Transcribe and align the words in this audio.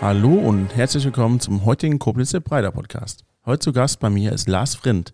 Hallo 0.00 0.32
und 0.32 0.76
herzlich 0.76 1.04
willkommen 1.04 1.40
zum 1.40 1.64
heutigen 1.64 1.98
Koblenzer 1.98 2.38
Breiter 2.38 2.70
Podcast. 2.70 3.24
Heute 3.44 3.58
zu 3.58 3.72
Gast 3.72 3.98
bei 3.98 4.08
mir 4.08 4.30
ist 4.30 4.48
Lars 4.48 4.76
Frindt. 4.76 5.12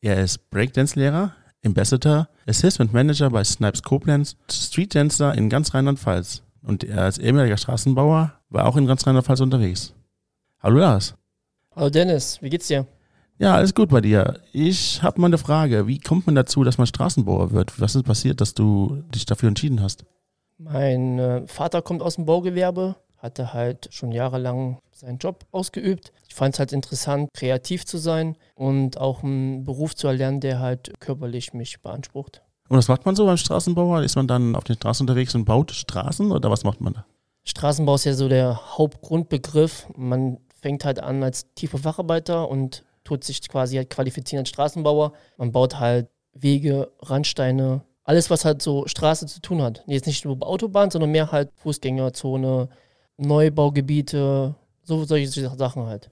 Er 0.00 0.22
ist 0.22 0.48
Breakdance-Lehrer, 0.48 1.34
Ambassador, 1.62 2.28
Assistant 2.46 2.94
Manager 2.94 3.28
bei 3.28 3.44
Snipes 3.44 3.82
Koblenz, 3.82 4.36
Street 4.50 4.94
Dancer 4.94 5.34
in 5.34 5.50
ganz 5.50 5.74
Rheinland-Pfalz. 5.74 6.42
Und 6.62 6.82
er 6.82 7.02
als 7.02 7.18
ehemaliger 7.18 7.58
Straßenbauer 7.58 8.32
war 8.48 8.66
auch 8.66 8.78
in 8.78 8.86
ganz 8.86 9.06
Rheinland-Pfalz 9.06 9.40
unterwegs. 9.40 9.92
Hallo 10.60 10.78
Lars. 10.78 11.14
Hallo 11.76 11.90
Dennis, 11.90 12.40
wie 12.40 12.48
geht's 12.48 12.68
dir? 12.68 12.86
Ja, 13.36 13.56
alles 13.56 13.74
gut 13.74 13.90
bei 13.90 14.00
dir. 14.00 14.40
Ich 14.54 15.02
habe 15.02 15.20
mal 15.20 15.26
eine 15.26 15.36
Frage. 15.36 15.86
Wie 15.86 15.98
kommt 15.98 16.24
man 16.24 16.36
dazu, 16.36 16.64
dass 16.64 16.78
man 16.78 16.86
Straßenbauer 16.86 17.50
wird? 17.50 17.78
Was 17.78 17.94
ist 17.94 18.04
passiert, 18.04 18.40
dass 18.40 18.54
du 18.54 19.02
dich 19.14 19.26
dafür 19.26 19.50
entschieden 19.50 19.82
hast? 19.82 20.06
Mein 20.56 21.18
äh, 21.18 21.46
Vater 21.46 21.82
kommt 21.82 22.00
aus 22.00 22.14
dem 22.14 22.24
Baugewerbe, 22.24 22.96
hatte 23.22 23.52
halt 23.52 23.88
schon 23.92 24.10
jahrelang 24.10 24.78
seinen 24.92 25.18
Job 25.18 25.46
ausgeübt. 25.52 26.12
Ich 26.28 26.34
fand 26.34 26.54
es 26.54 26.58
halt 26.58 26.72
interessant, 26.72 27.28
kreativ 27.32 27.86
zu 27.86 27.98
sein 27.98 28.36
und 28.56 28.98
auch 28.98 29.22
einen 29.22 29.64
Beruf 29.64 29.94
zu 29.94 30.08
erlernen, 30.08 30.40
der 30.40 30.58
halt 30.58 30.92
körperlich 30.98 31.54
mich 31.54 31.80
beansprucht. 31.80 32.42
Und 32.68 32.76
was 32.76 32.88
macht 32.88 33.06
man 33.06 33.14
so 33.14 33.24
beim 33.26 33.36
Straßenbauer? 33.36 34.02
Ist 34.02 34.16
man 34.16 34.26
dann 34.26 34.56
auf 34.56 34.64
den 34.64 34.76
Straßen 34.76 35.04
unterwegs 35.04 35.34
und 35.34 35.44
baut 35.44 35.70
Straßen 35.70 36.32
oder 36.32 36.50
was 36.50 36.64
macht 36.64 36.80
man 36.80 36.94
da? 36.94 37.06
Straßenbau 37.44 37.94
ist 37.94 38.04
ja 38.04 38.14
so 38.14 38.28
der 38.28 38.76
Hauptgrundbegriff. 38.76 39.86
Man 39.96 40.38
fängt 40.60 40.84
halt 40.84 41.00
an 41.00 41.22
als 41.22 41.52
tiefer 41.54 41.78
Facharbeiter 41.78 42.48
und 42.48 42.84
tut 43.04 43.24
sich 43.24 43.46
quasi 43.48 43.76
halt 43.76 43.90
qualifizieren 43.90 44.42
als 44.42 44.48
Straßenbauer. 44.48 45.12
Man 45.36 45.52
baut 45.52 45.78
halt 45.78 46.08
Wege, 46.34 46.90
Randsteine, 47.00 47.82
alles, 48.04 48.30
was 48.30 48.44
halt 48.44 48.62
so 48.62 48.86
Straße 48.86 49.26
zu 49.26 49.40
tun 49.40 49.62
hat. 49.62 49.84
Jetzt 49.86 50.06
nicht 50.06 50.24
nur 50.24 50.42
Autobahn, 50.42 50.90
sondern 50.90 51.10
mehr 51.10 51.30
halt 51.30 51.50
Fußgängerzone, 51.56 52.68
Neubaugebiete, 53.16 54.54
so 54.82 55.04
solche 55.04 55.28
Sachen 55.56 55.86
halt. 55.86 56.10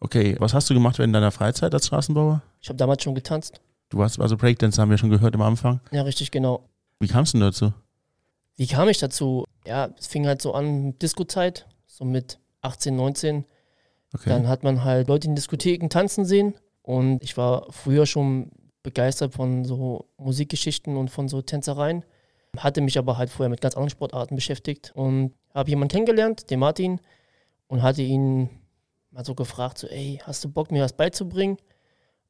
Okay, 0.00 0.36
was 0.38 0.54
hast 0.54 0.70
du 0.70 0.74
gemacht 0.74 0.98
in 0.98 1.12
deiner 1.12 1.30
Freizeit 1.30 1.74
als 1.74 1.86
Straßenbauer? 1.86 2.42
Ich 2.60 2.68
habe 2.68 2.76
damals 2.76 3.02
schon 3.02 3.14
getanzt. 3.14 3.60
Du 3.90 4.02
hast 4.02 4.18
also 4.20 4.36
Breakdance, 4.36 4.80
haben 4.80 4.90
wir 4.90 4.98
schon 4.98 5.10
gehört 5.10 5.34
am 5.34 5.42
Anfang. 5.42 5.80
Ja, 5.90 6.02
richtig, 6.02 6.30
genau. 6.30 6.68
Wie 7.00 7.08
kamst 7.08 7.34
du 7.34 7.38
denn 7.38 7.46
dazu? 7.46 7.72
Wie 8.56 8.66
kam 8.66 8.88
ich 8.88 8.98
dazu? 8.98 9.44
Ja, 9.66 9.90
es 9.98 10.06
fing 10.06 10.26
halt 10.26 10.40
so 10.42 10.54
an 10.54 10.86
mit 10.86 11.02
Disco-Zeit, 11.02 11.66
so 11.86 12.04
mit 12.04 12.38
18, 12.62 12.94
19. 12.94 13.44
Okay. 14.14 14.28
Dann 14.28 14.48
hat 14.48 14.64
man 14.64 14.84
halt 14.84 15.08
Leute 15.08 15.28
in 15.28 15.34
Diskotheken 15.34 15.88
tanzen 15.88 16.24
sehen 16.24 16.54
und 16.82 17.22
ich 17.22 17.36
war 17.36 17.66
früher 17.70 18.06
schon 18.06 18.50
begeistert 18.82 19.34
von 19.34 19.64
so 19.64 20.08
Musikgeschichten 20.16 20.96
und 20.96 21.10
von 21.10 21.28
so 21.28 21.42
Tänzereien. 21.42 22.04
Hatte 22.56 22.80
mich 22.80 22.98
aber 22.98 23.18
halt 23.18 23.30
vorher 23.30 23.50
mit 23.50 23.60
ganz 23.60 23.74
anderen 23.74 23.90
Sportarten 23.90 24.34
beschäftigt 24.34 24.92
und 24.94 25.32
habe 25.54 25.70
jemanden 25.70 25.92
kennengelernt, 25.92 26.50
den 26.50 26.60
Martin, 26.60 27.00
und 27.66 27.82
hatte 27.82 28.02
ihn 28.02 28.50
mal 29.10 29.24
so 29.24 29.34
gefragt, 29.34 29.78
so, 29.78 29.86
ey, 29.86 30.20
hast 30.24 30.44
du 30.44 30.48
Bock, 30.48 30.70
mir 30.70 30.82
was 30.82 30.92
beizubringen? 30.92 31.56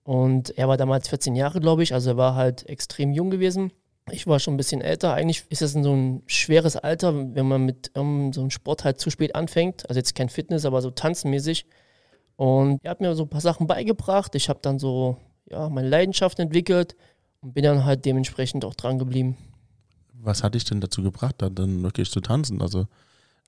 Und 0.03 0.57
er 0.59 0.69
war 0.69 0.77
damals 0.77 1.09
14 1.09 1.37
Jahre, 1.37 1.61
glaube 1.61 1.83
ich, 1.83 1.93
also 1.93 2.11
er 2.11 2.17
war 2.17 2.35
halt 2.35 2.69
extrem 2.69 3.13
jung 3.13 3.31
gewesen. 3.31 3.73
Ich 4.11 4.27
war 4.27 4.41
schon 4.41 4.55
ein 4.55 4.57
bisschen 4.57 4.81
älter. 4.81 5.15
Eigentlich 5.15 5.45
ist 5.51 5.63
das 5.63 5.73
so 5.73 5.95
ein 5.95 6.23
schweres 6.27 6.77
Alter, 6.77 7.15
wenn 7.35 7.47
man 7.47 7.65
mit 7.65 7.97
um, 7.97 8.33
so 8.33 8.41
einem 8.41 8.51
Sport 8.51 8.85
halt 8.85 8.99
zu 8.99 9.11
spät 9.11 9.35
anfängt. 9.35 9.89
Also 9.89 9.99
jetzt 9.99 10.15
kein 10.15 10.29
Fitness, 10.29 10.65
aber 10.65 10.83
so 10.83 10.91
tanzenmäßig. 10.91 11.67
Und 12.37 12.81
er 12.83 12.93
hat 12.93 13.01
mir 13.01 13.15
so 13.15 13.25
ein 13.25 13.29
paar 13.29 13.41
Sachen 13.43 13.67
beigebracht. 13.67 14.35
Ich 14.35 14.49
habe 14.49 14.59
dann 14.63 14.79
so 14.79 15.19
ja, 15.49 15.69
meine 15.69 15.89
Leidenschaft 15.89 16.39
entwickelt 16.39 16.97
und 17.41 17.55
bin 17.55 17.65
dann 17.65 17.85
halt 17.85 18.05
dementsprechend 18.05 18.65
auch 18.65 18.75
dran 18.75 18.99
geblieben. 18.99 19.37
Was 20.15 20.43
hat 20.43 20.55
dich 20.55 20.65
denn 20.65 20.81
dazu 20.81 21.03
gebracht, 21.03 21.37
dann, 21.39 21.55
dann 21.55 21.83
wirklich 21.83 22.11
zu 22.11 22.21
tanzen? 22.21 22.63
Also 22.63 22.87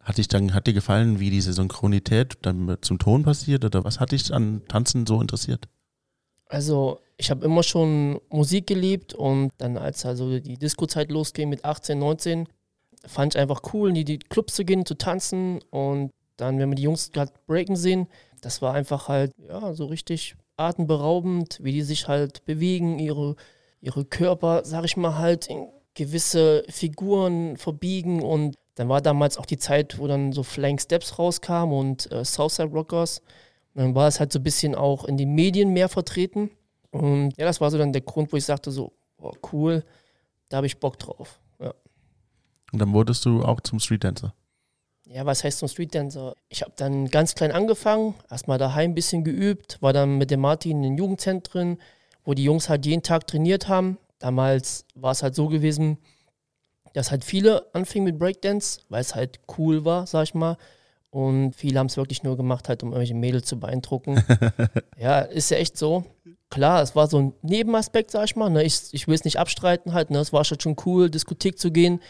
hat 0.00 0.19
dich 0.19 0.28
dann, 0.28 0.54
hat 0.54 0.66
dir 0.66 0.72
gefallen, 0.72 1.20
wie 1.20 1.30
diese 1.30 1.53
Synchronität 1.53 2.38
dann 2.42 2.76
zum 2.80 2.98
Ton 2.98 3.22
passiert 3.22 3.64
oder 3.64 3.84
was 3.84 4.00
hat 4.00 4.12
dich 4.12 4.32
an 4.32 4.62
Tanzen 4.69 5.06
so 5.06 5.20
interessiert? 5.20 5.69
Also 6.47 7.00
ich 7.16 7.30
habe 7.30 7.44
immer 7.44 7.62
schon 7.62 8.20
Musik 8.28 8.66
geliebt 8.66 9.14
und 9.14 9.53
dann 9.58 9.76
als 9.76 10.04
also 10.04 10.38
die 10.38 10.58
Disco-Zeit 10.58 11.10
losging 11.10 11.48
mit 11.48 11.64
18, 11.64 11.98
19, 11.98 12.48
fand 13.06 13.34
ich 13.34 13.41
einfach 13.41 13.62
cool, 13.72 13.91
in 13.97 14.04
die 14.04 14.19
Clubs 14.19 14.54
zu 14.54 14.64
gehen, 14.64 14.84
zu 14.84 14.94
tanzen 14.94 15.60
und 15.70 16.10
dann, 16.36 16.59
wenn 16.59 16.69
wir 16.69 16.76
die 16.76 16.82
Jungs 16.82 17.12
gerade 17.12 17.32
breaken 17.47 17.76
sehen, 17.76 18.09
das 18.41 18.60
war 18.60 18.74
einfach 18.74 19.09
halt, 19.09 19.32
ja, 19.48 19.72
so 19.72 19.86
richtig 19.86 20.34
atemberaubend, 20.56 21.59
wie 21.62 21.72
die 21.72 21.82
sich 21.82 22.09
halt 22.09 22.44
bewegen, 22.44 22.98
ihre, 22.98 23.36
ihre 23.80 24.04
Körper, 24.04 24.64
sag 24.64 24.84
ich 24.84 24.97
mal, 24.97 25.16
halt 25.19 25.47
in 25.47 25.69
gewisse 25.94 26.64
Figuren 26.69 27.56
verbiegen 27.56 28.22
und 28.22 28.56
dann 28.75 28.88
war 28.88 29.00
damals 29.00 29.38
auch 29.38 29.47
die 29.47 29.59
Zeit, 29.59 29.99
wo 29.99 30.06
dann 30.06 30.33
so 30.33 30.43
Flying 30.43 30.78
Steps 30.78 31.19
rauskam 31.19 31.72
und 31.72 32.10
äh, 32.10 32.25
Southside 32.25 32.71
Rockers. 32.71 33.21
Und 33.75 33.83
dann 33.83 33.94
war 33.94 34.09
es 34.09 34.21
halt 34.21 34.33
so 34.33 34.38
ein 34.38 34.43
bisschen 34.43 34.75
auch 34.75 35.05
in 35.05 35.16
den 35.16 35.34
Medien 35.34 35.72
mehr 35.72 35.88
vertreten. 35.88 36.50
Und 36.91 37.33
ja, 37.37 37.44
das 37.44 37.60
war 37.60 37.71
so 37.71 37.78
dann 37.78 37.93
der 37.93 38.03
Grund, 38.03 38.33
wo 38.33 38.37
ich 38.37 38.44
sagte 38.44 38.71
so, 38.71 38.93
oh, 39.19 39.33
cool, 39.53 39.84
da 40.49 40.59
habe 40.59 40.66
ich 40.66 40.78
Bock 40.78 40.99
drauf. 40.99 41.41
Ja. 41.59 41.75
Und 42.72 42.78
dann 42.78 42.93
wurdest 42.93 43.25
du 43.25 43.43
auch 43.43 43.60
zum 43.60 43.78
Street 43.81 44.05
Dancer. 44.05 44.34
Ja, 45.06 45.27
was 45.27 45.44
heißt 45.44 45.59
zum 45.59 45.69
Street 45.69 45.94
Dancer? 45.94 46.34
Ich 46.49 46.62
habe 46.62 46.72
dann 46.77 47.09
ganz 47.09 47.34
klein 47.34 47.53
angefangen, 47.53 48.15
erstmal 48.31 48.59
daheim 48.59 48.93
ein 48.93 48.94
bisschen 48.94 49.25
geübt, 49.25 49.78
war 49.81 49.93
dann 49.93 50.16
mit 50.16 50.31
dem 50.31 50.41
Martin 50.41 50.78
in 50.78 50.83
den 50.83 50.97
Jugendzentren, 50.97 51.78
wo 52.25 52.34
die 52.34 52.44
Jungs 52.44 52.69
halt 52.69 52.87
jeden 52.87 53.03
Tag 53.03 53.27
trainiert 53.27 53.69
haben. 53.69 53.99
Damals 54.19 54.87
war 54.94 55.10
es 55.10 55.22
halt 55.22 55.34
so 55.34 55.49
gewesen, 55.49 55.99
dass 56.94 57.10
halt 57.10 57.25
viele 57.25 57.66
anfingen 57.75 58.04
mit 58.04 58.19
Breakdance, 58.19 58.80
weil 58.88 59.00
es 59.00 59.14
halt 59.14 59.41
cool 59.58 59.84
war, 59.84 60.06
sag 60.06 60.25
ich 60.25 60.34
mal. 60.34 60.56
Und 61.10 61.54
viele 61.54 61.78
haben 61.78 61.88
es 61.88 61.97
wirklich 61.97 62.22
nur 62.22 62.36
gemacht, 62.36 62.69
halt, 62.69 62.82
um 62.82 62.88
irgendwelche 62.88 63.14
Mädels 63.14 63.47
zu 63.47 63.60
beeindrucken. 63.60 64.22
ja, 64.98 65.20
ist 65.20 65.50
ja 65.50 65.58
echt 65.58 65.76
so. 65.76 66.04
Klar, 66.48 66.82
es 66.82 66.97
war 66.97 67.06
so 67.06 67.19
ein 67.19 67.34
Nebenaspekt, 67.42 68.10
sag 68.10 68.25
ich 68.25 68.36
mal. 68.36 68.48
Ne? 68.48 68.62
Ich, 68.62 68.80
ich 68.92 69.08
will 69.08 69.14
es 69.14 69.25
nicht 69.25 69.38
abstreiten 69.38 69.92
halt. 69.92 70.10
Ne? 70.10 70.19
Es 70.19 70.32
war 70.32 70.44
schon 70.44 70.76
cool, 70.86 71.10
Diskothek 71.10 71.58
zu 71.58 71.70
gehen 71.70 72.00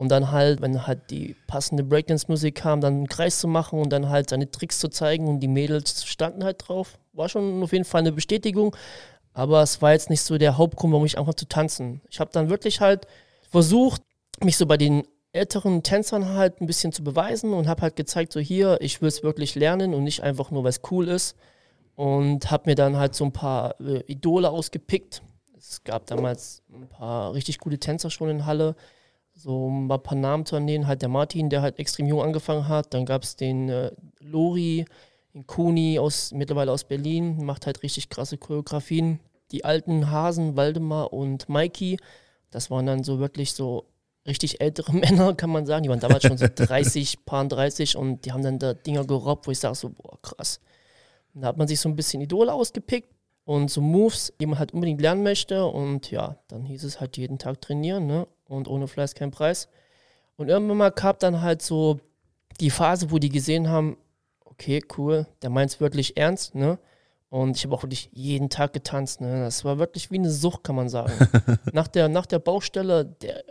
und 0.00 0.08
dann 0.08 0.30
halt, 0.30 0.62
wenn 0.62 0.86
halt 0.86 1.10
die 1.10 1.36
passende 1.46 1.84
Breakdance-Musik 1.84 2.54
kam, 2.54 2.80
dann 2.80 2.94
einen 2.94 3.06
Kreis 3.06 3.38
zu 3.38 3.46
machen 3.46 3.78
und 3.78 3.90
dann 3.90 4.08
halt 4.08 4.30
seine 4.30 4.50
Tricks 4.50 4.78
zu 4.78 4.88
zeigen 4.88 5.28
und 5.28 5.40
die 5.40 5.48
Mädels 5.48 6.06
standen 6.06 6.42
halt 6.42 6.66
drauf. 6.66 6.98
War 7.12 7.28
schon 7.28 7.62
auf 7.62 7.72
jeden 7.72 7.84
Fall 7.84 8.00
eine 8.00 8.12
Bestätigung. 8.12 8.74
Aber 9.34 9.62
es 9.62 9.82
war 9.82 9.92
jetzt 9.92 10.08
nicht 10.08 10.22
so 10.22 10.38
der 10.38 10.56
Hauptgrund, 10.56 10.92
warum 10.92 11.04
ich 11.04 11.18
anfange 11.18 11.36
zu 11.36 11.46
tanzen. 11.46 12.00
Ich 12.08 12.18
habe 12.18 12.30
dann 12.32 12.48
wirklich 12.48 12.80
halt 12.80 13.06
versucht, 13.50 14.02
mich 14.44 14.56
so 14.56 14.66
bei 14.66 14.76
den 14.76 15.04
älteren 15.32 15.82
Tänzern 15.82 16.30
halt 16.30 16.60
ein 16.60 16.66
bisschen 16.66 16.92
zu 16.92 17.04
beweisen 17.04 17.52
und 17.52 17.68
habe 17.68 17.82
halt 17.82 17.96
gezeigt, 17.96 18.32
so 18.32 18.40
hier, 18.40 18.78
ich 18.80 19.00
will 19.00 19.08
es 19.08 19.22
wirklich 19.22 19.54
lernen 19.54 19.94
und 19.94 20.04
nicht 20.04 20.22
einfach 20.22 20.50
nur, 20.50 20.64
weil 20.64 20.70
es 20.70 20.80
cool 20.90 21.08
ist. 21.08 21.36
Und 21.94 22.50
habe 22.50 22.70
mir 22.70 22.74
dann 22.74 22.96
halt 22.96 23.14
so 23.14 23.24
ein 23.24 23.32
paar 23.32 23.78
äh, 23.80 24.02
Idole 24.06 24.50
ausgepickt. 24.50 25.22
Es 25.56 25.84
gab 25.84 26.06
damals 26.06 26.62
ein 26.72 26.88
paar 26.88 27.34
richtig 27.34 27.58
gute 27.58 27.78
Tänzer 27.78 28.10
schon 28.10 28.30
in 28.30 28.46
Halle. 28.46 28.74
So 29.34 29.68
ein 29.68 29.88
paar 29.88 30.16
Namen 30.16 30.46
zu 30.46 30.58
nennen, 30.58 30.86
halt 30.86 31.02
der 31.02 31.10
Martin, 31.10 31.50
der 31.50 31.62
halt 31.62 31.78
extrem 31.78 32.06
jung 32.06 32.22
angefangen 32.22 32.68
hat. 32.68 32.94
Dann 32.94 33.04
gab 33.04 33.22
es 33.22 33.36
den 33.36 33.68
äh, 33.68 33.92
Lori, 34.20 34.86
den 35.34 35.46
Kuni 35.46 35.98
aus, 35.98 36.32
mittlerweile 36.32 36.72
aus 36.72 36.84
Berlin, 36.84 37.44
macht 37.44 37.66
halt 37.66 37.82
richtig 37.82 38.08
krasse 38.08 38.38
Choreografien. 38.38 39.20
Die 39.52 39.64
alten 39.64 40.10
Hasen, 40.10 40.56
Waldemar 40.56 41.12
und 41.12 41.48
Mikey, 41.48 41.98
das 42.50 42.70
waren 42.70 42.86
dann 42.86 43.04
so 43.04 43.18
wirklich 43.18 43.52
so 43.52 43.84
richtig 44.26 44.60
ältere 44.60 44.92
Männer, 44.96 45.34
kann 45.34 45.50
man 45.50 45.66
sagen. 45.66 45.82
Die 45.82 45.88
waren 45.88 46.00
damals 46.00 46.24
schon 46.24 46.38
so 46.38 46.46
30, 46.52 47.24
paar 47.26 47.46
30 47.46 47.96
und 47.96 48.24
die 48.24 48.32
haben 48.32 48.42
dann 48.42 48.58
da 48.58 48.74
Dinger 48.74 49.04
gerobbt, 49.04 49.46
wo 49.46 49.50
ich 49.50 49.58
sage 49.58 49.74
so, 49.74 49.90
boah, 49.90 50.20
krass. 50.22 50.60
Und 51.34 51.42
da 51.42 51.48
hat 51.48 51.56
man 51.56 51.68
sich 51.68 51.80
so 51.80 51.88
ein 51.88 51.96
bisschen 51.96 52.20
Idole 52.20 52.52
ausgepickt 52.52 53.08
und 53.44 53.70
so 53.70 53.80
Moves, 53.80 54.32
die 54.40 54.46
man 54.46 54.58
halt 54.58 54.72
unbedingt 54.72 55.00
lernen 55.00 55.22
möchte. 55.22 55.64
Und 55.66 56.10
ja, 56.10 56.36
dann 56.48 56.64
hieß 56.64 56.84
es 56.84 57.00
halt 57.00 57.16
jeden 57.16 57.38
Tag 57.38 57.60
trainieren, 57.60 58.06
ne? 58.06 58.26
Und 58.48 58.68
ohne 58.68 58.88
Fleiß 58.88 59.14
kein 59.14 59.30
Preis. 59.30 59.68
Und 60.36 60.48
irgendwann 60.48 60.76
mal 60.76 60.90
kam 60.90 61.16
dann 61.20 61.40
halt 61.40 61.62
so 61.62 62.00
die 62.60 62.70
Phase, 62.70 63.10
wo 63.10 63.18
die 63.18 63.28
gesehen 63.28 63.68
haben, 63.68 63.96
okay, 64.44 64.82
cool, 64.98 65.26
der 65.42 65.50
meint 65.50 65.70
es 65.70 65.80
wirklich 65.80 66.16
ernst, 66.16 66.54
ne? 66.54 66.78
Und 67.30 67.56
ich 67.56 67.64
habe 67.64 67.74
auch 67.76 67.84
wirklich 67.84 68.10
jeden 68.12 68.50
Tag 68.50 68.72
getanzt. 68.72 69.20
Ne? 69.20 69.44
Das 69.44 69.64
war 69.64 69.78
wirklich 69.78 70.10
wie 70.10 70.18
eine 70.18 70.30
Sucht, 70.30 70.64
kann 70.64 70.74
man 70.74 70.88
sagen. 70.88 71.12
nach, 71.72 71.86
der, 71.86 72.08
nach 72.08 72.26
der 72.26 72.40
Baustelle, 72.40 73.04
der 73.04 73.44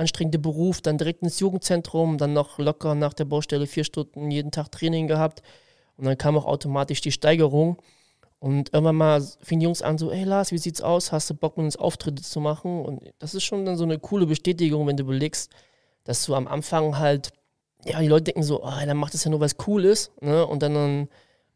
äh, 0.00 0.02
anstrengende 0.02 0.38
Beruf, 0.38 0.80
dann 0.80 0.98
direkt 0.98 1.22
ins 1.22 1.40
Jugendzentrum, 1.40 2.18
dann 2.18 2.32
noch 2.32 2.58
locker 2.58 2.94
nach 2.94 3.12
der 3.12 3.26
Baustelle 3.26 3.66
vier 3.66 3.84
Stunden 3.84 4.30
jeden 4.30 4.50
Tag 4.50 4.72
Training 4.72 5.06
gehabt. 5.06 5.42
Und 5.96 6.06
dann 6.06 6.16
kam 6.16 6.36
auch 6.36 6.46
automatisch 6.46 7.00
die 7.00 7.12
Steigerung. 7.12 7.76
Und 8.38 8.72
irgendwann 8.72 8.96
mal 8.96 9.22
fingen 9.42 9.60
die 9.60 9.64
Jungs 9.64 9.82
an, 9.82 9.98
so, 9.98 10.10
ey 10.10 10.24
Lars, 10.24 10.50
wie 10.50 10.58
sieht's 10.58 10.80
aus? 10.80 11.12
Hast 11.12 11.28
du 11.28 11.34
Bock, 11.34 11.58
mit 11.58 11.64
uns 11.64 11.76
Auftritte 11.76 12.22
zu 12.22 12.40
machen? 12.40 12.84
Und 12.84 13.02
das 13.18 13.34
ist 13.34 13.44
schon 13.44 13.66
dann 13.66 13.76
so 13.76 13.84
eine 13.84 13.98
coole 13.98 14.26
Bestätigung, 14.26 14.86
wenn 14.86 14.96
du 14.96 15.02
überlegst, 15.02 15.50
dass 16.04 16.24
du 16.24 16.34
am 16.34 16.48
Anfang 16.48 16.98
halt, 16.98 17.32
ja, 17.84 18.00
die 18.00 18.08
Leute 18.08 18.24
denken 18.24 18.42
so, 18.42 18.64
oh, 18.64 18.70
dann 18.86 18.96
macht 18.96 19.14
es 19.14 19.24
ja 19.24 19.30
nur, 19.30 19.42
es 19.42 19.56
cool 19.66 19.84
ist. 19.84 20.10
Ne? 20.22 20.46
Und 20.46 20.62
dann, 20.62 20.74
dann 20.74 21.08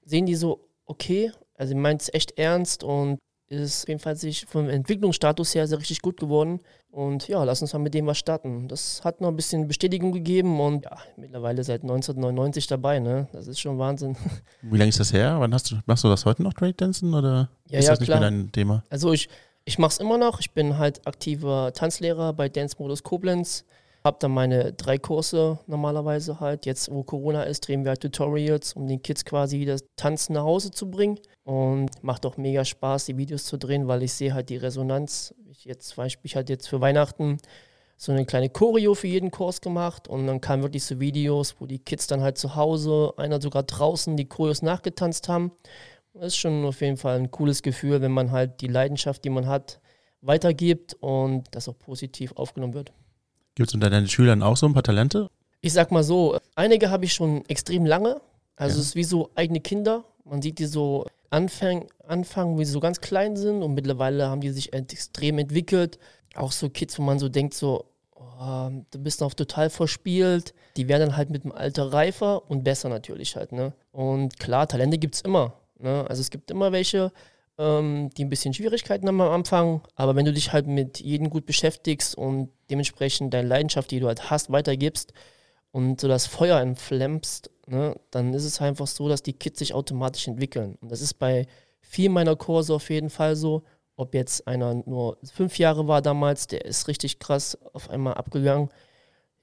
sehen 0.05 0.27
die 0.27 0.35
so, 0.35 0.69
okay, 0.85 1.33
also 1.57 1.75
meint 1.75 2.03
es 2.03 2.13
echt 2.13 2.39
ernst 2.39 2.85
und 2.85 3.19
ist 3.61 3.85
auf 3.85 3.89
jeden 3.89 4.01
Fall 4.01 4.17
sich 4.17 4.47
vom 4.47 4.69
Entwicklungsstatus 4.69 5.55
her 5.55 5.67
sehr 5.67 5.79
richtig 5.79 6.03
gut 6.03 6.19
geworden. 6.19 6.61
Und 6.91 7.27
ja, 7.29 7.43
lass 7.43 7.61
uns 7.61 7.73
mal 7.73 7.81
mit 7.81 7.95
dem 7.95 8.07
was 8.07 8.19
starten. 8.19 8.69
Das 8.69 9.03
hat 9.05 9.21
noch 9.21 9.29
ein 9.29 9.37
bisschen 9.37 9.67
Bestätigung 9.67 10.13
gegeben 10.13 10.61
und 10.61 10.85
ja, 10.85 10.97
mittlerweile 11.17 11.65
seit 11.65 11.83
1999 11.83 12.67
dabei, 12.69 13.01
ne? 13.01 13.27
Das 13.33 13.49
ist 13.49 13.59
schon 13.61 13.79
Wahnsinn. 13.79 14.17
Wie 14.63 14.79
lange 14.79 14.91
ist 14.91 15.01
das 15.01 15.13
her? 15.13 15.37
Wann 15.41 15.53
hast 15.53 15.71
du, 15.71 15.77
machst 15.87 16.05
du 16.05 16.09
das 16.09 16.25
heute 16.25 16.43
noch, 16.43 16.55
Breakdancen 16.55 17.13
oder 17.15 17.49
Ja, 17.69 17.79
ist 17.81 17.87
ja, 17.87 17.91
das 17.93 18.01
nicht 18.01 18.09
klar. 18.09 18.21
mehr 18.21 18.31
dein 18.31 18.53
Thema? 18.53 18.85
Also 18.91 19.13
ich, 19.13 19.29
ich 19.65 19.79
mache 19.79 19.91
es 19.93 19.99
immer 19.99 20.19
noch. 20.19 20.41
Ich 20.41 20.53
bin 20.53 20.79
halt 20.79 21.07
aktiver 21.07 21.73
Tanzlehrer 21.73 22.33
bei 22.33 22.49
Dance 22.49 22.77
Modus 22.79 23.03
Koblenz. 23.03 23.65
Hab 24.05 24.21
dann 24.21 24.33
meine 24.33 24.75
drei 24.75 24.99
Kurse 24.99 25.59
normalerweise 25.67 26.39
halt. 26.39 26.67
Jetzt, 26.67 26.91
wo 26.93 27.03
Corona 27.05 27.45
ist, 27.45 27.67
drehen 27.67 27.85
wir 27.85 27.91
halt 27.91 28.03
Tutorials, 28.03 28.75
um 28.75 28.87
den 28.87 29.01
Kids 29.03 29.25
quasi 29.25 29.65
das 29.65 29.83
Tanzen 29.97 30.35
nach 30.35 30.45
Hause 30.45 30.71
zu 30.71 30.91
bringen. 30.91 31.19
Und 31.45 31.89
macht 32.03 32.27
auch 32.27 32.37
mega 32.37 32.67
Spaß, 32.67 33.07
die 33.07 33.17
Videos 33.17 33.45
zu 33.47 33.57
drehen, 33.57 33.89
weil 33.89 34.03
ich 34.03 34.13
sehe 34.13 34.35
halt 34.35 34.51
die 34.51 34.59
Resonanz. 34.59 35.35
Ich 35.51 35.65
jetzt 35.65 35.89
zum 35.89 36.05
Beispiel, 36.05 36.29
ich 36.29 36.37
hatte 36.37 36.53
jetzt 36.53 36.69
für 36.69 36.83
Weihnachten 36.83 37.39
so 37.97 38.13
eine 38.13 38.27
kleine 38.27 38.51
Choreo 38.51 38.95
für 38.95 39.07
jeden 39.07 39.31
Kurs 39.31 39.61
gemacht 39.63 40.09
und 40.09 40.27
dann 40.27 40.41
kamen 40.41 40.63
wirklich 40.63 40.85
so 40.85 41.01
Videos, 41.01 41.57
wo 41.59 41.67
die 41.67 41.79
Kids 41.79 42.07
dann 42.07 42.21
halt 42.21 42.37
zu 42.37 42.57
Hause, 42.57 43.15
einer 43.17 43.41
sogar 43.41 43.63
draußen 43.63 44.17
die 44.17 44.29
Choreos 44.29 44.63
nachgetanzt 44.63 45.29
haben. 45.29 45.53
Das 46.13 46.27
ist 46.27 46.37
schon 46.37 46.65
auf 46.67 46.81
jeden 46.83 46.97
Fall 46.97 47.17
ein 47.17 47.31
cooles 47.31 47.63
Gefühl, 47.63 48.03
wenn 48.03 48.13
man 48.13 48.33
halt 48.33 48.61
die 48.61 48.69
Leidenschaft, 48.69 49.25
die 49.25 49.31
man 49.31 49.47
hat, 49.47 49.81
weitergibt 50.21 50.95
und 51.01 51.45
das 51.53 51.69
auch 51.69 51.79
positiv 51.79 52.33
aufgenommen 52.33 52.75
wird. 52.75 52.93
Gibt 53.55 53.69
es 53.71 53.75
unter 53.75 53.91
deinen 53.91 54.09
Schülern 54.09 54.43
auch 54.43 54.57
so 54.57 54.67
ein 54.67 54.73
paar 54.75 54.83
Talente? 54.83 55.29
Ich 55.61 55.73
sag 55.73 55.91
mal 55.93 56.03
so, 56.03 56.39
einige 56.57 56.91
habe 56.91 57.05
ich 57.05 57.13
schon 57.15 57.45
extrem 57.47 57.87
lange. 57.87 58.21
Also 58.57 58.77
Ja. 58.77 58.81
es 58.81 58.89
ist 58.89 58.97
wie 58.97 59.05
so 59.05 59.31
eigene 59.35 59.61
Kinder. 59.61 60.05
Man 60.25 60.43
sieht 60.43 60.59
die 60.59 60.67
so 60.67 61.07
anfangen, 61.31 61.87
anfangen, 62.07 62.59
wie 62.59 62.65
sie 62.65 62.73
so 62.73 62.81
ganz 62.81 63.01
klein 63.01 63.37
sind 63.37 63.63
und 63.63 63.75
mittlerweile 63.75 64.29
haben 64.29 64.41
die 64.41 64.51
sich 64.51 64.73
extrem 64.73 65.39
entwickelt. 65.39 65.99
Auch 66.35 66.53
so 66.53 66.69
Kids, 66.69 66.99
wo 66.99 67.03
man 67.03 67.19
so 67.19 67.29
denkt, 67.29 67.55
so, 67.55 67.85
oh, 68.15 68.71
du 68.91 68.99
bist 68.99 69.21
noch 69.21 69.35
total 69.35 69.71
verspielt. 69.71 70.53
Die 70.77 70.89
werden 70.89 71.09
dann 71.09 71.17
halt 71.17 71.31
mit 71.31 71.45
dem 71.45 71.53
Alter 71.53 71.93
reifer 71.93 72.49
und 72.51 72.65
besser 72.65 72.89
natürlich 72.89 73.37
halt. 73.37 73.53
Ne? 73.53 73.73
Und 73.93 74.39
klar, 74.39 74.67
Talente 74.67 74.99
gibt 74.99 75.15
es 75.15 75.21
immer. 75.21 75.55
Ne? 75.79 76.05
Also 76.09 76.21
es 76.21 76.31
gibt 76.31 76.51
immer 76.51 76.73
welche, 76.73 77.13
ähm, 77.59 78.11
die 78.17 78.25
ein 78.25 78.31
bisschen 78.31 78.55
Schwierigkeiten 78.55 79.07
haben 79.07 79.21
am 79.21 79.31
Anfang, 79.31 79.83
aber 79.95 80.17
wenn 80.17 80.25
du 80.25 80.33
dich 80.33 80.53
halt 80.53 80.67
mit 80.67 81.01
jedem 81.01 81.31
gut 81.31 81.47
beschäftigst 81.47 82.17
und 82.17 82.51
dementsprechend 82.71 83.33
deine 83.35 83.49
Leidenschaft, 83.49 83.91
die 83.91 84.01
du 84.01 84.07
halt 84.09 84.31
hast, 84.31 84.51
weitergibst 84.51 85.13
und 85.71 86.01
so 86.01 86.09
das 86.09 86.27
Feuer 86.27 86.61
entflammst, 86.61 87.51
ne, 87.67 87.97
dann 88.11 88.35
ist 88.35 88.45
es 88.45 88.61
einfach 88.61 88.87
so, 88.87 89.09
dass 89.09 89.23
die 89.23 89.33
Kids 89.33 89.59
sich 89.59 89.75
automatisch 89.75 90.27
entwickeln. 90.29 90.77
Und 90.81 90.91
das 90.91 91.01
ist 91.01 91.15
bei 91.15 91.47
vielen 91.81 92.13
meiner 92.13 92.37
Kurse 92.37 92.75
auf 92.75 92.91
jeden 92.91 93.11
Fall 93.11 93.37
so. 93.37 93.65
Ob 93.97 94.15
jetzt 94.15 94.49
einer 94.49 94.75
nur 94.75 95.19
fünf 95.23 95.59
Jahre 95.59 95.87
war 95.87 96.03
damals, 96.03 96.49
der 96.49 96.65
ist 96.65 96.89
richtig 96.89 97.21
krass 97.21 97.57
auf 97.73 97.91
einmal 97.91 98.15
abgegangen. 98.15 98.71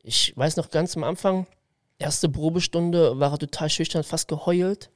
Ich 0.04 0.36
weiß 0.36 0.58
noch 0.58 0.70
ganz 0.72 0.98
am 0.98 1.06
Anfang, 1.06 1.48
erste 2.00 2.28
Probestunde 2.28 3.18
war 3.20 3.32
er 3.32 3.40
total 3.40 3.70
schüchtern, 3.70 4.04
fast 4.04 4.28
geheult. 4.28 4.90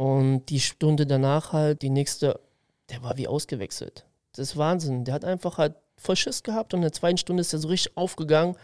Und 0.00 0.46
die 0.46 0.60
Stunde 0.60 1.04
danach 1.04 1.52
halt, 1.52 1.82
die 1.82 1.90
nächste, 1.90 2.40
der 2.88 3.02
war 3.02 3.18
wie 3.18 3.28
ausgewechselt. 3.28 4.06
Das 4.32 4.48
ist 4.48 4.56
Wahnsinn. 4.56 5.04
Der 5.04 5.12
hat 5.12 5.26
einfach 5.26 5.58
halt 5.58 5.74
voll 5.98 6.16
Schiss 6.16 6.42
gehabt 6.42 6.72
und 6.72 6.78
in 6.78 6.84
der 6.84 6.92
zweiten 6.92 7.18
Stunde 7.18 7.42
ist 7.42 7.52
er 7.52 7.58
so 7.58 7.68
richtig 7.68 7.98
aufgegangen. 7.98 8.56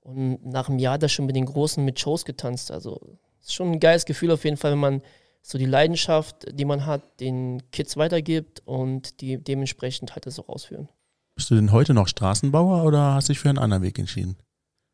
Und 0.00 0.46
nach 0.46 0.70
einem 0.70 0.78
Jahr 0.78 0.94
hat 0.94 1.02
er 1.02 1.10
schon 1.10 1.26
mit 1.26 1.36
den 1.36 1.44
Großen 1.44 1.84
mit 1.84 2.00
Shows 2.00 2.24
getanzt. 2.24 2.70
Also 2.70 2.98
ist 3.38 3.52
schon 3.52 3.72
ein 3.72 3.80
geiles 3.80 4.06
Gefühl 4.06 4.30
auf 4.30 4.44
jeden 4.44 4.56
Fall, 4.56 4.72
wenn 4.72 4.78
man 4.78 5.02
so 5.42 5.58
die 5.58 5.66
Leidenschaft, 5.66 6.46
die 6.58 6.64
man 6.64 6.86
hat, 6.86 7.20
den 7.20 7.62
Kids 7.70 7.98
weitergibt 7.98 8.62
und 8.64 9.20
die 9.20 9.36
dementsprechend 9.36 10.14
halt 10.14 10.24
das 10.24 10.38
auch 10.40 10.48
ausführen. 10.48 10.88
Bist 11.34 11.50
du 11.50 11.54
denn 11.54 11.70
heute 11.70 11.92
noch 11.92 12.08
Straßenbauer 12.08 12.84
oder 12.84 13.12
hast 13.12 13.28
du 13.28 13.34
dich 13.34 13.40
für 13.40 13.50
einen 13.50 13.58
anderen 13.58 13.82
Weg 13.82 13.98
entschieden? 13.98 14.38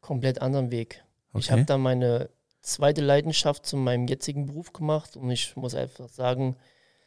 Komplett 0.00 0.42
anderen 0.42 0.72
Weg. 0.72 1.04
Ich 1.36 1.44
Okay. 1.46 1.52
habe 1.52 1.64
da 1.66 1.78
meine 1.78 2.30
zweite 2.64 3.00
Leidenschaft 3.00 3.66
zu 3.66 3.76
meinem 3.76 4.06
jetzigen 4.06 4.46
Beruf 4.46 4.72
gemacht 4.72 5.16
und 5.16 5.30
ich 5.30 5.54
muss 5.56 5.74
einfach 5.74 6.08
sagen, 6.08 6.56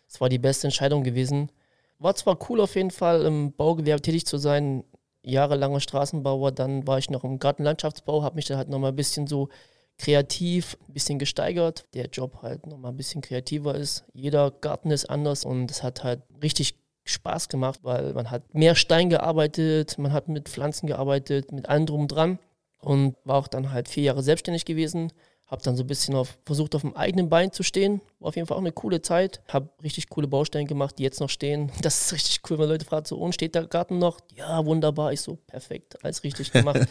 es 0.07 0.21
war 0.21 0.29
die 0.29 0.39
beste 0.39 0.67
Entscheidung 0.67 1.03
gewesen. 1.03 1.51
War 1.99 2.15
zwar 2.15 2.37
cool 2.49 2.61
auf 2.61 2.75
jeden 2.75 2.91
Fall 2.91 3.23
im 3.25 3.53
Baugewerbe 3.53 4.01
tätig 4.01 4.25
zu 4.25 4.37
sein, 4.37 4.83
jahrelanger 5.23 5.79
Straßenbauer, 5.79 6.51
dann 6.51 6.87
war 6.87 6.99
ich 6.99 7.09
noch 7.09 7.23
im 7.23 7.39
Gartenlandschaftsbau, 7.39 8.23
habe 8.23 8.35
mich 8.35 8.45
dann 8.45 8.57
halt 8.57 8.69
nochmal 8.69 8.91
ein 8.91 8.95
bisschen 8.95 9.27
so 9.27 9.49
kreativ, 9.97 10.77
ein 10.87 10.93
bisschen 10.93 11.19
gesteigert. 11.19 11.85
Der 11.93 12.07
Job 12.07 12.41
halt 12.41 12.67
nochmal 12.67 12.91
ein 12.91 12.97
bisschen 12.97 13.21
kreativer 13.21 13.75
ist. 13.75 14.05
Jeder 14.13 14.51
Garten 14.51 14.91
ist 14.91 15.09
anders 15.09 15.43
und 15.43 15.71
es 15.71 15.83
hat 15.83 16.03
halt 16.03 16.21
richtig 16.41 16.75
Spaß 17.03 17.49
gemacht, 17.49 17.79
weil 17.83 18.13
man 18.13 18.29
hat 18.29 18.53
mehr 18.53 18.75
Stein 18.75 19.09
gearbeitet, 19.09 19.97
man 19.97 20.13
hat 20.13 20.27
mit 20.27 20.49
Pflanzen 20.49 20.87
gearbeitet, 20.87 21.51
mit 21.51 21.67
allem 21.67 21.85
drum 21.85 22.07
dran 22.07 22.37
und 22.79 23.15
war 23.23 23.37
auch 23.37 23.47
dann 23.47 23.71
halt 23.71 23.87
vier 23.87 24.03
Jahre 24.03 24.23
selbstständig 24.23 24.65
gewesen. 24.65 25.11
Habe 25.47 25.63
dann 25.63 25.77
so 25.77 25.83
ein 25.83 25.87
bisschen 25.87 26.13
auf, 26.15 26.37
versucht, 26.45 26.75
auf 26.75 26.81
dem 26.81 26.95
eigenen 26.95 27.29
Bein 27.29 27.53
zu 27.53 27.63
stehen. 27.63 28.01
War 28.19 28.29
auf 28.29 28.35
jeden 28.35 28.47
Fall 28.47 28.57
auch 28.57 28.61
eine 28.61 28.73
coole 28.73 29.01
Zeit. 29.01 29.41
Habe 29.47 29.69
richtig 29.81 30.09
coole 30.09 30.27
Baustellen 30.27 30.67
gemacht, 30.67 30.99
die 30.99 31.03
jetzt 31.03 31.21
noch 31.21 31.29
stehen. 31.29 31.71
Das 31.81 32.01
ist 32.01 32.13
richtig 32.13 32.41
cool, 32.49 32.59
wenn 32.59 32.67
Leute 32.67 32.85
fragen, 32.85 33.05
so, 33.05 33.17
und 33.17 33.33
steht 33.33 33.55
der 33.55 33.65
Garten 33.65 33.97
noch? 33.97 34.19
Ja, 34.35 34.65
wunderbar. 34.65 35.13
Ich 35.13 35.21
so, 35.21 35.37
perfekt, 35.47 36.03
alles 36.03 36.23
richtig 36.23 36.51
gemacht. 36.51 36.81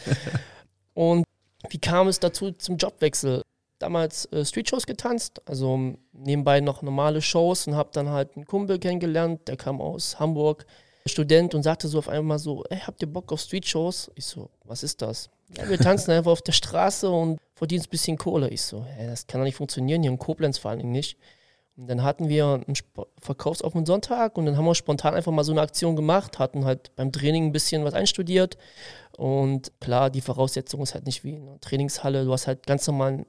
und 0.95 1.23
wie 1.69 1.77
kam 1.77 2.07
es 2.07 2.19
dazu 2.19 2.51
zum 2.51 2.77
Jobwechsel? 2.77 3.43
Damals 3.79 4.25
äh, 4.31 4.43
Streetshows 4.43 4.87
getanzt, 4.87 5.39
also 5.47 5.93
nebenbei 6.11 6.61
noch 6.61 6.81
normale 6.81 7.21
Shows 7.21 7.67
und 7.67 7.75
habe 7.75 7.89
dann 7.93 8.09
halt 8.09 8.35
einen 8.35 8.47
Kumpel 8.47 8.79
kennengelernt, 8.79 9.47
der 9.47 9.55
kam 9.55 9.81
aus 9.81 10.19
Hamburg, 10.19 10.65
Student 11.05 11.53
und 11.53 11.61
sagte 11.61 11.87
so 11.87 11.99
auf 11.99 12.09
einmal 12.09 12.39
so, 12.39 12.63
ey, 12.69 12.79
habt 12.79 13.01
ihr 13.03 13.07
Bock 13.07 13.31
auf 13.31 13.39
Streetshows? 13.39 14.11
Ich 14.15 14.25
so, 14.25 14.49
was 14.63 14.81
ist 14.81 15.01
das? 15.01 15.29
Ja, 15.55 15.69
wir 15.69 15.77
tanzen 15.77 16.11
einfach 16.11 16.31
auf 16.31 16.41
der 16.41 16.51
Straße 16.51 17.09
und 17.09 17.39
verdienst 17.55 17.87
ein 17.87 17.91
bisschen 17.91 18.17
Kohle. 18.17 18.49
Ich 18.49 18.61
so, 18.61 18.83
hä, 18.83 19.07
das 19.07 19.27
kann 19.27 19.39
doch 19.39 19.45
nicht 19.45 19.55
funktionieren, 19.55 20.01
hier 20.01 20.11
in 20.11 20.19
Koblenz 20.19 20.57
vor 20.57 20.71
allen 20.71 20.79
Dingen 20.79 20.91
nicht. 20.91 21.17
Und 21.77 21.87
dann 21.87 22.03
hatten 22.03 22.27
wir 22.27 22.63
einen 22.65 22.73
Sp 22.73 23.05
verkaufsoffenen 23.21 23.85
Sonntag 23.85 24.37
und 24.37 24.45
dann 24.45 24.57
haben 24.57 24.65
wir 24.65 24.73
spontan 24.73 25.13
einfach 25.13 25.31
mal 25.31 25.43
so 25.43 25.51
eine 25.51 25.61
Aktion 25.61 25.95
gemacht, 25.95 26.39
hatten 26.39 26.65
halt 26.65 26.95
beim 26.95 27.11
Training 27.11 27.45
ein 27.45 27.51
bisschen 27.51 27.85
was 27.85 27.93
einstudiert. 27.93 28.57
Und 29.15 29.71
klar, 29.79 30.09
die 30.09 30.21
Voraussetzung 30.21 30.81
ist 30.81 30.95
halt 30.95 31.05
nicht 31.05 31.23
wie 31.23 31.33
in 31.33 31.47
einer 31.47 31.59
Trainingshalle. 31.59 32.25
Du 32.25 32.33
hast 32.33 32.47
halt 32.47 32.65
ganz 32.65 32.85
normalen 32.87 33.27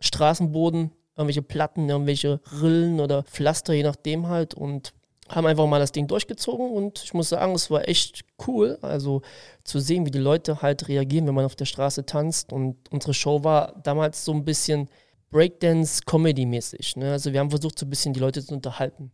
Straßenboden, 0.00 0.92
irgendwelche 1.16 1.42
Platten, 1.42 1.88
irgendwelche 1.88 2.40
Rillen 2.60 3.00
oder 3.00 3.22
Pflaster, 3.22 3.72
je 3.72 3.82
nachdem 3.82 4.28
halt. 4.28 4.52
Und 4.52 4.92
haben 5.30 5.46
einfach 5.46 5.66
mal 5.66 5.78
das 5.78 5.92
Ding 5.92 6.06
durchgezogen 6.06 6.70
und 6.70 7.02
ich 7.04 7.14
muss 7.14 7.28
sagen, 7.28 7.54
es 7.54 7.70
war 7.70 7.88
echt 7.88 8.22
cool, 8.46 8.78
also 8.82 9.22
zu 9.64 9.78
sehen, 9.78 10.04
wie 10.04 10.10
die 10.10 10.18
Leute 10.18 10.60
halt 10.60 10.88
reagieren, 10.88 11.26
wenn 11.26 11.34
man 11.34 11.44
auf 11.44 11.56
der 11.56 11.66
Straße 11.66 12.04
tanzt. 12.04 12.52
Und 12.52 12.76
unsere 12.90 13.14
Show 13.14 13.44
war 13.44 13.80
damals 13.82 14.24
so 14.24 14.32
ein 14.32 14.44
bisschen 14.44 14.88
Breakdance-Comedy-mäßig. 15.30 16.96
Ne? 16.96 17.12
Also 17.12 17.32
wir 17.32 17.40
haben 17.40 17.50
versucht, 17.50 17.78
so 17.78 17.86
ein 17.86 17.90
bisschen 17.90 18.12
die 18.12 18.20
Leute 18.20 18.44
zu 18.44 18.54
unterhalten. 18.54 19.12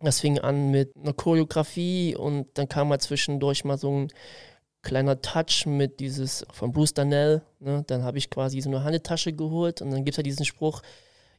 Das 0.00 0.20
fing 0.20 0.38
an 0.38 0.70
mit 0.70 0.94
einer 0.96 1.14
Choreografie 1.14 2.14
und 2.14 2.46
dann 2.54 2.68
kam 2.68 2.88
mal 2.88 3.00
zwischendurch 3.00 3.64
mal 3.64 3.78
so 3.78 3.90
ein 3.90 4.08
kleiner 4.82 5.22
Touch 5.22 5.64
mit 5.64 5.98
dieses 6.00 6.44
von 6.52 6.72
Bruce 6.72 6.92
Danell. 6.92 7.42
Ne? 7.58 7.84
Dann 7.86 8.02
habe 8.02 8.18
ich 8.18 8.28
quasi 8.28 8.60
so 8.60 8.68
eine 8.68 8.84
Handtasche 8.84 9.32
geholt 9.32 9.80
und 9.80 9.90
dann 9.90 10.04
gibt 10.04 10.14
es 10.14 10.18
halt 10.18 10.26
diesen 10.26 10.44
Spruch, 10.44 10.82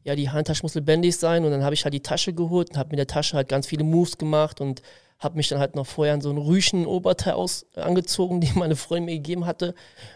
ja, 0.05 0.15
die 0.15 0.29
Handtasche 0.29 0.61
muss 0.63 0.75
lebendig 0.75 1.17
sein 1.17 1.43
und 1.43 1.51
dann 1.51 1.63
habe 1.63 1.73
ich 1.73 1.83
halt 1.83 1.93
die 1.93 2.01
Tasche 2.01 2.31
geholt 2.31 2.69
und 2.69 2.77
habe 2.77 2.89
mit 2.89 2.99
der 2.99 3.07
Tasche 3.07 3.35
halt 3.35 3.49
ganz 3.49 3.65
viele 3.67 3.83
Moves 3.83 4.17
gemacht 4.17 4.61
und 4.61 4.81
habe 5.17 5.37
mich 5.37 5.47
dann 5.47 5.57
halt 5.57 5.75
noch 5.75 5.87
vorher 5.87 6.13
in 6.13 6.21
so 6.21 6.29
einen 6.29 6.37
Rüschen 6.37 6.85
Oberteil 6.85 7.35
angezogen, 7.75 8.39
die 8.41 8.51
meine 8.53 8.75
Freundin 8.75 9.05
mir 9.05 9.15
gegeben 9.15 9.47
hatte. 9.47 9.73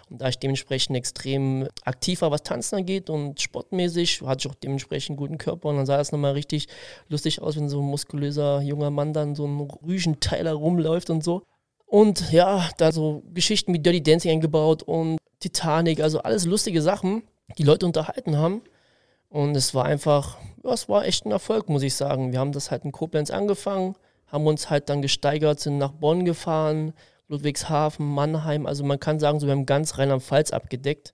Und 0.09 0.21
da 0.21 0.27
ich 0.27 0.37
dementsprechend 0.37 0.95
extrem 0.95 1.67
aktiv 1.85 2.21
war, 2.21 2.29
was 2.29 2.43
Tanzen 2.43 2.75
angeht 2.75 3.09
und 3.09 3.41
sportmäßig, 3.41 4.21
hatte 4.21 4.47
ich 4.47 4.51
auch 4.51 4.55
dementsprechend 4.55 5.11
einen 5.11 5.17
guten 5.17 5.37
Körper 5.39 5.69
und 5.69 5.77
dann 5.77 5.87
sah 5.87 5.97
das 5.97 6.11
nochmal 6.11 6.33
richtig 6.33 6.67
lustig 7.07 7.41
aus, 7.41 7.55
wenn 7.55 7.67
so 7.67 7.79
ein 7.79 7.87
muskulöser 7.87 8.61
junger 8.61 8.91
Mann 8.91 9.11
dann 9.11 9.33
so 9.33 9.47
ein 9.47 9.59
Rüschenteil 9.59 10.43
da 10.43 10.53
rumläuft 10.53 11.09
und 11.09 11.23
so. 11.23 11.41
Und 11.87 12.31
ja, 12.31 12.69
da 12.77 12.91
so 12.91 13.23
Geschichten 13.33 13.73
wie 13.73 13.79
Dirty 13.79 14.03
Dancing 14.03 14.29
eingebaut 14.29 14.83
und 14.83 15.17
Titanic, 15.39 16.01
also 16.01 16.19
alles 16.19 16.45
lustige 16.45 16.83
Sachen, 16.83 17.23
die 17.57 17.63
Leute 17.63 17.87
unterhalten 17.87 18.37
haben. 18.37 18.61
Und 19.29 19.55
es 19.55 19.73
war 19.75 19.85
einfach, 19.85 20.37
ja, 20.63 20.73
es 20.73 20.89
war 20.89 21.05
echt 21.05 21.25
ein 21.25 21.31
Erfolg, 21.31 21.69
muss 21.69 21.83
ich 21.83 21.93
sagen. 21.93 22.31
Wir 22.31 22.39
haben 22.39 22.51
das 22.51 22.71
halt 22.71 22.83
in 22.83 22.91
Koblenz 22.91 23.29
angefangen, 23.29 23.95
haben 24.27 24.47
uns 24.47 24.69
halt 24.69 24.89
dann 24.89 25.01
gesteigert, 25.01 25.59
sind 25.59 25.77
nach 25.77 25.91
Bonn 25.91 26.25
gefahren, 26.25 26.93
Ludwigshafen, 27.27 28.05
Mannheim. 28.05 28.65
Also 28.65 28.83
man 28.83 28.99
kann 28.99 29.19
sagen, 29.19 29.39
so 29.39 29.47
wir 29.47 29.51
haben 29.53 29.65
ganz 29.65 29.97
Rheinland-Pfalz 29.97 30.51
abgedeckt. 30.51 31.13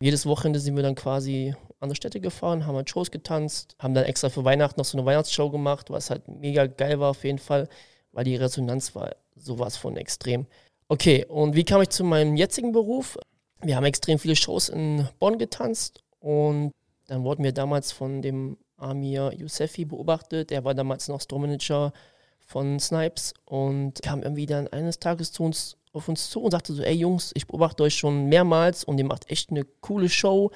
Jedes 0.00 0.26
Wochenende 0.26 0.60
sind 0.60 0.76
wir 0.76 0.82
dann 0.82 0.94
quasi 0.94 1.54
an 1.80 1.88
der 1.88 1.96
Städte 1.96 2.20
gefahren, 2.20 2.66
haben 2.66 2.76
halt 2.76 2.88
Shows 2.88 3.10
getanzt, 3.10 3.76
haben 3.78 3.94
dann 3.94 4.04
extra 4.04 4.28
für 4.28 4.44
Weihnachten 4.44 4.78
noch 4.80 4.84
so 4.84 4.96
eine 4.96 5.06
Weihnachtsshow 5.06 5.50
gemacht, 5.50 5.90
was 5.90 6.10
halt 6.10 6.28
mega 6.28 6.66
geil 6.66 7.00
war 7.00 7.10
auf 7.10 7.24
jeden 7.24 7.38
Fall, 7.38 7.68
weil 8.12 8.24
die 8.24 8.36
Resonanz 8.36 8.94
war 8.94 9.14
sowas 9.34 9.76
von 9.76 9.96
extrem. 9.96 10.46
Okay, 10.88 11.24
und 11.26 11.54
wie 11.54 11.64
kam 11.64 11.82
ich 11.82 11.88
zu 11.88 12.04
meinem 12.04 12.36
jetzigen 12.36 12.72
Beruf? 12.72 13.18
Wir 13.62 13.76
haben 13.76 13.84
extrem 13.84 14.18
viele 14.18 14.36
Shows 14.36 14.68
in 14.68 15.08
Bonn 15.18 15.38
getanzt 15.38 16.00
und 16.20 16.72
dann 17.06 17.24
wurden 17.24 17.44
wir 17.44 17.52
damals 17.52 17.92
von 17.92 18.22
dem 18.22 18.56
Amir 18.76 19.32
Yousefi 19.36 19.84
beobachtet. 19.84 20.50
Er 20.52 20.64
war 20.64 20.74
damals 20.74 21.08
noch 21.08 21.20
Store-Manager 21.20 21.92
von 22.40 22.78
Snipes 22.78 23.34
und 23.44 24.00
kam 24.02 24.22
irgendwie 24.22 24.46
dann 24.46 24.68
eines 24.68 24.98
Tages 24.98 25.32
zu 25.32 25.42
uns 25.42 25.76
auf 25.92 26.08
uns 26.08 26.28
zu 26.30 26.42
und 26.42 26.50
sagte 26.50 26.74
so, 26.74 26.82
ey 26.82 26.94
Jungs, 26.94 27.32
ich 27.34 27.46
beobachte 27.46 27.82
euch 27.82 27.96
schon 27.96 28.26
mehrmals 28.26 28.84
und 28.84 28.98
ihr 28.98 29.04
macht 29.04 29.30
echt 29.30 29.50
eine 29.50 29.64
coole 29.64 30.08
Show. 30.08 30.50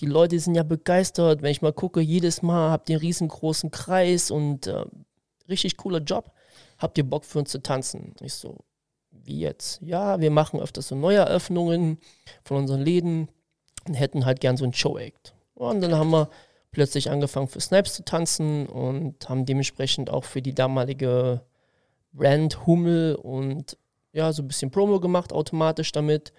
Die 0.00 0.06
Leute 0.06 0.38
sind 0.38 0.54
ja 0.54 0.62
begeistert. 0.62 1.42
Wenn 1.42 1.50
ich 1.50 1.62
mal 1.62 1.72
gucke, 1.72 2.00
jedes 2.00 2.42
Mal 2.42 2.70
habt 2.70 2.88
ihr 2.88 2.96
einen 2.96 3.04
riesengroßen 3.06 3.70
Kreis 3.72 4.30
und 4.30 4.68
äh, 4.68 4.84
richtig 5.48 5.76
cooler 5.76 5.98
Job. 5.98 6.32
Habt 6.78 6.96
ihr 6.96 7.04
Bock 7.04 7.24
für 7.24 7.40
uns 7.40 7.50
zu 7.50 7.60
tanzen? 7.60 8.14
Ich 8.20 8.34
so, 8.34 8.58
wie 9.10 9.40
jetzt? 9.40 9.80
Ja, 9.82 10.20
wir 10.20 10.30
machen 10.30 10.60
öfters 10.60 10.88
so 10.88 10.94
Neueröffnungen 10.94 11.98
von 12.44 12.58
unseren 12.58 12.80
Läden 12.80 13.28
und 13.86 13.94
hätten 13.94 14.24
halt 14.24 14.40
gern 14.40 14.56
so 14.56 14.64
ein 14.64 14.72
Show-Act. 14.72 15.33
Und 15.54 15.80
dann 15.80 15.94
haben 15.94 16.10
wir 16.10 16.28
plötzlich 16.72 17.10
angefangen 17.10 17.48
für 17.48 17.60
Snipes 17.60 17.94
zu 17.94 18.04
tanzen 18.04 18.66
und 18.66 19.28
haben 19.28 19.46
dementsprechend 19.46 20.10
auch 20.10 20.24
für 20.24 20.42
die 20.42 20.54
damalige 20.54 21.42
Brand 22.12 22.66
Hummel 22.66 23.14
und 23.14 23.78
ja, 24.12 24.32
so 24.32 24.42
ein 24.42 24.48
bisschen 24.48 24.70
Promo 24.70 25.00
gemacht 25.00 25.32
automatisch 25.32 25.92
damit 25.92 26.32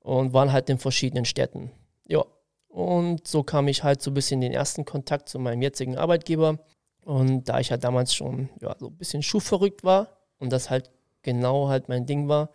und 0.00 0.32
waren 0.32 0.52
halt 0.52 0.70
in 0.70 0.78
verschiedenen 0.78 1.24
Städten. 1.24 1.70
Ja, 2.06 2.24
und 2.68 3.26
so 3.26 3.42
kam 3.42 3.68
ich 3.68 3.82
halt 3.82 4.02
so 4.02 4.10
ein 4.10 4.14
bisschen 4.14 4.42
in 4.42 4.50
den 4.50 4.58
ersten 4.58 4.84
Kontakt 4.84 5.28
zu 5.28 5.38
meinem 5.38 5.62
jetzigen 5.62 5.96
Arbeitgeber. 5.96 6.58
Und 7.04 7.48
da 7.48 7.58
ich 7.58 7.70
halt 7.70 7.84
damals 7.84 8.14
schon 8.14 8.50
ja, 8.60 8.76
so 8.78 8.88
ein 8.88 8.96
bisschen 8.96 9.22
schuhverrückt 9.22 9.82
war 9.84 10.08
und 10.38 10.52
das 10.52 10.68
halt 10.70 10.90
genau 11.22 11.68
halt 11.68 11.88
mein 11.88 12.06
Ding 12.06 12.28
war, 12.28 12.50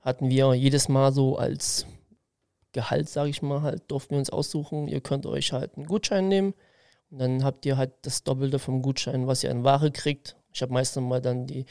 hatten 0.00 0.30
wir 0.30 0.54
jedes 0.54 0.88
Mal 0.88 1.12
so 1.12 1.36
als 1.36 1.86
Gehalt, 2.72 3.08
sage 3.08 3.30
ich 3.30 3.42
mal, 3.42 3.62
halt 3.62 3.90
durften 3.90 4.12
wir 4.12 4.18
uns 4.18 4.30
aussuchen, 4.30 4.86
ihr 4.86 5.00
könnt 5.00 5.26
euch 5.26 5.52
halt 5.52 5.76
einen 5.76 5.86
Gutschein 5.86 6.28
nehmen 6.28 6.54
und 7.10 7.18
dann 7.18 7.44
habt 7.44 7.66
ihr 7.66 7.76
halt 7.76 7.92
das 8.02 8.22
Doppelte 8.22 8.58
vom 8.58 8.82
Gutschein, 8.82 9.26
was 9.26 9.42
ihr 9.42 9.50
an 9.50 9.64
Ware 9.64 9.90
kriegt. 9.90 10.36
Ich 10.52 10.62
habe 10.62 10.72
meistens 10.72 11.02
mal 11.02 11.20
dann 11.20 11.46
die, 11.46 11.66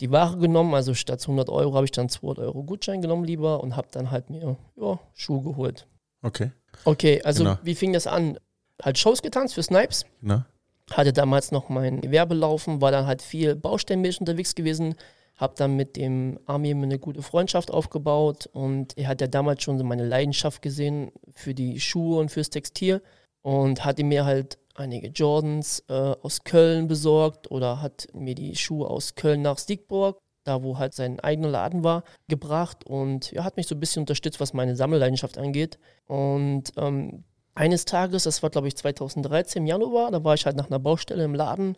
die 0.00 0.10
Ware 0.10 0.36
genommen, 0.36 0.74
also 0.74 0.94
statt 0.94 1.22
100 1.22 1.48
Euro 1.48 1.74
habe 1.74 1.86
ich 1.86 1.92
dann 1.92 2.08
200 2.08 2.44
Euro 2.44 2.62
Gutschein 2.64 3.00
genommen 3.00 3.24
lieber 3.24 3.62
und 3.62 3.76
habe 3.76 3.88
dann 3.90 4.10
halt 4.10 4.28
mir 4.30 4.56
ja, 4.76 4.98
Schuhe 5.14 5.42
geholt. 5.42 5.86
Okay. 6.22 6.52
Okay, 6.84 7.22
also 7.22 7.44
genau. 7.44 7.58
wie 7.62 7.74
fing 7.74 7.92
das 7.92 8.06
an? 8.06 8.38
Halt 8.82 8.98
Shows 8.98 9.22
getanzt 9.22 9.54
für 9.54 9.62
Snipes. 9.62 10.04
Genau. 10.20 10.42
Hatte 10.90 11.12
damals 11.12 11.52
noch 11.52 11.68
mein 11.70 12.00
Gewerbe 12.00 12.34
laufen, 12.34 12.80
war 12.80 12.90
dann 12.90 13.06
halt 13.06 13.22
viel 13.22 13.54
baustellenmäßig 13.56 14.20
unterwegs 14.20 14.54
gewesen, 14.54 14.96
habe 15.36 15.54
dann 15.56 15.76
mit 15.76 15.96
dem 15.96 16.38
Army 16.46 16.70
eine 16.70 16.98
gute 16.98 17.22
Freundschaft 17.22 17.70
aufgebaut 17.70 18.48
und 18.52 18.96
er 18.96 19.08
hat 19.08 19.20
ja 19.20 19.26
damals 19.26 19.62
schon 19.62 19.78
so 19.78 19.84
meine 19.84 20.06
Leidenschaft 20.06 20.62
gesehen 20.62 21.10
für 21.34 21.54
die 21.54 21.80
Schuhe 21.80 22.20
und 22.20 22.30
fürs 22.30 22.50
Textil 22.50 23.02
und 23.42 23.84
hatte 23.84 24.04
mir 24.04 24.24
halt 24.24 24.58
einige 24.74 25.08
Jordans 25.08 25.84
äh, 25.88 25.92
aus 25.92 26.44
Köln 26.44 26.88
besorgt 26.88 27.50
oder 27.50 27.80
hat 27.80 28.06
mir 28.12 28.34
die 28.34 28.56
Schuhe 28.56 28.88
aus 28.88 29.14
Köln 29.14 29.42
nach 29.42 29.58
Siegburg, 29.58 30.18
da 30.44 30.62
wo 30.62 30.78
halt 30.78 30.94
sein 30.94 31.20
eigener 31.20 31.48
Laden 31.48 31.82
war, 31.82 32.04
gebracht 32.28 32.84
und 32.86 33.32
ja, 33.32 33.44
hat 33.44 33.56
mich 33.56 33.66
so 33.66 33.74
ein 33.74 33.80
bisschen 33.80 34.02
unterstützt, 34.02 34.40
was 34.40 34.52
meine 34.52 34.76
Sammelleidenschaft 34.76 35.38
angeht. 35.38 35.78
Und 36.06 36.72
ähm, 36.76 37.24
eines 37.54 37.84
Tages, 37.84 38.24
das 38.24 38.42
war 38.42 38.50
glaube 38.50 38.68
ich 38.68 38.76
2013 38.76 39.62
im 39.62 39.66
Januar, 39.66 40.10
da 40.10 40.22
war 40.22 40.34
ich 40.34 40.46
halt 40.46 40.56
nach 40.56 40.66
einer 40.66 40.78
Baustelle 40.78 41.24
im 41.24 41.34
Laden 41.34 41.76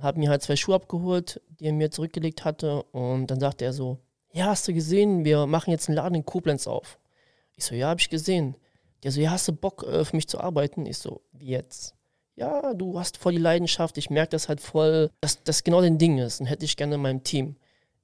habe 0.00 0.18
mir 0.18 0.30
halt 0.30 0.42
zwei 0.42 0.56
Schuhe 0.56 0.74
abgeholt, 0.74 1.40
die 1.48 1.66
er 1.66 1.72
mir 1.72 1.90
zurückgelegt 1.90 2.44
hatte. 2.44 2.82
Und 2.92 3.28
dann 3.28 3.40
sagte 3.40 3.64
er 3.64 3.72
so, 3.72 3.98
ja, 4.32 4.46
hast 4.46 4.66
du 4.66 4.72
gesehen, 4.72 5.24
wir 5.24 5.46
machen 5.46 5.70
jetzt 5.70 5.88
einen 5.88 5.96
Laden 5.96 6.14
in 6.14 6.24
Koblenz 6.24 6.66
auf. 6.66 6.98
Ich 7.56 7.64
so, 7.64 7.74
ja, 7.74 7.88
habe 7.88 8.00
ich 8.00 8.10
gesehen. 8.10 8.56
Der 9.02 9.12
so, 9.12 9.20
ja, 9.20 9.30
hast 9.30 9.48
du 9.48 9.52
Bock 9.52 9.82
äh, 9.84 10.04
für 10.04 10.16
mich 10.16 10.28
zu 10.28 10.40
arbeiten? 10.40 10.86
Ich 10.86 10.98
so, 10.98 11.22
wie 11.32 11.48
jetzt? 11.48 11.94
ja, 12.36 12.74
du 12.74 12.98
hast 12.98 13.18
voll 13.18 13.32
die 13.32 13.38
Leidenschaft, 13.38 13.98
ich 13.98 14.10
merke 14.10 14.30
das 14.30 14.48
halt 14.48 14.60
voll, 14.60 15.10
dass 15.20 15.42
das 15.42 15.64
genau 15.64 15.80
dein 15.80 15.98
Ding 15.98 16.18
ist 16.18 16.40
und 16.40 16.46
hätte 16.46 16.64
ich 16.64 16.76
gerne 16.76 16.94
in 16.94 17.02
meinem 17.02 17.22
Team. 17.24 17.56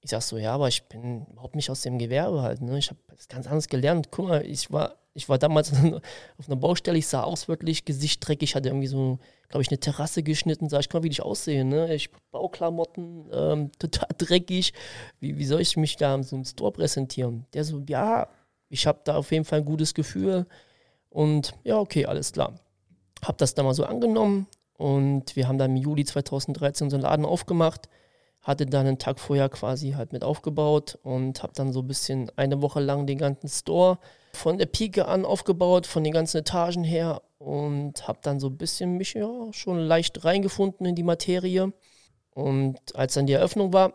Ich 0.09 0.13
sag 0.13 0.23
so, 0.23 0.39
ja, 0.39 0.55
aber 0.55 0.69
ich 0.69 0.85
bin 0.85 1.27
überhaupt 1.27 1.55
nicht 1.55 1.69
aus 1.69 1.83
dem 1.83 1.99
Gewerbe 1.99 2.41
halt, 2.41 2.63
ne? 2.63 2.79
Ich 2.79 2.89
habe 2.89 2.99
das 3.15 3.29
ganz 3.29 3.47
anders 3.47 3.69
gelernt. 3.69 4.09
Guck 4.11 4.29
mal, 4.29 4.43
ich 4.43 4.73
war, 4.73 4.95
ich 5.13 5.29
war 5.29 5.37
damals 5.37 5.71
auf 6.39 6.47
einer 6.47 6.57
Baustelle, 6.57 6.97
ich 6.97 7.07
sah 7.07 7.25
aus 7.25 7.47
wirklich 7.47 7.85
gesichtdreckig, 7.85 8.55
hatte 8.55 8.71
irgendwie 8.71 8.87
so, 8.87 9.19
glaube 9.51 9.61
ich, 9.63 9.69
eine 9.69 9.79
Terrasse 9.79 10.23
geschnitten, 10.23 10.71
sag 10.71 10.81
ich, 10.81 10.89
guck 10.89 11.03
mal, 11.03 11.05
wie 11.05 11.11
ich 11.11 11.21
aussehe, 11.21 11.63
ne? 11.63 11.95
Ich 11.95 12.11
Bauklamotten, 12.31 13.29
ähm, 13.31 13.73
total 13.79 14.09
dreckig. 14.17 14.73
Wie, 15.21 15.37
wie 15.37 15.45
soll 15.45 15.61
ich 15.61 15.77
mich 15.77 15.97
da 15.97 16.15
in 16.15 16.23
so 16.23 16.37
einem 16.37 16.47
Store 16.47 16.73
präsentieren? 16.73 17.45
Der 17.53 17.65
so, 17.65 17.83
ja, 17.87 18.29
ich 18.71 18.87
habe 18.87 19.01
da 19.05 19.17
auf 19.17 19.31
jeden 19.31 19.45
Fall 19.45 19.59
ein 19.59 19.67
gutes 19.67 19.93
Gefühl. 19.93 20.47
Und 21.11 21.53
ja, 21.65 21.79
okay, 21.79 22.07
alles 22.07 22.33
klar 22.33 22.55
habe 23.25 23.39
das 23.39 23.55
dann 23.55 23.65
mal 23.65 23.75
so 23.75 23.85
angenommen 23.85 24.47
und 24.77 25.35
wir 25.37 25.49
haben 25.49 25.59
dann 25.59 25.73
im 25.73 25.77
Juli 25.77 26.05
2013 26.05 26.87
unseren 26.87 27.01
Laden 27.01 27.25
aufgemacht, 27.25 27.89
hatte 28.49 28.67
dann 28.67 28.87
einen 28.87 28.99
Tag 28.99 29.21
vorher 29.21 29.49
quasi 29.49 29.93
halt 29.93 30.13
mit 30.13 30.25
aufgebaut 30.25 30.99
und 31.03 31.43
habe 31.43 31.53
dann 31.55 31.73
so 31.73 31.81
ein 31.81 31.87
bisschen 31.87 32.31
eine 32.37 32.63
Woche 32.63 32.81
lang 32.81 33.07
den 33.07 33.19
ganzen 33.19 33.49
Store 33.49 33.99
von 34.33 34.57
der 34.59 34.67
Pike 34.67 35.07
an 35.07 35.25
aufgebaut, 35.25 35.87
von 35.87 36.03
den 36.03 36.13
ganzen 36.13 36.39
Etagen 36.39 36.83
her 36.83 37.23
und 37.39 38.09
habe 38.09 38.21
dann 38.23 38.41
so 38.41 38.49
ein 38.49 38.57
bisschen 38.57 38.97
mich 38.97 39.15
ja 39.15 39.53
schon 39.53 39.79
leicht 39.79 40.25
reingefunden 40.25 40.87
in 40.87 40.95
die 40.95 41.03
Materie. 41.03 41.73
Und 42.31 42.79
als 42.97 43.15
dann 43.15 43.27
die 43.27 43.35
Eröffnung 43.35 43.73
war 43.73 43.93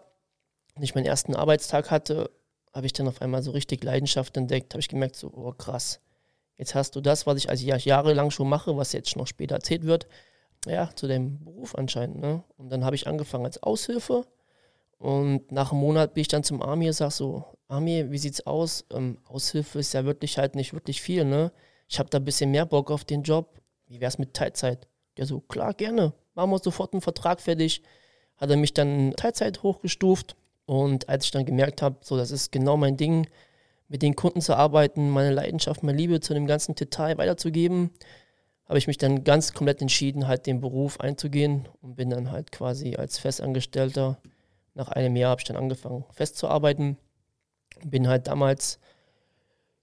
und 0.76 0.84
ich 0.84 0.96
meinen 0.96 1.06
ersten 1.06 1.36
Arbeitstag 1.36 1.90
hatte, 1.90 2.30
habe 2.74 2.86
ich 2.86 2.94
dann 2.94 3.08
auf 3.08 3.22
einmal 3.22 3.42
so 3.42 3.52
richtig 3.52 3.84
Leidenschaft 3.84 4.38
entdeckt, 4.38 4.74
habe 4.74 4.82
ich 4.82 4.88
gemerkt, 4.88 5.16
so, 5.16 5.32
oh 5.34 5.52
krass, 5.52 6.00
Jetzt 6.58 6.76
hast 6.76 6.96
du 6.96 7.02
das, 7.02 7.26
was 7.26 7.38
ich 7.38 7.50
also 7.50 7.66
jahrelang 7.66 8.32
schon 8.32 8.48
mache, 8.48 8.78
was 8.78 8.94
jetzt 8.94 9.16
noch 9.16 9.28
später 9.28 9.56
erzählt 9.56 9.84
wird, 9.86 10.08
ja, 10.66 10.90
zu 10.96 11.08
dem 11.08 11.44
Beruf 11.44 11.76
anscheinend. 11.76 12.20
Ne? 12.20 12.44
Und 12.58 12.70
dann 12.70 12.86
habe 12.86 12.96
ich 12.96 13.08
angefangen 13.08 13.46
als 13.46 13.62
Aushilfe 13.64 14.26
und 15.04 15.52
nach 15.52 15.74
einem 15.74 15.82
Monat 15.82 16.14
bin 16.14 16.22
ich 16.22 16.30
dann 16.30 16.46
zum 16.46 16.62
Army 16.62 16.88
und 16.88 16.94
sage 16.94 17.12
so, 17.12 17.44
Army, 17.68 18.10
wie 18.10 18.18
sieht's 18.18 18.48
aus? 18.48 18.86
Ähm, 18.90 19.18
Aushilfe 19.26 19.80
ist 19.80 19.94
ja 19.94 20.06
wirklich 20.06 20.38
halt 20.38 20.56
nicht 20.56 20.74
wirklich 20.74 21.02
viel, 21.02 21.26
ne? 21.26 21.52
Ich 21.90 22.00
habe 22.00 22.10
da 22.10 22.20
ein 22.20 22.24
bisschen 22.24 22.52
mehr 22.52 22.66
Bock 22.66 22.90
auf 22.90 23.04
den 23.04 23.22
Job. 23.22 23.60
Wie 23.88 24.00
wär's 24.00 24.18
mit 24.18 24.34
Teilzeit? 24.34 24.88
Der 25.18 25.26
so, 25.26 25.42
klar, 25.42 25.74
gerne. 25.74 26.14
Machen 26.36 26.52
wir 26.52 26.60
sofort 26.60 26.94
einen 26.94 27.02
Vertrag 27.02 27.42
fertig. 27.42 27.84
Hat 28.38 28.50
er 28.50 28.56
mich 28.56 28.74
dann 28.74 29.12
Teilzeit 29.18 29.62
hochgestuft. 29.62 30.38
Und 30.66 31.10
als 31.10 31.26
ich 31.26 31.32
dann 31.32 31.46
gemerkt 31.46 31.82
habe, 31.82 31.98
so, 32.00 32.16
das 32.16 32.32
ist 32.32 32.54
genau 32.54 32.78
mein 32.78 32.96
Ding, 32.96 33.28
mit 33.90 34.04
den 34.04 34.16
Kunden 34.16 34.40
zu 34.40 34.56
arbeiten, 34.56 35.10
meine 35.10 35.32
Leidenschaft, 35.32 35.84
meine 35.84 35.98
Liebe 35.98 36.22
zu 36.22 36.34
dem 36.34 36.48
ganzen 36.48 36.76
Detail 36.76 37.18
weiterzugeben, 37.18 37.92
habe 38.70 38.78
ich 38.78 38.88
mich 38.88 38.98
dann 38.98 39.26
ganz 39.26 39.54
komplett 39.54 39.82
entschieden, 39.82 40.30
halt 40.30 40.48
den 40.48 40.62
Beruf 40.62 41.02
einzugehen 41.02 41.68
und 41.82 41.98
bin 41.98 42.10
dann 42.10 42.32
halt 42.32 42.54
quasi 42.54 42.96
als 42.96 43.20
Festangestellter 43.20 44.18
nach 44.76 44.90
einem 44.90 45.16
Jahr 45.16 45.32
habe 45.32 45.42
ich 45.42 45.46
dann 45.46 45.58
angefangen 45.58 46.06
festzuarbeiten. 46.12 46.98
Bin 47.84 48.08
halt 48.08 48.28
damals 48.28 48.80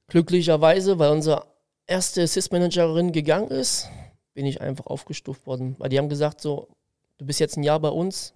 glücklicherweise, 0.08 0.98
weil 0.98 1.10
unsere 1.10 1.46
erste 1.86 2.22
Assist-Managerin 2.22 3.12
gegangen 3.12 3.48
ist, 3.48 3.88
bin 4.34 4.46
ich 4.46 4.60
einfach 4.60 4.86
aufgestuft 4.86 5.46
worden. 5.46 5.76
Weil 5.78 5.88
die 5.88 5.98
haben 5.98 6.08
gesagt 6.08 6.40
so, 6.40 6.68
du 7.18 7.26
bist 7.26 7.40
jetzt 7.40 7.56
ein 7.56 7.62
Jahr 7.62 7.80
bei 7.80 7.88
uns, 7.88 8.34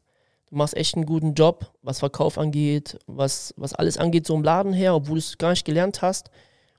du 0.51 0.57
machst 0.57 0.77
echt 0.77 0.95
einen 0.97 1.07
guten 1.07 1.35
Job, 1.35 1.73
was 1.83 2.01
Verkauf 2.01 2.39
angeht, 2.39 2.99
was, 3.07 3.55
was 3.57 3.75
alles 3.75 3.99
angeht, 3.99 4.27
so 4.27 4.35
im 4.35 4.43
Laden 4.43 4.73
her, 4.73 4.95
obwohl 4.95 5.15
du 5.15 5.21
es 5.21 5.39
gar 5.39 5.51
nicht 5.51 5.65
gelernt 5.65 6.03
hast. 6.03 6.31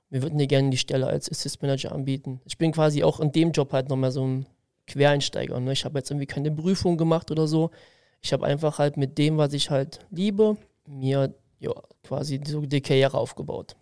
Wir 0.08 0.22
würden 0.22 0.38
dir 0.38 0.46
gerne 0.46 0.70
die 0.70 0.76
Stelle 0.76 1.06
als 1.06 1.30
Assist 1.30 1.62
Manager 1.62 1.92
anbieten. 1.92 2.40
Ich 2.44 2.58
bin 2.58 2.72
quasi 2.72 3.02
auch 3.02 3.20
in 3.20 3.32
dem 3.32 3.50
Job 3.52 3.72
halt 3.72 3.88
nochmal 3.88 4.12
so 4.12 4.24
ein 4.24 4.46
Quereinsteiger. 4.86 5.58
Ne? 5.58 5.72
Ich 5.72 5.84
habe 5.84 5.98
jetzt 5.98 6.10
irgendwie 6.10 6.26
keine 6.26 6.52
Prüfung 6.52 6.96
gemacht 6.96 7.30
oder 7.30 7.48
so. 7.48 7.70
Ich 8.20 8.32
habe 8.32 8.46
einfach 8.46 8.78
halt 8.78 8.96
mit 8.96 9.18
dem, 9.18 9.36
was 9.36 9.52
ich 9.52 9.70
halt 9.70 10.00
liebe, 10.10 10.56
mir 10.86 11.34
ja, 11.60 11.72
quasi 12.02 12.40
so 12.44 12.60
die 12.60 12.80
Karriere 12.80 13.16
aufgebaut. 13.16 13.76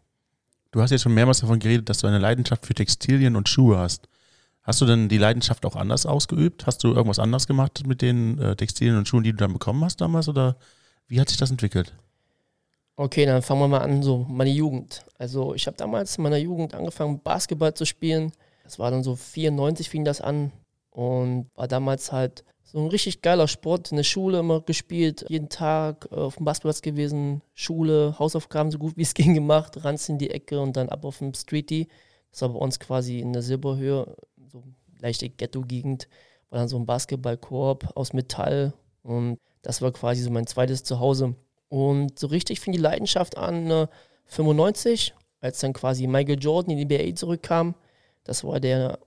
Du 0.70 0.82
hast 0.82 0.90
jetzt 0.90 1.02
schon 1.02 1.14
mehrmals 1.14 1.40
davon 1.40 1.58
geredet, 1.58 1.88
dass 1.88 1.98
du 1.98 2.06
eine 2.06 2.18
Leidenschaft 2.18 2.66
für 2.66 2.74
Textilien 2.74 3.36
und 3.36 3.48
Schuhe 3.48 3.78
hast. 3.78 4.08
Hast 4.62 4.80
du 4.80 4.86
denn 4.86 5.08
die 5.08 5.18
Leidenschaft 5.18 5.66
auch 5.66 5.76
anders 5.76 6.06
ausgeübt? 6.06 6.66
Hast 6.66 6.82
du 6.84 6.88
irgendwas 6.88 7.18
anders 7.18 7.46
gemacht 7.46 7.86
mit 7.86 8.00
den 8.02 8.38
äh, 8.38 8.56
Textilien 8.56 8.96
und 8.96 9.06
Schuhen, 9.06 9.22
die 9.22 9.32
du 9.32 9.36
dann 9.36 9.52
bekommen 9.52 9.84
hast 9.84 10.00
damals? 10.00 10.28
Oder 10.28 10.56
wie 11.06 11.20
hat 11.20 11.28
sich 11.28 11.36
das 11.36 11.50
entwickelt? 11.50 11.94
Okay, 12.96 13.26
dann 13.26 13.42
fangen 13.42 13.60
wir 13.60 13.68
mal 13.68 13.82
an, 13.82 14.02
so 14.02 14.24
meine 14.28 14.50
Jugend. 14.50 15.04
Also 15.18 15.54
ich 15.54 15.66
habe 15.66 15.76
damals 15.76 16.16
in 16.16 16.22
meiner 16.22 16.38
Jugend 16.38 16.74
angefangen, 16.74 17.20
Basketball 17.20 17.74
zu 17.74 17.84
spielen. 17.84 18.32
Das 18.62 18.78
war 18.78 18.90
dann 18.90 19.02
so 19.02 19.16
94 19.16 19.90
fing 19.90 20.04
das 20.04 20.20
an 20.20 20.52
und 20.90 21.50
war 21.54 21.68
damals 21.68 22.12
halt 22.12 22.44
so 22.74 22.80
ein 22.80 22.88
richtig 22.88 23.22
geiler 23.22 23.46
Sport. 23.46 23.92
In 23.92 23.98
der 23.98 24.02
Schule 24.02 24.40
immer 24.40 24.60
gespielt, 24.60 25.24
jeden 25.28 25.48
Tag 25.48 26.08
äh, 26.10 26.16
auf 26.16 26.36
dem 26.36 26.44
Basketballplatz 26.44 26.82
gewesen, 26.82 27.40
Schule, 27.54 28.18
Hausaufgaben 28.18 28.72
so 28.72 28.78
gut 28.78 28.96
wie 28.96 29.02
es 29.02 29.14
ging 29.14 29.32
gemacht, 29.32 29.84
Ranz 29.84 30.08
in 30.08 30.18
die 30.18 30.30
Ecke 30.30 30.60
und 30.60 30.76
dann 30.76 30.88
ab 30.88 31.04
auf 31.04 31.18
dem 31.18 31.34
Streetie. 31.34 31.86
Das 32.32 32.42
war 32.42 32.48
bei 32.48 32.58
uns 32.58 32.80
quasi 32.80 33.20
in 33.20 33.32
der 33.32 33.42
Silberhöhe 33.42 34.16
so 34.48 34.64
leichte 34.98 35.30
Ghetto-Gegend, 35.30 36.08
war 36.50 36.58
dann 36.58 36.68
so 36.68 36.76
ein 36.76 36.84
Basketballkorb 36.84 37.92
aus 37.94 38.12
Metall 38.12 38.72
und 39.04 39.38
das 39.62 39.80
war 39.80 39.92
quasi 39.92 40.22
so 40.22 40.30
mein 40.30 40.48
zweites 40.48 40.82
Zuhause. 40.82 41.36
Und 41.68 42.18
so 42.18 42.26
richtig 42.26 42.58
fing 42.58 42.72
die 42.72 42.80
Leidenschaft 42.80 43.36
an 43.36 43.70
äh, 43.70 43.86
95, 44.26 45.14
als 45.40 45.60
dann 45.60 45.74
quasi 45.74 46.08
Michael 46.08 46.40
Jordan 46.40 46.76
in 46.76 46.88
die 46.88 46.96
NBA 46.96 47.14
zurückkam. 47.14 47.76
Das 48.24 48.42
war 48.42 48.58
der 48.58 48.98